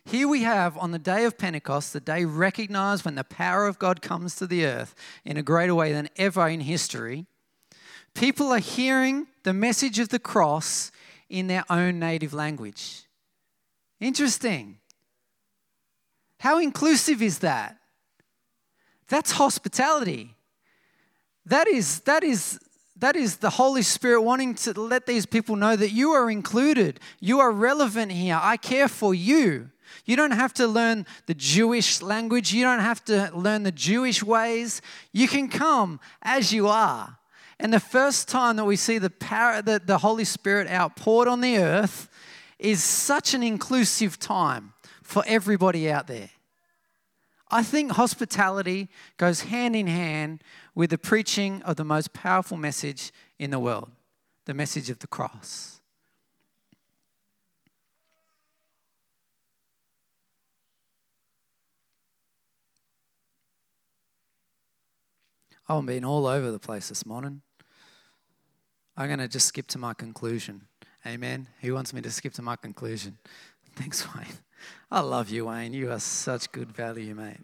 Here 0.06 0.26
we 0.26 0.43
have 0.43 0.78
on 0.78 0.91
the 0.91 1.00
day 1.00 1.26
of 1.26 1.38
Pentecost, 1.38 1.91
the 1.91 2.00
day 2.00 2.24
recognized 2.24 3.04
when 3.04 3.15
the 3.15 3.26
power 3.26 3.67
of 3.67 3.78
God 3.78 4.02
comes 4.02 4.38
to 4.38 4.48
the 4.48 4.65
earth 4.65 4.96
in 5.26 5.36
a 5.36 5.43
greater 5.43 5.76
way 5.76 5.91
than 5.91 6.08
ever 6.15 6.48
in 6.48 6.62
history. 6.62 7.26
People 8.13 8.54
are 8.54 8.60
hearing 8.60 9.28
the 9.43 9.54
message 9.54 10.00
of 10.00 10.10
the 10.10 10.19
cross 10.19 10.93
in 11.30 11.48
their 11.48 11.65
own 11.69 12.00
native 12.00 12.34
language. 12.34 13.04
Interesting. 14.00 14.78
How 16.39 16.60
inclusive 16.60 17.22
is 17.22 17.39
that? 17.39 17.76
That's 19.10 19.34
hospitality. 19.34 20.36
That 21.46 21.67
is, 21.67 22.00
that 22.02 22.24
is, 22.24 22.60
that 23.04 23.18
is 23.18 23.38
the 23.38 23.50
Holy 23.50 23.82
Spirit 23.82 24.22
wanting 24.22 24.56
to 24.56 24.80
let 24.80 25.06
these 25.06 25.26
people 25.26 25.58
know 25.58 25.76
that 25.76 25.92
you 25.92 26.12
are 26.12 26.32
included. 26.32 27.02
You 27.20 27.42
are 27.42 27.52
relevant 27.52 28.13
here. 28.13 28.39
I 28.42 28.56
care 28.56 28.88
for 28.88 29.13
you. 29.13 29.70
You 30.06 30.16
don't 30.16 30.32
have 30.32 30.54
to 30.54 30.68
learn 30.68 31.06
the 31.26 31.34
Jewish 31.34 32.02
language. 32.02 32.54
You 32.54 32.63
don't 32.63 32.80
have 32.80 33.04
to 33.06 33.30
learn 33.36 33.63
the 33.63 33.74
Jewish 33.74 34.24
ways. 34.24 34.82
You 35.12 35.28
can 35.28 35.50
come 35.50 36.00
as 36.22 36.54
you 36.54 36.70
are. 36.70 37.18
And 37.60 37.74
the 37.74 37.82
first 37.82 38.30
time 38.30 38.56
that 38.56 38.63
we 38.63 38.78
see 38.78 39.00
the 39.00 39.10
power 39.10 39.62
that 39.62 39.86
the 39.86 39.98
Holy 39.98 40.24
Spirit 40.24 40.70
outpoured 40.70 41.28
on 41.28 41.42
the 41.42 41.58
earth 41.58 42.08
is 42.58 42.82
such 42.82 43.34
an 43.34 43.44
inclusive 43.44 44.18
time 44.18 44.72
for 45.02 45.26
everybody 45.28 45.92
out 45.92 46.08
there. 46.08 46.30
I 47.54 47.62
think 47.62 47.92
hospitality 47.92 48.89
goes 49.18 49.42
hand 49.42 49.76
in 49.76 49.86
hand 49.86 50.44
with 50.74 50.89
the 50.89 50.98
preaching 50.98 51.62
of 51.62 51.76
the 51.76 51.84
most 51.84 52.12
powerful 52.12 52.58
message 52.58 53.12
in 53.38 53.52
the 53.52 53.60
world 53.60 53.92
the 54.46 54.56
message 54.56 54.89
of 54.89 55.00
the 55.00 55.08
cross. 55.08 55.80
I've 65.70 65.86
been 65.86 66.04
all 66.04 66.26
over 66.26 66.52
the 66.52 66.60
place 66.60 66.89
this 66.89 67.06
morning. 67.06 67.42
I'm 68.98 69.08
going 69.08 69.20
to 69.20 69.28
just 69.28 69.48
skip 69.48 69.68
to 69.68 69.78
my 69.78 69.94
conclusion. 69.94 70.63
Amen. 71.06 71.48
Who 71.62 71.76
wants 71.76 71.94
me 71.94 72.02
to 72.02 72.12
skip 72.12 72.34
to 72.34 72.42
my 72.42 72.56
conclusion? 72.56 73.20
Thanks, 73.76 74.08
Wayne. 74.13 74.26
I 74.91 74.99
love 75.02 75.30
you, 75.30 75.45
Wayne. 75.45 75.73
You 75.73 75.91
are 75.91 75.99
such 75.99 76.52
good 76.52 76.71
value, 76.71 77.15
mate. 77.15 77.39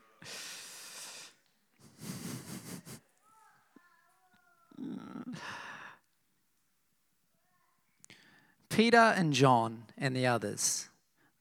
Peter 8.69 8.97
and 8.97 9.33
John 9.33 9.83
and 9.97 10.15
the 10.15 10.25
others, 10.25 10.87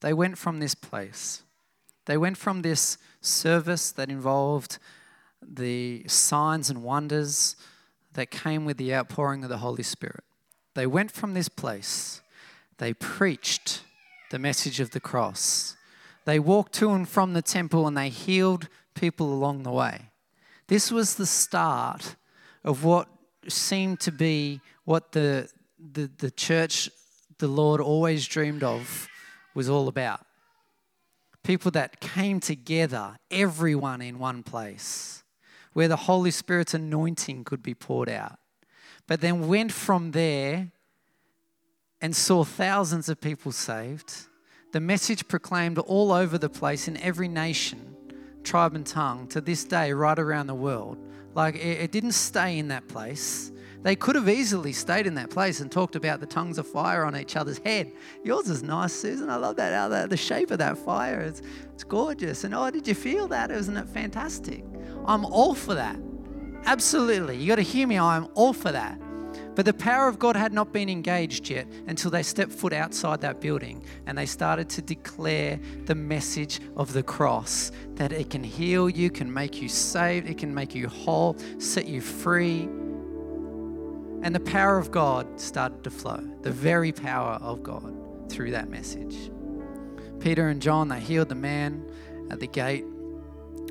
they 0.01 0.13
went 0.13 0.39
from 0.39 0.59
this 0.59 0.75
place. 0.75 1.43
They 2.07 2.17
went 2.17 2.37
from 2.37 2.63
this 2.63 2.99
service 3.21 3.93
that 3.93 4.11
involved 4.11 4.79
the 5.41 6.05
signs 6.09 6.71
and 6.71 6.83
wonders 6.83 7.55
that 8.15 8.31
came 8.31 8.65
with 8.65 8.77
the 8.77 8.95
outpouring 8.95 9.45
of 9.45 9.51
the 9.51 9.59
Holy 9.59 9.83
Spirit. 9.83 10.25
They 10.75 10.87
went 10.87 11.13
from 11.13 11.35
this 11.35 11.49
place. 11.49 12.23
They 12.79 12.93
preached 12.95 13.83
the 14.31 14.39
message 14.39 14.81
of 14.81 14.91
the 14.91 15.01
cross. 15.01 15.77
They 16.25 16.39
walked 16.39 16.75
to 16.75 16.91
and 16.91 17.09
from 17.09 17.33
the 17.33 17.43
temple 17.43 17.87
and 17.87 17.97
they 17.97 18.11
healed 18.11 18.69
people 18.95 19.33
along 19.33 19.63
the 19.63 19.73
way. 19.73 20.11
This 20.67 20.93
was 20.93 21.15
the 21.15 21.27
start 21.27 22.17
of 22.65 22.85
what 22.85 23.09
seemed 23.49 24.01
to 24.01 24.13
be 24.13 24.61
what 24.85 25.13
the, 25.13 25.49
the, 25.79 26.11
the 26.19 26.31
church 26.31 26.91
the 27.39 27.49
Lord 27.49 27.81
always 27.81 28.27
dreamed 28.27 28.63
of 28.63 29.09
was 29.55 29.69
all 29.69 29.89
about. 29.89 30.25
People 31.43 31.71
that 31.71 32.01
came 32.01 32.41
together, 32.41 33.17
everyone 33.31 34.03
in 34.03 34.19
one 34.19 34.43
place, 34.43 35.23
where 35.73 35.89
the 35.89 35.97
Holy 35.97 36.31
Spirit's 36.31 36.75
anointing 36.75 37.45
could 37.45 37.63
be 37.63 37.75
poured 37.75 38.09
out. 38.09 38.39
But 39.07 39.21
then 39.21 39.49
went 39.49 39.73
from 39.73 40.11
there 40.11 40.73
and 42.01 42.15
saw 42.15 42.45
thousands 42.45 43.09
of 43.09 43.21
people 43.21 43.53
saved. 43.53 44.13
The 44.73 44.81
message 44.81 45.27
proclaimed 45.29 45.79
all 45.79 46.13
over 46.13 46.39
the 46.39 46.49
place 46.49 46.89
in 46.89 46.97
every 46.99 47.29
nation, 47.29 47.97
tribe, 48.45 48.75
and 48.75 48.87
tongue 48.87 49.27
to 49.29 49.41
this 49.41 49.65
day, 49.65 49.93
right 49.93 50.19
around 50.19 50.47
the 50.47 50.55
world. 50.55 50.99
Like 51.35 51.57
it, 51.57 51.91
didn't 51.93 52.13
stay 52.13 52.59
in 52.59 52.69
that 52.69 52.89
place. 52.89 53.53
They 53.83 53.95
could 53.95 54.17
have 54.17 54.29
easily 54.29 54.73
stayed 54.73 55.07
in 55.07 55.15
that 55.15 55.31
place 55.31 55.61
and 55.61 55.71
talked 55.71 55.95
about 55.95 56.21
the 56.21 56.27
tongues 56.27 56.59
of 56.59 56.67
fire 56.67 57.05
on 57.05 57.17
each 57.17 57.37
other's 57.37 57.59
head. 57.59 57.93
Yours 58.25 58.49
is 58.49 58.63
nice, 58.63 58.93
Susan. 58.93 59.31
I 59.31 59.37
love 59.37 59.57
that. 59.57 59.73
How 59.73 59.89
the, 59.89 60.09
the 60.09 60.17
shape 60.17 60.51
of 60.51 60.59
that 60.59 60.77
fire. 60.77 61.21
It's, 61.21 61.43
it's 61.73 61.85
gorgeous. 61.85 62.45
And 62.45 62.55
oh, 62.55 62.71
did 62.71 62.89
you 62.89 62.95
feel 62.95 63.29
that? 63.29 63.51
Isn't 63.51 63.77
it 63.77 63.89
fantastic? 63.89 64.65
I'm 65.07 65.25
all 65.25 65.55
for 65.55 65.75
that. 65.75 65.97
Absolutely. 66.65 67.37
You 67.37 67.47
got 67.47 67.57
to 67.57 67.63
hear 67.63 67.87
me. 67.87 67.99
I'm 67.99 68.29
all 68.35 68.53
for 68.53 68.73
that. 68.73 69.01
But 69.59 69.67
the 69.67 69.75
power 69.75 70.07
of 70.07 70.21
God 70.21 70.37
had 70.37 70.53
not 70.53 70.73
been 70.73 70.89
engaged 70.89 71.51
yet 71.51 71.67
until 71.89 72.13
they 72.13 72.23
stepped 72.23 72.53
foot 72.53 72.73
outside 72.73 73.23
that 73.23 73.41
building 73.41 73.85
and 74.07 74.17
they 74.17 74.25
started 74.25 74.69
to 74.69 74.83
declare 74.83 75.59
the 75.87 75.97
message 75.97 76.61
of 76.77 76.93
the 76.93 77.03
cross 77.03 77.73
that 77.97 78.13
it 78.13 78.31
can 78.31 78.45
heal 78.45 78.89
you, 78.89 79.11
can 79.11 79.33
make 79.33 79.61
you 79.61 79.69
saved, 79.69 80.29
it 80.29 80.39
can 80.39 80.55
make 80.55 80.77
you 80.77 80.87
whole, 80.87 81.37
set 81.59 81.89
you 81.89 82.01
free. 82.01 82.69
And 84.23 84.33
the 84.33 84.39
power 84.39 84.79
of 84.79 84.93
God 84.93 85.41
started 85.41 85.83
to 85.83 85.91
flow, 85.91 86.23
the 86.43 86.53
very 86.53 86.93
power 86.93 87.33
of 87.43 87.65
God 87.65 88.31
through 88.31 88.53
that 88.53 88.69
message. 88.69 89.33
Peter 90.21 90.51
and 90.51 90.63
John, 90.63 90.87
they 90.87 91.01
healed 91.01 91.31
the 91.31 91.35
man 91.35 91.85
at 92.31 92.39
the 92.39 92.47
gate. 92.47 92.85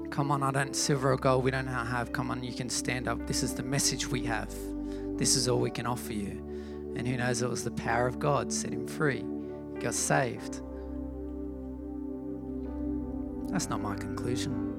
Come 0.10 0.32
on, 0.32 0.44
I 0.44 0.52
don't 0.52 0.76
silver 0.76 1.14
or 1.14 1.18
gold, 1.18 1.46
we 1.46 1.52
don't 1.52 1.66
have. 1.66 2.12
Come 2.12 2.30
on, 2.30 2.44
you 2.44 2.52
can 2.52 2.70
stand 2.70 3.08
up. 3.08 3.26
This 3.26 3.42
is 3.42 3.54
the 3.54 3.64
message 3.64 4.06
we 4.08 4.26
have. 4.26 4.54
This 5.18 5.36
is 5.36 5.48
all 5.48 5.60
we 5.60 5.72
can 5.72 5.86
offer 5.86 6.14
you. 6.14 6.44
And 6.96 7.08
who 7.08 7.18
knows, 7.18 7.42
it 7.42 7.50
was 7.50 7.64
the 7.64 7.72
power 7.72 8.08
of 8.08 8.20
God 8.20 8.52
set 8.52 8.72
him 8.72 8.88
free. 8.88 9.24
He 9.76 9.80
got 9.80 9.94
saved. 9.94 10.62
That's 13.50 13.70
not 13.70 13.82
my 13.82 13.96
conclusion. 13.96 14.74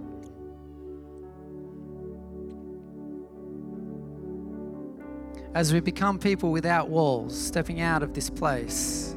As 5.54 5.72
we 5.72 5.80
become 5.80 6.18
people 6.18 6.52
without 6.52 6.88
walls, 6.88 7.36
stepping 7.36 7.80
out 7.80 8.02
of 8.02 8.14
this 8.14 8.30
place, 8.30 9.16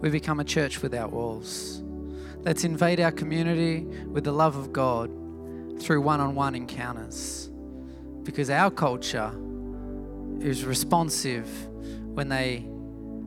we 0.00 0.10
become 0.10 0.40
a 0.40 0.44
church 0.44 0.82
without 0.82 1.12
walls. 1.12 1.82
Let's 2.40 2.64
invade 2.64 3.00
our 3.00 3.12
community 3.12 3.84
with 4.08 4.24
the 4.24 4.32
love 4.32 4.56
of 4.56 4.72
God 4.72 5.10
through 5.80 6.02
one 6.02 6.20
on 6.20 6.34
one 6.34 6.54
encounters. 6.54 7.50
Because 8.24 8.50
our 8.50 8.70
culture 8.70 9.32
is 10.42 10.64
responsive 10.64 11.48
when 12.14 12.28
they 12.28 12.68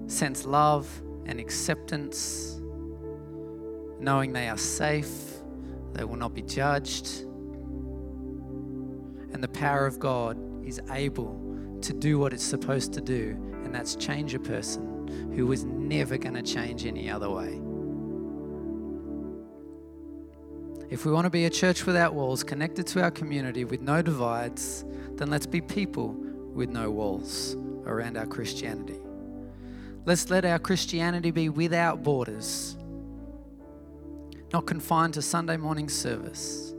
sense 0.07 0.45
love 0.45 0.87
and 1.25 1.39
acceptance, 1.39 2.59
knowing 3.99 4.33
they 4.33 4.49
are 4.49 4.57
safe, 4.57 5.09
they 5.93 6.03
will 6.03 6.17
not 6.17 6.33
be 6.33 6.41
judged, 6.41 7.21
and 9.31 9.41
the 9.41 9.47
power 9.47 9.85
of 9.85 9.99
God 9.99 10.37
is 10.65 10.81
able 10.91 11.41
to 11.81 11.93
do 11.93 12.19
what 12.19 12.33
it's 12.33 12.43
supposed 12.43 12.93
to 12.93 13.01
do, 13.01 13.37
and 13.63 13.73
that's 13.73 13.95
change 13.95 14.33
a 14.33 14.39
person 14.39 15.31
who 15.35 15.47
was 15.47 15.63
never 15.63 16.17
going 16.17 16.35
to 16.35 16.43
change 16.43 16.85
any 16.85 17.09
other 17.09 17.29
way. 17.29 17.61
If 20.89 21.05
we 21.05 21.11
want 21.11 21.25
to 21.25 21.31
be 21.31 21.45
a 21.45 21.49
church 21.49 21.85
without 21.85 22.13
walls, 22.13 22.43
connected 22.43 22.85
to 22.87 23.01
our 23.01 23.11
community 23.11 23.65
with 23.65 23.81
no 23.81 24.01
divides, 24.01 24.85
then 25.15 25.29
let's 25.29 25.47
be 25.47 25.59
people 25.61 26.15
with 26.55 26.69
no 26.69 26.89
walls 26.89 27.55
around 27.85 28.17
our 28.17 28.25
Christianity. 28.25 28.99
Let's 30.05 30.29
let 30.29 30.45
our 30.45 30.59
Christianity 30.59 31.31
be 31.31 31.49
without 31.49 32.01
borders, 32.01 32.77
not 34.53 34.65
confined 34.65 35.15
to 35.15 35.21
Sunday 35.21 35.57
morning 35.57 35.89
service. 35.89 36.73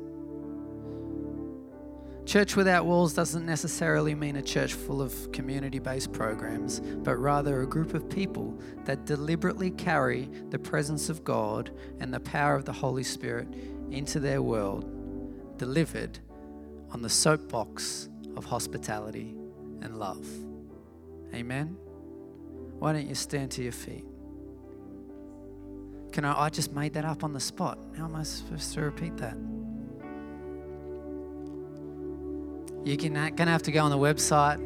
Church 2.24 2.56
without 2.56 2.86
walls 2.86 3.14
doesn't 3.14 3.46
necessarily 3.46 4.14
mean 4.14 4.36
a 4.36 4.42
church 4.42 4.74
full 4.74 5.00
of 5.00 5.30
community 5.30 5.78
based 5.78 6.12
programs, 6.12 6.80
but 6.80 7.16
rather 7.16 7.62
a 7.62 7.66
group 7.66 7.94
of 7.94 8.08
people 8.08 8.58
that 8.84 9.04
deliberately 9.04 9.70
carry 9.70 10.28
the 10.50 10.58
presence 10.58 11.08
of 11.08 11.22
God 11.22 11.70
and 12.00 12.12
the 12.12 12.20
power 12.20 12.56
of 12.56 12.64
the 12.64 12.72
Holy 12.72 13.04
Spirit 13.04 13.46
into 13.90 14.18
their 14.18 14.42
world, 14.42 15.58
delivered 15.58 16.18
on 16.90 17.02
the 17.02 17.08
soapbox 17.08 18.08
of 18.36 18.44
hospitality 18.44 19.36
and 19.86 19.98
love. 19.98 20.26
Amen? 21.32 21.76
Why 22.78 22.92
don't 22.92 23.06
you 23.06 23.14
stand 23.14 23.52
to 23.52 23.62
your 23.62 23.72
feet? 23.72 24.04
Can 26.12 26.24
I? 26.24 26.46
I 26.46 26.48
just 26.50 26.72
made 26.72 26.92
that 26.94 27.04
up 27.04 27.22
on 27.24 27.32
the 27.32 27.40
spot. 27.40 27.78
How 27.96 28.04
am 28.04 28.16
I 28.16 28.24
supposed 28.24 28.74
to 28.74 28.80
repeat 28.82 29.16
that? 29.18 29.36
You're 32.84 32.96
going 32.96 33.14
to 33.36 33.44
have 33.46 33.62
to 33.62 33.72
go 33.72 33.82
on 33.82 33.90
the 33.90 33.98
website, 33.98 34.60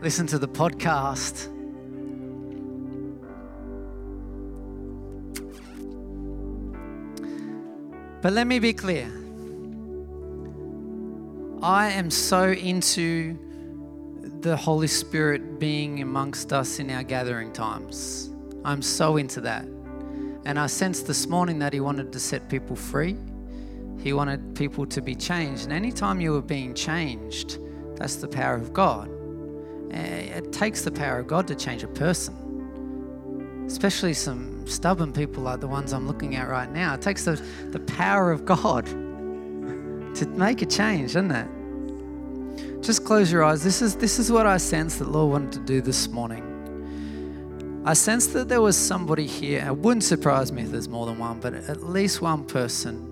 listen 0.00 0.26
to 0.28 0.38
the 0.38 0.48
podcast. 0.48 1.50
But 8.22 8.32
let 8.32 8.46
me 8.46 8.58
be 8.58 8.72
clear. 8.72 9.10
I 11.62 11.90
am 11.90 12.10
so 12.10 12.50
into 12.50 13.38
the 14.44 14.54
Holy 14.54 14.86
Spirit 14.86 15.58
being 15.58 16.02
amongst 16.02 16.52
us 16.52 16.78
in 16.78 16.90
our 16.90 17.02
gathering 17.02 17.50
times. 17.50 18.28
I'm 18.62 18.82
so 18.82 19.16
into 19.16 19.40
that. 19.40 19.64
And 20.44 20.58
I 20.58 20.66
sensed 20.66 21.06
this 21.06 21.26
morning 21.26 21.58
that 21.60 21.72
He 21.72 21.80
wanted 21.80 22.12
to 22.12 22.20
set 22.20 22.50
people 22.50 22.76
free. 22.76 23.16
He 24.02 24.12
wanted 24.12 24.54
people 24.54 24.84
to 24.84 25.00
be 25.00 25.14
changed. 25.14 25.64
And 25.64 25.72
anytime 25.72 26.20
you 26.20 26.36
are 26.36 26.42
being 26.42 26.74
changed, 26.74 27.58
that's 27.96 28.16
the 28.16 28.28
power 28.28 28.54
of 28.54 28.74
God. 28.74 29.08
Eh, 29.92 30.36
it 30.36 30.52
takes 30.52 30.82
the 30.82 30.92
power 30.92 31.20
of 31.20 31.26
God 31.26 31.48
to 31.48 31.54
change 31.54 31.82
a 31.82 31.88
person, 31.88 33.64
especially 33.66 34.12
some 34.12 34.66
stubborn 34.66 35.14
people 35.14 35.42
like 35.42 35.60
the 35.60 35.68
ones 35.68 35.94
I'm 35.94 36.06
looking 36.06 36.36
at 36.36 36.50
right 36.50 36.70
now. 36.70 36.92
It 36.92 37.00
takes 37.00 37.24
the, 37.24 37.42
the 37.70 37.80
power 37.80 38.30
of 38.30 38.44
God 38.44 38.84
to 40.16 40.26
make 40.36 40.60
a 40.60 40.66
change, 40.66 41.14
doesn't 41.14 41.30
it? 41.30 41.48
Just 42.84 43.06
close 43.06 43.32
your 43.32 43.42
eyes. 43.42 43.64
This 43.64 43.80
is, 43.80 43.96
this 43.96 44.18
is 44.18 44.30
what 44.30 44.46
I 44.46 44.58
sense 44.58 44.98
that 44.98 45.08
Lord 45.08 45.32
wanted 45.32 45.52
to 45.52 45.60
do 45.60 45.80
this 45.80 46.06
morning. 46.08 47.82
I 47.86 47.94
sense 47.94 48.26
that 48.28 48.50
there 48.50 48.60
was 48.60 48.76
somebody 48.76 49.26
here. 49.26 49.64
It 49.66 49.78
wouldn't 49.78 50.04
surprise 50.04 50.52
me 50.52 50.64
if 50.64 50.70
there's 50.70 50.86
more 50.86 51.06
than 51.06 51.18
one, 51.18 51.40
but 51.40 51.54
at 51.54 51.82
least 51.82 52.20
one 52.20 52.44
person 52.44 53.10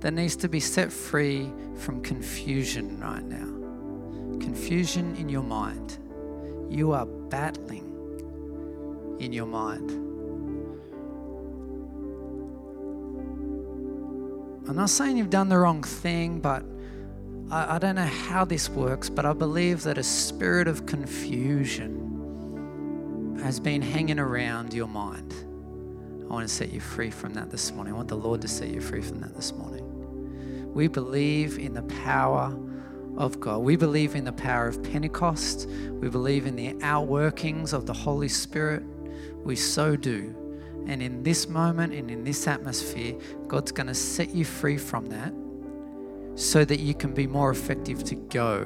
that 0.00 0.12
needs 0.12 0.36
to 0.36 0.48
be 0.48 0.58
set 0.58 0.90
free 0.90 1.52
from 1.76 2.00
confusion 2.00 2.98
right 2.98 3.22
now. 3.22 3.44
Confusion 4.40 5.16
in 5.16 5.28
your 5.28 5.42
mind. 5.42 5.98
You 6.70 6.92
are 6.92 7.04
battling 7.04 7.84
in 9.20 9.34
your 9.34 9.46
mind. 9.46 9.90
I'm 14.66 14.76
not 14.76 14.88
saying 14.88 15.18
you've 15.18 15.28
done 15.28 15.50
the 15.50 15.58
wrong 15.58 15.82
thing, 15.82 16.40
but 16.40 16.64
I, 17.52 17.76
I 17.76 17.78
don't 17.78 17.94
know 17.96 18.06
how 18.06 18.44
this 18.46 18.68
works, 18.70 19.10
but 19.10 19.26
I 19.26 19.34
believe 19.34 19.82
that 19.82 19.98
a 19.98 20.02
spirit 20.02 20.66
of 20.66 20.86
confusion 20.86 22.08
has 23.42 23.60
been 23.60 23.82
hanging 23.82 24.18
around 24.18 24.72
your 24.72 24.88
mind. 24.88 25.34
I 26.22 26.32
want 26.32 26.48
to 26.48 26.54
set 26.54 26.72
you 26.72 26.80
free 26.80 27.10
from 27.10 27.34
that 27.34 27.50
this 27.50 27.70
morning. 27.72 27.92
I 27.92 27.96
want 27.96 28.08
the 28.08 28.16
Lord 28.16 28.40
to 28.40 28.48
set 28.48 28.68
you 28.68 28.80
free 28.80 29.02
from 29.02 29.20
that 29.20 29.34
this 29.34 29.52
morning. 29.52 29.82
We 30.72 30.88
believe 30.88 31.58
in 31.58 31.74
the 31.74 31.82
power 31.82 32.58
of 33.18 33.38
God. 33.38 33.58
We 33.58 33.76
believe 33.76 34.14
in 34.14 34.24
the 34.24 34.32
power 34.32 34.66
of 34.66 34.82
Pentecost. 34.82 35.68
We 35.68 36.08
believe 36.08 36.46
in 36.46 36.56
the 36.56 36.72
outworkings 36.74 37.74
of 37.74 37.84
the 37.84 37.92
Holy 37.92 38.28
Spirit. 38.28 38.82
We 39.44 39.56
so 39.56 39.94
do. 39.94 40.34
And 40.86 41.02
in 41.02 41.22
this 41.22 41.46
moment 41.46 41.92
and 41.92 42.10
in 42.10 42.24
this 42.24 42.46
atmosphere, 42.46 43.14
God's 43.46 43.72
going 43.72 43.88
to 43.88 43.94
set 43.94 44.30
you 44.30 44.46
free 44.46 44.78
from 44.78 45.10
that 45.10 45.34
so 46.34 46.64
that 46.64 46.80
you 46.80 46.94
can 46.94 47.12
be 47.12 47.26
more 47.26 47.50
effective 47.50 48.04
to 48.04 48.14
go 48.14 48.62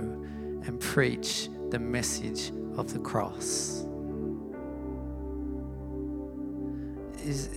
and 0.66 0.80
preach 0.80 1.48
the 1.70 1.78
message 1.78 2.50
of 2.76 2.92
the 2.92 2.98
cross. 2.98 3.84
Is, 7.24 7.48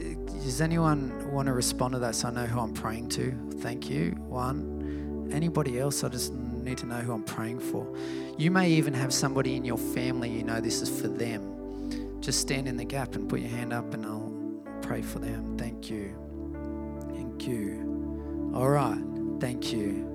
does 0.43 0.61
anyone 0.61 1.31
want 1.31 1.45
to 1.45 1.53
respond 1.53 1.93
to 1.93 1.99
that 1.99 2.15
so 2.15 2.29
I 2.29 2.31
know 2.31 2.45
who 2.45 2.59
I'm 2.59 2.73
praying 2.73 3.09
to? 3.09 3.31
Thank 3.59 3.89
you. 3.89 4.11
One. 4.27 5.29
Anybody 5.31 5.79
else? 5.79 6.03
I 6.03 6.09
just 6.09 6.33
need 6.33 6.77
to 6.79 6.87
know 6.87 6.97
who 6.97 7.13
I'm 7.13 7.23
praying 7.23 7.59
for. 7.59 7.87
You 8.37 8.51
may 8.51 8.69
even 8.71 8.93
have 8.93 9.13
somebody 9.13 9.55
in 9.55 9.65
your 9.65 9.77
family 9.77 10.29
you 10.29 10.43
know 10.43 10.59
this 10.59 10.81
is 10.81 10.89
for 10.89 11.07
them. 11.07 12.19
Just 12.19 12.39
stand 12.39 12.67
in 12.67 12.77
the 12.77 12.85
gap 12.85 13.15
and 13.15 13.29
put 13.29 13.41
your 13.41 13.49
hand 13.49 13.73
up 13.73 13.93
and 13.93 14.05
I'll 14.05 14.33
pray 14.81 15.01
for 15.01 15.19
them. 15.19 15.57
Thank 15.57 15.89
you. 15.89 16.15
Thank 17.13 17.47
you. 17.47 18.51
All 18.55 18.69
right. 18.69 19.08
Thank 19.39 19.71
you. 19.71 20.05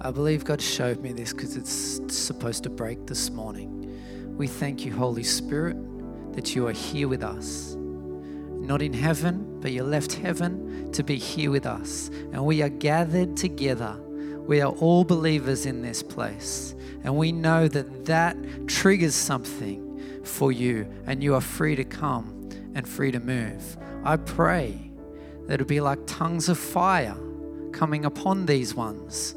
I 0.00 0.10
believe 0.10 0.44
God 0.44 0.60
showed 0.60 1.00
me 1.00 1.12
this 1.12 1.32
because 1.32 1.56
it's 1.56 2.14
supposed 2.14 2.62
to 2.64 2.70
break 2.70 3.06
this 3.06 3.30
morning. 3.30 4.36
We 4.36 4.46
thank 4.46 4.84
you, 4.84 4.94
Holy 4.94 5.22
Spirit, 5.22 5.76
that 6.34 6.54
you 6.54 6.66
are 6.68 6.72
here 6.72 7.08
with 7.08 7.22
us. 7.22 7.74
Not 7.76 8.82
in 8.82 8.92
heaven, 8.92 9.60
but 9.60 9.72
you 9.72 9.82
left 9.82 10.12
heaven 10.12 10.92
to 10.92 11.02
be 11.02 11.16
here 11.16 11.50
with 11.50 11.64
us. 11.64 12.10
And 12.32 12.44
we 12.44 12.60
are 12.62 12.68
gathered 12.68 13.36
together. 13.36 13.96
We 14.46 14.60
are 14.60 14.72
all 14.72 15.04
believers 15.04 15.64
in 15.64 15.80
this 15.80 16.02
place. 16.02 16.74
And 17.02 17.16
we 17.16 17.32
know 17.32 17.66
that 17.68 18.04
that 18.04 18.36
triggers 18.66 19.14
something 19.14 20.22
for 20.22 20.52
you, 20.52 20.86
and 21.06 21.22
you 21.22 21.34
are 21.34 21.40
free 21.40 21.76
to 21.76 21.84
come 21.84 22.50
and 22.74 22.86
free 22.86 23.10
to 23.12 23.20
move. 23.20 23.78
I 24.04 24.16
pray 24.16 24.85
that 25.46 25.54
it'll 25.54 25.66
be 25.66 25.80
like 25.80 25.98
tongues 26.06 26.48
of 26.48 26.58
fire 26.58 27.16
coming 27.72 28.04
upon 28.04 28.46
these 28.46 28.74
ones 28.74 29.34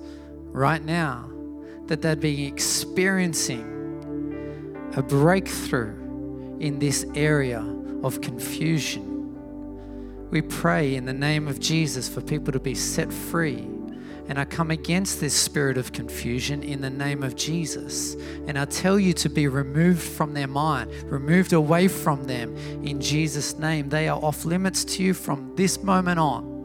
right 0.51 0.84
now, 0.84 1.30
that 1.86 2.01
they'd 2.01 2.20
be 2.20 2.45
experiencing 2.45 3.76
a 4.95 5.01
breakthrough 5.01 6.57
in 6.60 6.80
this 6.80 7.05
area 7.16 7.64
of 8.03 8.22
confusion. 8.22 9.07
We 10.32 10.41
pray 10.41 10.95
in 10.95 11.05
the 11.05 11.14
name 11.14 11.47
of 11.47 11.60
Jesus 11.60 12.07
for 12.07 12.22
people 12.22 12.53
to 12.53 12.60
be 12.60 12.76
set 12.76 13.12
free. 13.12 13.68
And 14.30 14.39
I 14.39 14.45
come 14.45 14.69
against 14.69 15.19
this 15.19 15.34
spirit 15.34 15.75
of 15.75 15.91
confusion 15.91 16.61
in 16.61 16.82
the 16.82 16.89
name 16.89 17.23
of 17.23 17.36
Jesus. 17.36 18.15
And 18.45 18.59
I 18.59 18.65
tell 18.65 18.99
you 18.99 19.11
to 19.13 19.27
be 19.27 19.47
removed 19.47 20.03
from 20.03 20.36
their 20.36 20.47
mind, 20.47 20.91
removed 21.05 21.51
away 21.51 21.88
from 21.88 22.25
them 22.25 22.55
in 22.84 23.01
Jesus' 23.01 23.57
name. 23.57 23.89
They 23.89 24.07
are 24.07 24.19
off 24.23 24.45
limits 24.45 24.86
to 24.86 25.03
you 25.03 25.15
from 25.15 25.55
this 25.55 25.82
moment 25.82 26.19
on. 26.19 26.57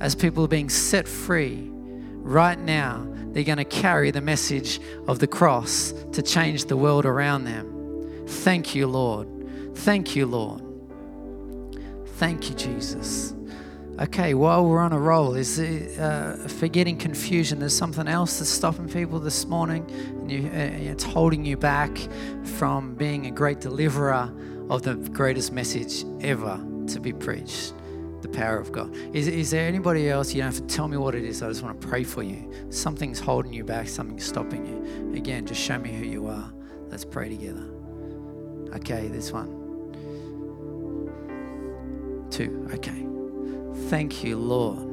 As 0.00 0.16
people 0.16 0.44
are 0.44 0.48
being 0.48 0.68
set 0.68 1.06
free 1.06 1.70
right 1.70 2.58
now, 2.58 3.06
they're 3.28 3.44
going 3.44 3.58
to 3.58 3.64
carry 3.64 4.10
the 4.10 4.20
message 4.20 4.80
of 5.06 5.20
the 5.20 5.28
cross 5.28 5.94
to 6.12 6.22
change 6.22 6.64
the 6.64 6.76
world 6.76 7.06
around 7.06 7.44
them. 7.44 8.24
Thank 8.26 8.74
you, 8.74 8.88
Lord. 8.88 9.28
Thank 9.76 10.16
you, 10.16 10.26
Lord. 10.26 10.60
Thank 12.16 12.50
you, 12.50 12.56
Jesus. 12.56 13.32
Okay, 14.00 14.32
while 14.34 14.64
we're 14.64 14.78
on 14.78 14.92
a 14.92 14.98
roll, 14.98 15.34
is 15.34 15.58
uh, 15.58 16.46
forgetting 16.60 16.98
confusion? 16.98 17.58
There's 17.58 17.76
something 17.76 18.06
else 18.06 18.38
that's 18.38 18.48
stopping 18.48 18.88
people 18.88 19.18
this 19.18 19.44
morning, 19.44 19.90
and 19.90 20.30
you, 20.30 20.46
uh, 20.46 20.92
it's 20.92 21.02
holding 21.02 21.44
you 21.44 21.56
back 21.56 21.98
from 22.44 22.94
being 22.94 23.26
a 23.26 23.32
great 23.32 23.58
deliverer 23.58 24.32
of 24.70 24.82
the 24.82 24.94
greatest 24.94 25.50
message 25.50 26.04
ever 26.20 26.64
to 26.86 27.00
be 27.00 27.12
preached 27.12 27.74
the 28.22 28.28
power 28.28 28.58
of 28.58 28.70
God. 28.70 28.94
Is, 29.14 29.26
is 29.26 29.50
there 29.50 29.66
anybody 29.66 30.08
else? 30.08 30.32
You 30.32 30.42
don't 30.42 30.52
have 30.52 30.66
to 30.66 30.74
tell 30.74 30.88
me 30.88 30.96
what 30.96 31.14
it 31.14 31.24
is. 31.24 31.42
I 31.42 31.48
just 31.48 31.62
want 31.62 31.80
to 31.80 31.86
pray 31.86 32.04
for 32.04 32.22
you. 32.22 32.52
Something's 32.70 33.18
holding 33.18 33.52
you 33.52 33.64
back, 33.64 33.88
something's 33.88 34.24
stopping 34.24 34.66
you. 34.66 35.16
Again, 35.16 35.44
just 35.46 35.60
show 35.60 35.78
me 35.78 35.90
who 35.92 36.04
you 36.04 36.28
are. 36.28 36.52
Let's 36.88 37.04
pray 37.04 37.28
together. 37.28 37.64
Okay, 38.76 39.08
this 39.08 39.32
one. 39.32 39.56
Two. 42.30 42.68
Okay. 42.74 43.17
Thank 43.86 44.24
you, 44.24 44.36
Lord. 44.36 44.88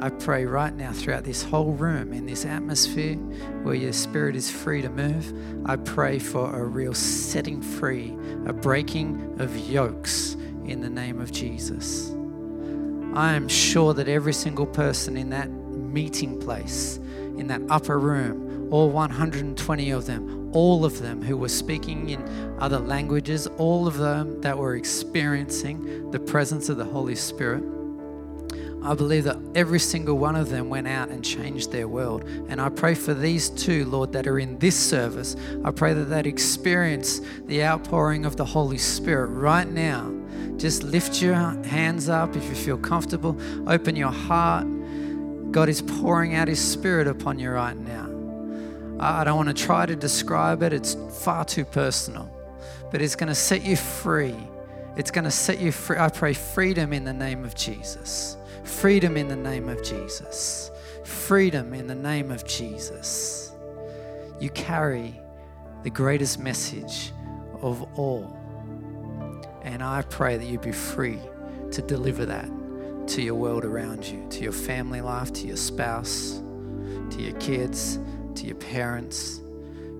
I 0.00 0.10
pray 0.10 0.44
right 0.44 0.74
now 0.74 0.92
throughout 0.92 1.24
this 1.24 1.42
whole 1.42 1.72
room, 1.72 2.12
in 2.12 2.24
this 2.24 2.44
atmosphere 2.44 3.16
where 3.64 3.74
your 3.74 3.92
spirit 3.92 4.36
is 4.36 4.48
free 4.48 4.80
to 4.80 4.88
move, 4.88 5.32
I 5.66 5.74
pray 5.76 6.20
for 6.20 6.54
a 6.54 6.64
real 6.64 6.94
setting 6.94 7.60
free, 7.60 8.16
a 8.46 8.52
breaking 8.52 9.36
of 9.40 9.56
yokes 9.68 10.36
in 10.66 10.80
the 10.80 10.88
name 10.90 11.20
of 11.20 11.32
Jesus. 11.32 12.10
I 13.14 13.34
am 13.34 13.48
sure 13.48 13.92
that 13.94 14.08
every 14.08 14.32
single 14.32 14.66
person 14.66 15.16
in 15.16 15.30
that 15.30 15.50
meeting 15.50 16.38
place, 16.38 16.98
in 17.36 17.48
that 17.48 17.62
upper 17.68 17.98
room, 17.98 18.68
all 18.70 18.90
120 18.90 19.90
of 19.90 20.06
them, 20.06 20.50
all 20.52 20.84
of 20.84 21.00
them 21.00 21.22
who 21.22 21.36
were 21.36 21.48
speaking 21.48 22.10
in 22.10 22.56
other 22.60 22.78
languages, 22.78 23.48
all 23.58 23.88
of 23.88 23.96
them 23.96 24.40
that 24.42 24.56
were 24.56 24.76
experiencing 24.76 26.10
the 26.12 26.20
presence 26.20 26.68
of 26.68 26.76
the 26.76 26.84
Holy 26.84 27.16
Spirit. 27.16 27.64
I 28.82 28.94
believe 28.94 29.24
that 29.24 29.38
every 29.54 29.80
single 29.80 30.18
one 30.18 30.36
of 30.36 30.50
them 30.50 30.68
went 30.68 30.88
out 30.88 31.08
and 31.08 31.24
changed 31.24 31.72
their 31.72 31.88
world. 31.88 32.24
And 32.48 32.60
I 32.60 32.68
pray 32.68 32.94
for 32.94 33.12
these 33.12 33.50
two, 33.50 33.84
Lord, 33.86 34.12
that 34.12 34.26
are 34.26 34.38
in 34.38 34.58
this 34.58 34.78
service. 34.78 35.36
I 35.64 35.70
pray 35.70 35.94
that 35.94 36.04
they'd 36.04 36.26
experience 36.26 37.20
the 37.46 37.64
outpouring 37.64 38.24
of 38.24 38.36
the 38.36 38.44
Holy 38.44 38.78
Spirit 38.78 39.28
right 39.28 39.68
now 39.68 40.12
just 40.58 40.82
lift 40.82 41.22
your 41.22 41.34
hands 41.34 42.08
up 42.08 42.34
if 42.34 42.44
you 42.48 42.54
feel 42.54 42.78
comfortable. 42.78 43.38
Open 43.68 43.94
your 43.94 44.10
heart. 44.10 44.66
God 45.52 45.68
is 45.68 45.80
pouring 45.80 46.34
out 46.34 46.48
His 46.48 46.60
Spirit 46.60 47.06
upon 47.06 47.38
you 47.38 47.50
right 47.50 47.76
now. 47.76 48.06
I 49.00 49.22
don't 49.22 49.36
want 49.36 49.56
to 49.56 49.64
try 49.64 49.86
to 49.86 49.94
describe 49.94 50.64
it, 50.64 50.72
it's 50.72 50.96
far 51.22 51.44
too 51.44 51.64
personal. 51.64 52.28
But 52.90 53.00
it's 53.00 53.14
going 53.14 53.28
to 53.28 53.34
set 53.34 53.64
you 53.64 53.76
free. 53.76 54.34
It's 54.96 55.12
going 55.12 55.24
to 55.24 55.30
set 55.30 55.60
you 55.60 55.70
free. 55.70 55.96
I 55.96 56.08
pray 56.08 56.34
freedom 56.34 56.92
in 56.92 57.04
the 57.04 57.12
name 57.12 57.44
of 57.44 57.54
Jesus. 57.54 58.37
Freedom 58.68 59.16
in 59.16 59.28
the 59.28 59.36
name 59.36 59.68
of 59.68 59.82
Jesus. 59.82 60.70
Freedom 61.04 61.74
in 61.74 61.86
the 61.86 61.94
name 61.94 62.30
of 62.30 62.44
Jesus. 62.44 63.50
You 64.38 64.50
carry 64.50 65.18
the 65.82 65.90
greatest 65.90 66.38
message 66.38 67.12
of 67.60 67.82
all. 67.98 68.36
And 69.62 69.82
I 69.82 70.02
pray 70.02 70.36
that 70.36 70.46
you 70.46 70.58
be 70.58 70.72
free 70.72 71.18
to 71.72 71.82
deliver 71.82 72.24
that 72.26 72.48
to 73.08 73.22
your 73.22 73.34
world 73.34 73.64
around 73.64 74.04
you, 74.04 74.24
to 74.30 74.42
your 74.42 74.52
family 74.52 75.00
life, 75.00 75.32
to 75.32 75.46
your 75.46 75.56
spouse, 75.56 76.42
to 77.10 77.16
your 77.20 77.36
kids, 77.40 77.98
to 78.34 78.46
your 78.46 78.56
parents, 78.56 79.40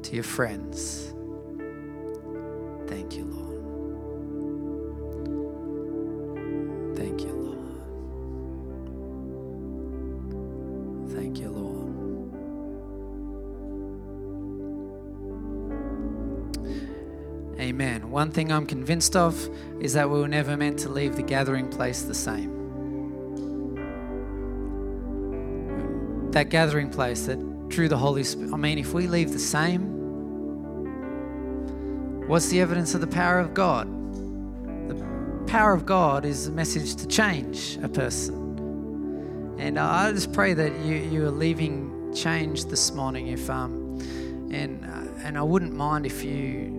to 0.02 0.14
your 0.14 0.24
friends. 0.24 1.12
Thank 2.86 3.16
you, 3.16 3.24
One 18.18 18.32
thing 18.32 18.50
I'm 18.50 18.66
convinced 18.66 19.14
of 19.14 19.48
is 19.78 19.92
that 19.92 20.10
we 20.10 20.18
were 20.18 20.26
never 20.26 20.56
meant 20.56 20.80
to 20.80 20.88
leave 20.88 21.14
the 21.14 21.22
gathering 21.22 21.68
place 21.68 22.02
the 22.02 22.16
same. 22.16 22.50
That 26.32 26.48
gathering 26.48 26.90
place 26.90 27.26
that 27.26 27.38
drew 27.68 27.88
the 27.88 27.96
Holy 27.96 28.24
Spirit. 28.24 28.52
I 28.52 28.56
mean, 28.56 28.76
if 28.78 28.92
we 28.92 29.06
leave 29.06 29.30
the 29.30 29.38
same, 29.38 29.82
what's 32.26 32.48
the 32.48 32.60
evidence 32.60 32.92
of 32.92 33.02
the 33.02 33.06
power 33.06 33.38
of 33.38 33.54
God? 33.54 33.86
The 34.88 34.96
power 35.46 35.72
of 35.72 35.86
God 35.86 36.24
is 36.24 36.48
a 36.48 36.50
message 36.50 36.96
to 36.96 37.06
change 37.06 37.78
a 37.84 37.88
person. 37.88 39.54
And 39.60 39.78
I 39.78 40.10
just 40.10 40.32
pray 40.32 40.54
that 40.54 40.76
you, 40.80 40.96
you 40.96 41.24
are 41.24 41.30
leaving 41.30 42.12
change 42.16 42.64
this 42.64 42.90
morning. 42.90 43.28
If 43.28 43.48
um, 43.48 44.00
and 44.50 44.84
uh, 44.84 45.04
and 45.22 45.38
I 45.38 45.42
wouldn't 45.42 45.74
mind 45.74 46.04
if 46.04 46.24
you 46.24 46.77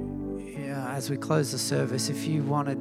as 1.00 1.10
we 1.10 1.16
close 1.16 1.54
the 1.54 1.58
service, 1.58 2.10
if 2.10 2.28
you 2.28 2.44
wanted 2.44 2.78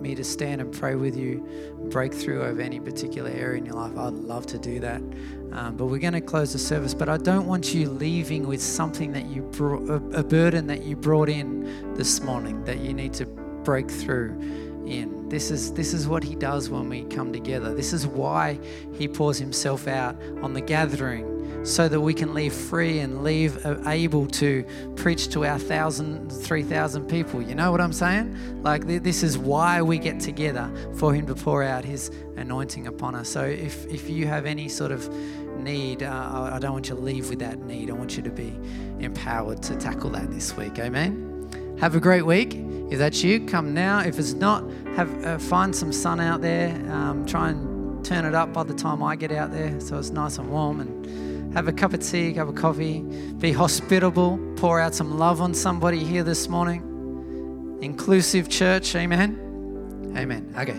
me 0.00 0.14
to 0.14 0.22
stand 0.22 0.60
and 0.60 0.72
pray 0.72 0.94
with 0.94 1.16
you, 1.16 1.44
breakthrough 1.90 2.44
over 2.44 2.60
any 2.60 2.78
particular 2.78 3.28
area 3.28 3.58
in 3.58 3.66
your 3.66 3.74
life, 3.74 3.98
I'd 3.98 4.12
love 4.12 4.46
to 4.46 4.58
do 4.58 4.78
that. 4.78 5.02
Um, 5.50 5.76
but 5.76 5.86
we're 5.86 5.98
going 5.98 6.12
to 6.12 6.20
close 6.20 6.52
the 6.52 6.60
service. 6.60 6.94
But 6.94 7.08
I 7.08 7.16
don't 7.16 7.48
want 7.48 7.74
you 7.74 7.90
leaving 7.90 8.46
with 8.46 8.62
something 8.62 9.10
that 9.14 9.26
you 9.26 9.42
brought, 9.42 9.88
a, 9.88 9.94
a 10.16 10.22
burden 10.22 10.68
that 10.68 10.84
you 10.84 10.94
brought 10.94 11.28
in 11.28 11.92
this 11.94 12.20
morning 12.20 12.62
that 12.66 12.78
you 12.78 12.94
need 12.94 13.12
to 13.14 13.26
break 13.26 13.90
through 13.90 14.38
in. 14.86 15.28
This 15.28 15.50
is 15.50 15.72
this 15.72 15.92
is 15.92 16.06
what 16.06 16.22
he 16.22 16.36
does 16.36 16.70
when 16.70 16.88
we 16.88 17.02
come 17.06 17.32
together. 17.32 17.74
This 17.74 17.92
is 17.92 18.06
why 18.06 18.60
he 18.96 19.08
pours 19.08 19.38
himself 19.38 19.88
out 19.88 20.14
on 20.40 20.52
the 20.52 20.60
gathering 20.60 21.35
so 21.66 21.88
that 21.88 22.00
we 22.00 22.14
can 22.14 22.32
leave 22.32 22.52
free 22.52 23.00
and 23.00 23.24
leave 23.24 23.66
uh, 23.66 23.76
able 23.86 24.26
to 24.26 24.64
preach 24.94 25.28
to 25.30 25.44
our 25.44 25.58
thousand, 25.58 26.30
three 26.30 26.62
thousand 26.62 27.08
people. 27.08 27.42
You 27.42 27.56
know 27.56 27.72
what 27.72 27.80
I'm 27.80 27.92
saying? 27.92 28.62
Like 28.62 28.86
this 28.86 29.22
is 29.22 29.36
why 29.36 29.82
we 29.82 29.98
get 29.98 30.20
together 30.20 30.70
for 30.94 31.12
Him 31.12 31.26
to 31.26 31.34
pour 31.34 31.64
out 31.64 31.84
His 31.84 32.10
anointing 32.36 32.86
upon 32.86 33.16
us. 33.16 33.28
So 33.28 33.44
if 33.44 33.84
if 33.86 34.08
you 34.08 34.26
have 34.26 34.46
any 34.46 34.68
sort 34.68 34.92
of 34.92 35.12
need, 35.58 36.04
uh, 36.04 36.50
I 36.52 36.58
don't 36.60 36.72
want 36.72 36.88
you 36.88 36.94
to 36.94 37.00
leave 37.00 37.28
with 37.28 37.40
that 37.40 37.58
need. 37.58 37.90
I 37.90 37.94
want 37.94 38.16
you 38.16 38.22
to 38.22 38.30
be 38.30 38.56
empowered 39.00 39.62
to 39.64 39.76
tackle 39.76 40.10
that 40.10 40.30
this 40.30 40.56
week. 40.56 40.78
Amen. 40.78 41.76
Have 41.80 41.96
a 41.96 42.00
great 42.00 42.22
week. 42.22 42.54
If 42.90 42.98
that's 42.98 43.24
you, 43.24 43.44
come 43.44 43.74
now. 43.74 43.98
If 43.98 44.20
it's 44.20 44.34
not, 44.34 44.62
have 44.94 45.24
uh, 45.24 45.38
find 45.38 45.74
some 45.74 45.92
sun 45.92 46.20
out 46.20 46.42
there. 46.42 46.70
Um, 46.92 47.26
try 47.26 47.50
and 47.50 48.04
turn 48.04 48.24
it 48.24 48.36
up 48.36 48.52
by 48.52 48.62
the 48.62 48.74
time 48.74 49.02
I 49.02 49.16
get 49.16 49.32
out 49.32 49.50
there, 49.50 49.80
so 49.80 49.98
it's 49.98 50.10
nice 50.10 50.38
and 50.38 50.48
warm 50.48 50.80
and 50.80 51.25
have 51.56 51.68
a 51.68 51.72
cup 51.72 51.94
of 51.94 52.06
tea, 52.06 52.34
have 52.34 52.50
a 52.50 52.52
coffee, 52.52 53.00
be 53.38 53.50
hospitable, 53.50 54.38
pour 54.56 54.78
out 54.78 54.94
some 54.94 55.18
love 55.18 55.40
on 55.40 55.54
somebody 55.54 56.04
here 56.04 56.22
this 56.22 56.48
morning. 56.50 57.78
Inclusive 57.80 58.50
church, 58.50 58.94
amen. 58.94 60.12
Amen. 60.14 60.54
Okay, 60.58 60.76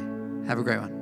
have 0.48 0.60
a 0.60 0.64
great 0.64 0.80
one. 0.80 0.97